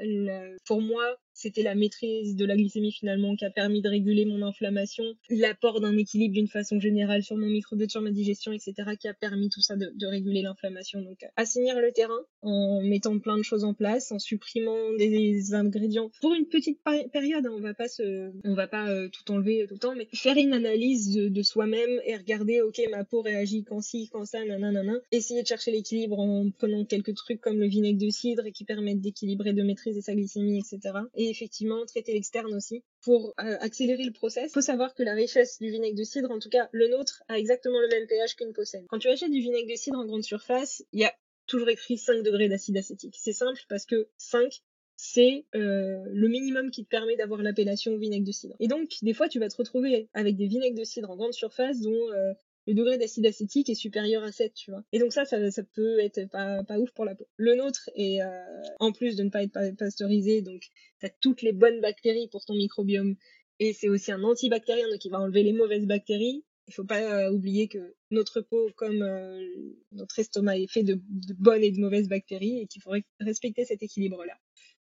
pour 0.65 0.81
moi, 0.81 1.17
c'était 1.39 1.63
la 1.63 1.73
maîtrise 1.73 2.35
de 2.35 2.45
la 2.45 2.55
glycémie 2.55 2.91
finalement 2.91 3.35
qui 3.35 3.45
a 3.45 3.49
permis 3.49 3.81
de 3.81 3.89
réguler 3.89 4.25
mon 4.25 4.41
inflammation, 4.41 5.03
l'apport 5.29 5.79
d'un 5.79 5.97
équilibre 5.97 6.33
d'une 6.33 6.47
façon 6.47 6.79
générale 6.79 7.23
sur 7.23 7.37
mon 7.37 7.47
microbiote, 7.47 7.91
sur 7.91 8.01
ma 8.01 8.11
digestion, 8.11 8.51
etc. 8.51 8.73
qui 8.99 9.07
a 9.07 9.13
permis 9.13 9.49
tout 9.49 9.61
ça 9.61 9.75
de, 9.77 10.05
réguler 10.05 10.41
l'inflammation. 10.41 11.01
Donc 11.01 11.19
assainir 11.35 11.79
le 11.79 11.91
terrain 11.91 12.19
en 12.41 12.81
mettant 12.81 13.17
plein 13.19 13.37
de 13.37 13.43
choses 13.43 13.63
en 13.63 13.73
place, 13.73 14.11
en 14.11 14.19
supprimant 14.19 14.93
des 14.97 15.53
ingrédients 15.53 16.11
pour 16.19 16.33
une 16.33 16.45
petite 16.45 16.79
période. 17.13 17.45
Hein, 17.45 17.53
on 17.55 17.61
va 17.61 17.73
pas 17.73 17.87
se, 17.87 18.31
on 18.43 18.53
va 18.53 18.67
pas 18.67 18.89
euh, 18.89 19.07
tout 19.07 19.31
enlever 19.31 19.65
tout 19.67 19.75
le 19.75 19.79
temps, 19.79 19.95
mais 19.95 20.07
faire 20.13 20.35
une 20.35 20.53
analyse 20.53 21.13
de, 21.13 21.41
soi-même 21.41 22.01
et 22.05 22.17
regarder, 22.17 22.61
ok, 22.61 22.81
ma 22.91 23.05
peau 23.05 23.21
réagit 23.21 23.63
quand 23.63 23.81
ci, 23.81 24.09
quand 24.11 24.25
ça, 24.25 24.43
nanana. 24.43 24.95
Essayer 25.11 25.41
de 25.41 25.47
chercher 25.47 25.71
l'équilibre 25.71 26.19
en 26.19 26.49
prenant 26.49 26.83
quelques 26.83 27.15
trucs 27.15 27.39
comme 27.39 27.59
le 27.59 27.67
vinaigre 27.67 27.99
de 28.03 28.09
cidre 28.09 28.49
qui 28.51 28.65
permettent 28.65 29.01
d'équilibrer, 29.01 29.53
de 29.53 29.63
maîtriser 29.63 30.01
sa 30.01 30.15
glycémie, 30.15 30.59
etc. 30.59 30.79
Et 31.15 31.28
effectivement 31.29 31.85
traiter 31.85 32.13
l'externe 32.13 32.53
aussi 32.53 32.83
pour 33.01 33.33
euh, 33.39 33.57
accélérer 33.59 34.03
le 34.03 34.11
process. 34.11 34.49
Il 34.49 34.53
faut 34.53 34.61
savoir 34.61 34.93
que 34.93 35.03
la 35.03 35.13
richesse 35.13 35.59
du 35.59 35.69
vinaigre 35.69 35.97
de 35.97 36.03
cidre, 36.03 36.31
en 36.31 36.39
tout 36.39 36.49
cas 36.49 36.69
le 36.71 36.87
nôtre, 36.87 37.23
a 37.27 37.37
exactement 37.37 37.79
le 37.79 37.87
même 37.87 38.07
pH 38.07 38.35
qu'une 38.35 38.53
saine. 38.65 38.85
Quand 38.89 38.99
tu 38.99 39.07
achètes 39.07 39.31
du 39.31 39.41
vinaigre 39.41 39.69
de 39.69 39.75
cidre 39.75 39.99
en 39.99 40.05
grande 40.05 40.23
surface, 40.23 40.83
il 40.91 41.01
y 41.01 41.05
a 41.05 41.13
toujours 41.47 41.69
écrit 41.69 41.97
5 41.97 42.23
degrés 42.23 42.47
d'acide 42.47 42.77
acétique. 42.77 43.15
C'est 43.19 43.33
simple 43.33 43.61
parce 43.67 43.85
que 43.85 44.07
5, 44.17 44.61
c'est 44.95 45.45
euh, 45.55 46.03
le 46.11 46.27
minimum 46.27 46.71
qui 46.71 46.83
te 46.83 46.89
permet 46.89 47.15
d'avoir 47.15 47.41
l'appellation 47.41 47.97
vinaigre 47.97 48.25
de 48.25 48.31
cidre. 48.31 48.55
Et 48.59 48.67
donc, 48.67 48.89
des 49.01 49.13
fois, 49.13 49.29
tu 49.29 49.39
vas 49.39 49.49
te 49.49 49.55
retrouver 49.55 50.09
avec 50.13 50.35
des 50.35 50.47
vinaigres 50.47 50.77
de 50.77 50.83
cidre 50.83 51.09
en 51.09 51.15
grande 51.15 51.33
surface 51.33 51.79
dont 51.79 52.11
euh, 52.11 52.33
le 52.67 52.73
degré 52.73 52.97
d'acide 52.97 53.25
acétique 53.25 53.69
est 53.69 53.75
supérieur 53.75 54.23
à 54.23 54.31
7, 54.31 54.53
tu 54.53 54.71
vois. 54.71 54.83
Et 54.91 54.99
donc 54.99 55.11
ça, 55.11 55.25
ça, 55.25 55.37
peut 55.73 55.99
être 55.99 56.29
pas, 56.29 56.63
ouf 56.77 56.91
pour 56.91 57.05
la 57.05 57.15
peau. 57.15 57.27
Le 57.37 57.55
nôtre 57.55 57.89
est, 57.95 58.21
euh, 58.21 58.61
en 58.79 58.91
plus 58.91 59.15
de 59.15 59.23
ne 59.23 59.29
pas 59.29 59.43
être 59.43 59.75
pasteurisé, 59.77 60.41
donc 60.41 60.61
t'as 60.99 61.09
toutes 61.21 61.41
les 61.41 61.53
bonnes 61.53 61.81
bactéries 61.81 62.27
pour 62.27 62.45
ton 62.45 62.53
microbiome. 62.53 63.15
Et 63.59 63.73
c'est 63.73 63.89
aussi 63.89 64.11
un 64.11 64.23
antibactérien, 64.23 64.89
donc 64.89 65.03
il 65.03 65.09
va 65.09 65.19
enlever 65.19 65.43
les 65.43 65.53
mauvaises 65.53 65.85
bactéries. 65.85 66.43
Il 66.67 66.73
faut 66.73 66.85
pas 66.85 67.01
euh, 67.01 67.31
oublier 67.31 67.67
que 67.67 67.95
notre 68.11 68.41
peau, 68.41 68.69
comme 68.75 69.01
euh, 69.01 69.43
notre 69.91 70.19
estomac, 70.19 70.59
est 70.59 70.67
fait 70.67 70.83
de, 70.83 71.01
bonnes 71.39 71.63
et 71.63 71.71
de 71.71 71.79
mauvaises 71.79 72.07
bactéries 72.07 72.61
et 72.61 72.67
qu'il 72.67 72.81
faudrait 72.81 73.03
respecter 73.19 73.65
cet 73.65 73.81
équilibre-là. 73.81 74.37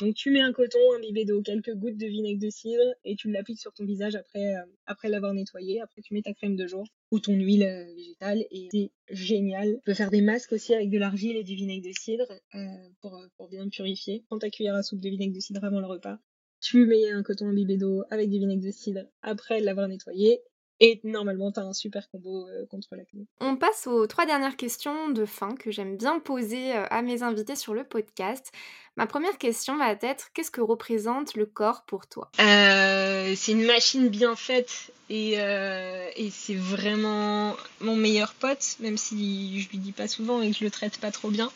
Donc 0.02 0.16
tu 0.16 0.32
mets 0.32 0.40
un 0.40 0.52
coton 0.52 0.80
imbibé 0.96 1.24
d'eau, 1.24 1.42
quelques 1.42 1.76
gouttes 1.76 1.96
de 1.96 2.06
vinaigre 2.06 2.40
de 2.40 2.50
cidre 2.50 2.82
et 3.04 3.14
tu 3.14 3.30
l'appliques 3.30 3.60
sur 3.60 3.72
ton 3.72 3.84
visage 3.84 4.16
après, 4.16 4.56
euh, 4.56 5.08
l'avoir 5.08 5.32
nettoyé. 5.32 5.80
Après 5.80 6.02
tu 6.02 6.12
mets 6.12 6.22
ta 6.22 6.34
crème 6.34 6.56
de 6.56 6.66
jour 6.66 6.84
ou 7.12 7.20
ton 7.20 7.34
huile 7.34 7.62
euh, 7.62 7.84
végétale 7.94 8.44
et 8.50 8.68
c'est 8.72 8.90
génial. 9.10 9.76
Tu 9.76 9.82
peux 9.84 9.94
faire 9.94 10.10
des 10.10 10.20
masques 10.20 10.50
aussi 10.54 10.74
avec 10.74 10.90
de 10.90 10.98
l'argile 10.98 11.36
et 11.36 11.44
du 11.44 11.54
vinaigre 11.54 11.86
de 11.86 11.92
cidre 11.92 12.26
euh, 12.56 12.58
pour, 13.00 13.48
bien 13.48 13.68
purifier. 13.68 14.24
Prends 14.26 14.40
ta 14.40 14.50
cuillère 14.50 14.74
à 14.74 14.82
soupe 14.82 15.00
de 15.00 15.08
vinaigre 15.08 15.34
de 15.34 15.40
cidre 15.40 15.62
avant 15.62 15.78
le 15.78 15.86
repas. 15.86 16.18
Tu 16.60 16.84
mets 16.84 17.12
un 17.12 17.22
coton 17.22 17.46
imbibé 17.46 17.76
d'eau 17.76 18.02
avec 18.10 18.28
du 18.28 18.40
vinaigre 18.40 18.64
de 18.64 18.72
cidre 18.72 19.02
après 19.22 19.60
l'avoir 19.60 19.86
nettoyé 19.86 20.40
et 20.80 21.00
normalement, 21.04 21.52
tu 21.52 21.60
un 21.60 21.72
super 21.72 22.10
combo 22.10 22.48
contre 22.68 22.96
l'acné. 22.96 23.28
On 23.40 23.56
passe 23.56 23.86
aux 23.86 24.08
trois 24.08 24.26
dernières 24.26 24.56
questions 24.56 25.10
de 25.10 25.24
fin 25.24 25.54
que 25.54 25.70
j'aime 25.70 25.96
bien 25.96 26.18
poser 26.18 26.72
à 26.72 27.02
mes 27.02 27.22
invités 27.22 27.54
sur 27.54 27.72
le 27.72 27.84
podcast. 27.84 28.50
Ma 28.96 29.06
première 29.06 29.38
question 29.38 29.78
va 29.78 29.92
être 29.92 30.30
qu'est-ce 30.34 30.50
que 30.50 30.60
représente 30.60 31.34
le 31.34 31.46
corps 31.46 31.84
pour 31.86 32.06
toi? 32.06 32.30
Euh, 32.40 33.32
C'est 33.34 33.52
une 33.52 33.64
machine 33.64 34.10
bien 34.10 34.36
faite 34.36 34.92
et, 35.08 35.40
euh, 35.40 36.10
et 36.14 36.28
c'est 36.28 36.54
vraiment 36.54 37.56
mon 37.80 37.96
meilleur 37.96 38.34
pote, 38.34 38.76
même 38.80 38.98
si 38.98 39.62
je 39.62 39.70
lui 39.70 39.78
dis 39.78 39.92
pas 39.92 40.08
souvent 40.08 40.42
et 40.42 40.50
que 40.50 40.58
je 40.58 40.64
le 40.64 40.70
traite 40.70 40.98
pas 40.98 41.10
trop 41.10 41.30
bien. 41.30 41.50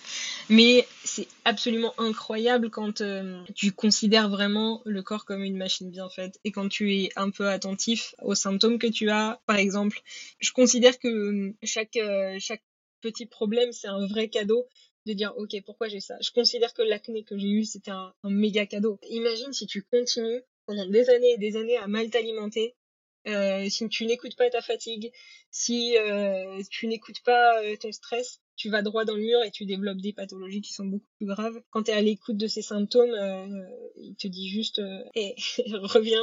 Mais 0.48 0.88
c'est 1.04 1.28
absolument 1.44 1.92
incroyable 1.98 2.70
quand 2.70 3.02
euh, 3.02 3.42
tu 3.54 3.70
considères 3.70 4.30
vraiment 4.30 4.80
le 4.86 5.02
corps 5.02 5.26
comme 5.26 5.42
une 5.42 5.58
machine 5.58 5.90
bien 5.90 6.08
faite 6.08 6.40
et 6.44 6.52
quand 6.52 6.68
tu 6.68 6.94
es 6.94 7.10
un 7.16 7.28
peu 7.28 7.48
attentif 7.48 8.14
aux 8.22 8.34
symptômes 8.34 8.78
que 8.78 8.86
tu 8.86 9.10
as. 9.10 9.40
Par 9.44 9.56
exemple, 9.56 10.00
je 10.40 10.52
considère 10.52 10.98
que 10.98 11.52
chaque 11.62 11.98
petit 13.02 13.26
problème, 13.26 13.72
c'est 13.72 13.88
un 13.88 14.06
vrai 14.06 14.28
cadeau 14.28 14.66
de 15.06 15.12
dire 15.12 15.32
ok 15.36 15.62
pourquoi 15.64 15.88
j'ai 15.88 16.00
ça? 16.00 16.16
Je 16.20 16.30
considère 16.32 16.74
que 16.74 16.82
l'acné 16.82 17.24
que 17.24 17.38
j'ai 17.38 17.48
eu 17.48 17.64
c'était 17.64 17.92
un, 17.92 18.12
méga 18.24 18.66
cadeau. 18.66 18.98
Imagine 19.08 19.52
si 19.52 19.66
tu 19.66 19.82
continues 19.82 20.42
pendant 20.66 20.86
des 20.86 21.08
années 21.08 21.32
et 21.32 21.38
des 21.38 21.56
années 21.56 21.76
à 21.78 21.86
mal 21.86 22.10
t'alimenter, 22.10 22.74
euh, 23.26 23.68
si 23.68 23.88
tu 23.88 24.06
n'écoutes 24.06 24.36
pas 24.36 24.48
ta 24.50 24.62
fatigue, 24.62 25.12
si 25.50 25.96
euh, 25.96 26.62
tu 26.70 26.86
n'écoutes 26.86 27.22
pas 27.22 27.62
euh, 27.62 27.76
ton 27.76 27.90
stress, 27.92 28.40
tu 28.56 28.70
vas 28.70 28.82
droit 28.82 29.04
dans 29.04 29.14
le 29.14 29.22
mur 29.22 29.42
et 29.42 29.50
tu 29.50 29.66
développes 29.66 30.00
des 30.00 30.12
pathologies 30.12 30.60
qui 30.60 30.72
sont 30.72 30.86
beaucoup 30.86 31.08
plus 31.18 31.26
graves. 31.26 31.60
Quand 31.70 31.84
tu 31.84 31.90
es 31.90 31.94
à 31.94 32.00
l'écoute 32.00 32.36
de 32.36 32.46
ces 32.46 32.62
symptômes, 32.62 33.14
il 33.96 34.14
te 34.16 34.28
dit 34.28 34.48
juste 34.48 34.78
euh, 34.78 35.02
reviens, 35.82 36.22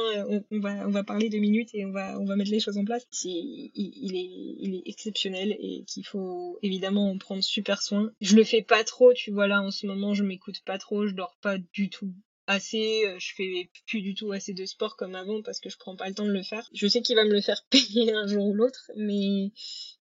on, 0.50 0.60
va 0.60 0.86
on 0.86 0.90
va 0.90 1.04
parler 1.04 1.28
deux 1.28 1.38
minutes 1.38 1.70
et 1.74 1.84
on 1.84 1.92
va 1.92 2.18
on 2.18 2.24
va 2.24 2.36
mettre 2.36 2.50
les 2.50 2.60
choses 2.60 2.78
en 2.78 2.84
place. 2.84 3.06
Il, 3.24 4.16
est 4.16 4.56
il 4.60 4.74
est 4.76 4.82
exceptionnel 4.86 5.56
et 5.60 5.84
qu'il 5.86 6.06
faut 6.06 6.58
évidemment 6.62 7.10
en 7.10 7.18
prendre 7.18 7.42
super 7.42 7.82
soin. 7.82 8.12
Je 8.20 8.36
le 8.36 8.44
fais 8.44 8.62
pas 8.62 8.82
trop, 8.84 9.12
tu 9.12 9.30
vois 9.30 9.46
là 9.46 9.62
en 9.62 9.70
ce 9.70 9.86
moment, 9.86 10.14
je 10.14 10.24
m'écoute 10.24 10.62
pas 10.64 10.78
trop, 10.78 11.06
je 11.06 11.14
dors 11.14 11.36
pas 11.40 11.58
du 11.72 11.88
tout 11.88 12.12
assez, 12.46 13.06
euh, 13.06 13.18
je 13.18 13.34
fais 13.34 13.70
plus 13.86 14.02
du 14.02 14.14
tout 14.14 14.32
assez 14.32 14.52
de 14.52 14.66
sport 14.66 14.96
comme 14.96 15.14
avant 15.14 15.42
parce 15.42 15.60
que 15.60 15.70
je 15.70 15.78
prends 15.78 15.96
pas 15.96 16.08
le 16.08 16.14
temps 16.14 16.26
de 16.26 16.32
le 16.32 16.42
faire. 16.42 16.68
Je 16.72 16.86
sais 16.86 17.02
qu'il 17.02 17.16
va 17.16 17.24
me 17.24 17.32
le 17.32 17.40
faire 17.40 17.64
payer 17.70 18.12
un 18.12 18.26
jour 18.26 18.46
ou 18.46 18.54
l'autre, 18.54 18.90
mais 18.96 19.52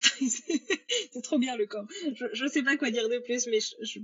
c'est 0.02 1.22
trop 1.22 1.38
bien 1.38 1.56
le 1.56 1.66
corps. 1.66 1.86
Je, 2.14 2.26
je 2.32 2.46
sais 2.46 2.62
pas 2.62 2.76
quoi 2.76 2.90
dire 2.90 3.08
de 3.08 3.18
plus, 3.18 3.46
mais 3.46 3.60
je, 3.60 4.00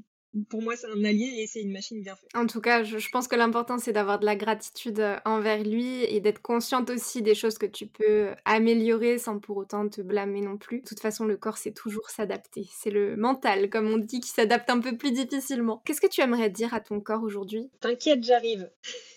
pour 0.49 0.62
moi, 0.62 0.77
c'est 0.77 0.87
un 0.87 1.05
allié 1.05 1.35
et 1.38 1.47
c'est 1.47 1.61
une 1.61 1.73
machine 1.73 2.01
bien 2.01 2.14
faite. 2.14 2.29
En 2.35 2.47
tout 2.47 2.61
cas, 2.61 2.85
je, 2.85 3.11
pense 3.11 3.27
que 3.27 3.37
l'important, 3.37 3.79
c'est 3.79 3.93
d'avoir 3.93 4.19
de 4.21 4.25
la 4.25 4.37
gratitude 4.37 5.01
euh, 5.01 5.16
envers 5.25 5.62
lui 5.64 6.05
et 6.05 6.21
d'être 6.21 6.40
consciente 6.40 6.90
aussi 6.90 7.23
des 7.23 7.35
choses 7.35 7.59
que 7.59 7.66
tu 7.66 7.87
peux 7.87 8.29
améliorer 8.45 9.19
sans 9.19 9.38
pour 9.38 9.57
autant 9.57 9.88
te 9.88 10.01
blâmer 10.01 10.40
non 10.40 10.57
plus. 10.57 10.81
De 10.81 10.87
toute 10.87 11.01
façon, 11.01 11.25
le 11.25 11.37
corps, 11.37 11.59
c'est 11.59 11.73
toujours 11.73 12.11
s'adapter. 12.11 12.69
C'est 12.73 12.90
le 12.90 13.16
mental, 13.16 13.71
comme 13.71 13.88
on 13.88 13.99
dit, 13.99 14.21
qui 14.21 14.31
s'adapte 14.31 14.71
un 14.71 14.81
peu 14.81 14.97
plus 14.97 15.12
difficilement. 15.12 15.83
Qu'est-ce 15.85 16.01
que 16.01 16.07
tu 16.07 16.21
aimerais 16.21 16.51
dire 16.51 16.75
à 16.75 16.81
ton 16.81 17.01
corps 17.01 17.23
aujourd'hui? 17.23 17.71
T'inquiète, 17.81 18.23
j'arrive. 18.23 18.71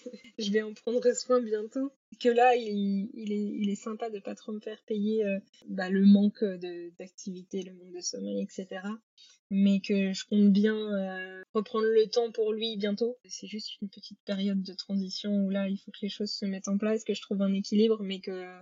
je 0.40 0.52
vais 0.52 0.64
en 0.64 0.74
prendre 0.74 1.14
soin 1.16 1.42
bientôt 1.42 1.92
que 2.20 2.30
là, 2.30 2.56
il, 2.56 3.32
est, 3.32 3.52
il, 3.62 3.70
est, 3.70 3.76
sympa 3.76 4.10
de 4.10 4.20
pas 4.20 4.36
trop 4.36 4.52
me 4.52 4.60
faire 4.60 4.82
payer 4.86 5.26
euh, 5.26 5.40
bah, 5.68 5.90
le 5.90 6.06
manque 6.06 6.44
d'activité, 7.00 7.64
le 7.64 7.74
manque 7.74 7.94
de 7.94 8.02
sommeil, 8.02 8.42
etc. 8.42 8.82
Mais 9.50 9.80
que 9.80 10.14
je 10.14 10.26
compte 10.26 10.52
bien 10.52 10.76
euh, 10.76 11.44
reprendre 11.54 11.86
le 11.86 12.08
temps 12.08 12.32
pour 12.32 12.54
lui 12.54 12.78
bientôt. 12.78 13.18
C'est 13.26 13.48
juste 13.48 13.82
une 13.82 13.90
petite 13.90 14.20
période 14.26 14.64
de 14.64 14.74
transition 14.74 15.32
où 15.46 15.50
là, 15.50 15.68
il 15.68 15.78
faut 15.78 15.92
que 15.92 16.00
les 16.02 16.10
choses 16.10 16.32
se 16.32 16.46
mettent 16.46 16.68
en 16.68 16.78
place, 16.78 17.04
que 17.04 17.14
je 17.14 17.22
trouve 17.22 17.42
un 17.42 17.54
équilibre, 17.54 18.02
mais 18.02 18.20
que 18.20 18.58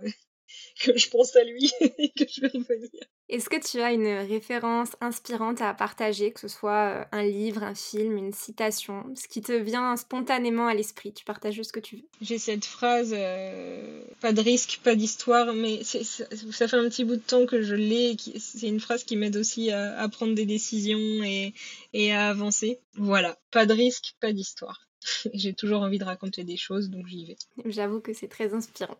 que 0.80 0.96
je 0.96 1.08
pense 1.08 1.34
à 1.36 1.44
lui 1.44 1.70
et 1.98 2.10
que 2.10 2.24
je 2.28 2.40
vais 2.40 2.48
revenir. 2.48 2.90
Est-ce 3.28 3.48
que 3.48 3.56
tu 3.56 3.80
as 3.80 3.92
une 3.92 4.06
référence 4.06 4.90
inspirante 5.00 5.62
à 5.62 5.72
partager, 5.72 6.32
que 6.32 6.40
ce 6.40 6.48
soit 6.48 7.00
euh, 7.00 7.04
un 7.12 7.22
livre, 7.22 7.62
un 7.62 7.74
film, 7.74 8.18
une 8.18 8.32
citation, 8.32 9.04
ce 9.14 9.26
qui 9.26 9.40
te 9.40 9.52
vient 9.52 9.96
spontanément 9.96 10.66
à 10.66 10.74
l'esprit? 10.74 11.14
Tu 11.14 11.24
partages 11.24 11.62
ce 11.62 11.72
que 11.72 11.80
tu 11.80 11.96
veux. 11.96 12.08
J'ai 12.20 12.38
cette 12.38 12.66
phrase, 12.66 13.14
euh, 13.16 14.02
pas 14.20 14.32
de 14.32 14.40
risque, 14.42 14.80
pas 14.84 14.94
d'histoire, 14.94 15.54
mais 15.54 15.82
ça, 15.82 16.68
fait 16.68 16.76
un 16.76 16.88
petit 16.90 17.04
bout 17.04 17.16
de 17.16 17.22
temps 17.22 17.46
que 17.46 17.62
je 17.62 17.74
l'ai. 17.74 18.16
C'est 18.38 18.68
une 18.68 18.80
phrase 18.80 19.04
qui 19.04 19.16
m'aide 19.16 19.36
aussi 19.36 19.70
à, 19.70 20.06
prendre 20.10 20.34
des 20.34 20.46
décisions 20.46 20.98
et, 20.98 21.54
et 21.94 22.12
à 22.12 22.28
avancer. 22.28 22.80
Voilà, 22.96 23.38
pas 23.50 23.64
de 23.64 23.72
risque, 23.72 24.14
pas 24.20 24.32
d'histoire. 24.32 24.86
J'ai 25.32 25.54
toujours 25.54 25.82
envie 25.82 25.98
de 25.98 26.04
raconter 26.04 26.44
des 26.44 26.56
choses, 26.56 26.90
donc 26.90 27.06
j'y 27.06 27.24
vais. 27.26 27.36
J'avoue 27.64 28.00
que 28.00 28.12
c'est 28.12 28.28
très 28.28 28.54
inspirant. 28.54 28.98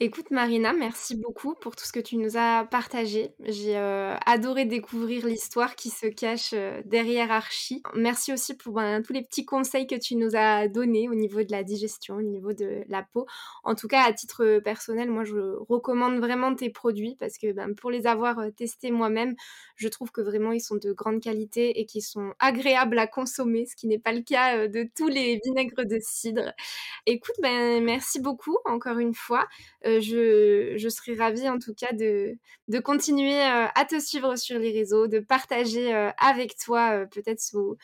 Écoute 0.00 0.32
Marina, 0.32 0.72
merci 0.72 1.14
beaucoup 1.14 1.54
pour 1.54 1.76
tout 1.76 1.84
ce 1.84 1.92
que 1.92 2.00
tu 2.00 2.16
nous 2.16 2.36
as 2.36 2.66
partagé. 2.68 3.30
J'ai 3.44 3.76
euh, 3.76 4.16
adoré 4.26 4.64
découvrir 4.64 5.24
l'histoire 5.24 5.76
qui 5.76 5.88
se 5.88 6.06
cache 6.08 6.50
euh, 6.52 6.82
derrière 6.84 7.30
Archie. 7.30 7.80
Merci 7.94 8.32
aussi 8.32 8.56
pour 8.56 8.74
ben, 8.74 9.02
tous 9.02 9.12
les 9.12 9.22
petits 9.22 9.44
conseils 9.44 9.86
que 9.86 9.94
tu 9.94 10.16
nous 10.16 10.34
as 10.34 10.66
donnés 10.66 11.08
au 11.08 11.14
niveau 11.14 11.44
de 11.44 11.52
la 11.52 11.62
digestion, 11.62 12.16
au 12.16 12.22
niveau 12.22 12.52
de 12.52 12.82
la 12.88 13.04
peau. 13.04 13.26
En 13.62 13.76
tout 13.76 13.86
cas, 13.86 14.02
à 14.02 14.12
titre 14.12 14.58
personnel, 14.64 15.10
moi 15.10 15.22
je 15.22 15.38
recommande 15.68 16.18
vraiment 16.18 16.52
tes 16.56 16.70
produits 16.70 17.16
parce 17.20 17.38
que 17.38 17.52
ben, 17.52 17.72
pour 17.76 17.92
les 17.92 18.08
avoir 18.08 18.40
euh, 18.40 18.50
testés 18.50 18.90
moi-même, 18.90 19.36
je 19.76 19.86
trouve 19.86 20.10
que 20.10 20.22
vraiment 20.22 20.50
ils 20.50 20.60
sont 20.60 20.76
de 20.76 20.92
grande 20.92 21.20
qualité 21.20 21.78
et 21.78 21.86
qu'ils 21.86 22.02
sont 22.02 22.32
agréables 22.40 22.98
à 22.98 23.06
consommer, 23.06 23.64
ce 23.66 23.76
qui 23.76 23.86
n'est 23.86 24.00
pas 24.00 24.12
le 24.12 24.22
cas 24.22 24.66
de 24.66 24.88
tous 24.96 25.08
les 25.08 25.40
vinaigres 25.44 25.86
de 25.86 25.98
cidre. 26.00 26.52
Écoute, 27.06 27.36
ben, 27.40 27.84
merci 27.84 28.20
beaucoup 28.20 28.58
encore 28.64 28.98
une 28.98 29.14
fois. 29.14 29.46
Euh, 29.86 30.00
je, 30.00 30.88
serais 30.88 31.14
ravie 31.14 31.48
en 31.48 31.58
tout 31.58 31.74
cas 31.74 31.92
de, 31.92 32.36
continuer 32.80 33.40
euh, 33.42 33.66
à 33.74 33.84
te 33.84 33.98
suivre 34.00 34.36
sur 34.36 34.58
les 34.58 34.72
réseaux, 34.72 35.06
de 35.06 35.18
partager 35.18 35.94
euh, 35.94 36.10
avec 36.18 36.56
toi 36.56 37.04
peut-être 37.10 37.40
sous, 37.40 37.76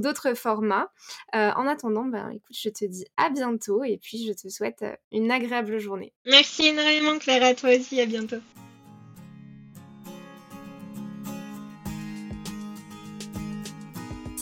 d'autres 0.00 0.34
formats. 0.34 0.90
en 1.32 1.66
attendant, 1.66 2.04
ben, 2.04 2.30
écoute, 2.30 2.56
je 2.56 2.68
te 2.68 2.84
dis 2.84 3.06
à 3.16 3.30
bientôt 3.30 3.84
et 3.84 3.98
puis 3.98 4.26
je 4.26 4.32
te 4.32 4.48
souhaite 4.48 4.84
une 5.12 5.30
agréable 5.30 5.78
journée. 5.78 6.12
Merci 6.26 6.68
énormément 6.68 7.18
Claire, 7.18 7.44
à 7.44 7.54
toi 7.54 7.76
aussi, 7.76 8.00
à 8.00 8.06
bientôt. 8.06 8.38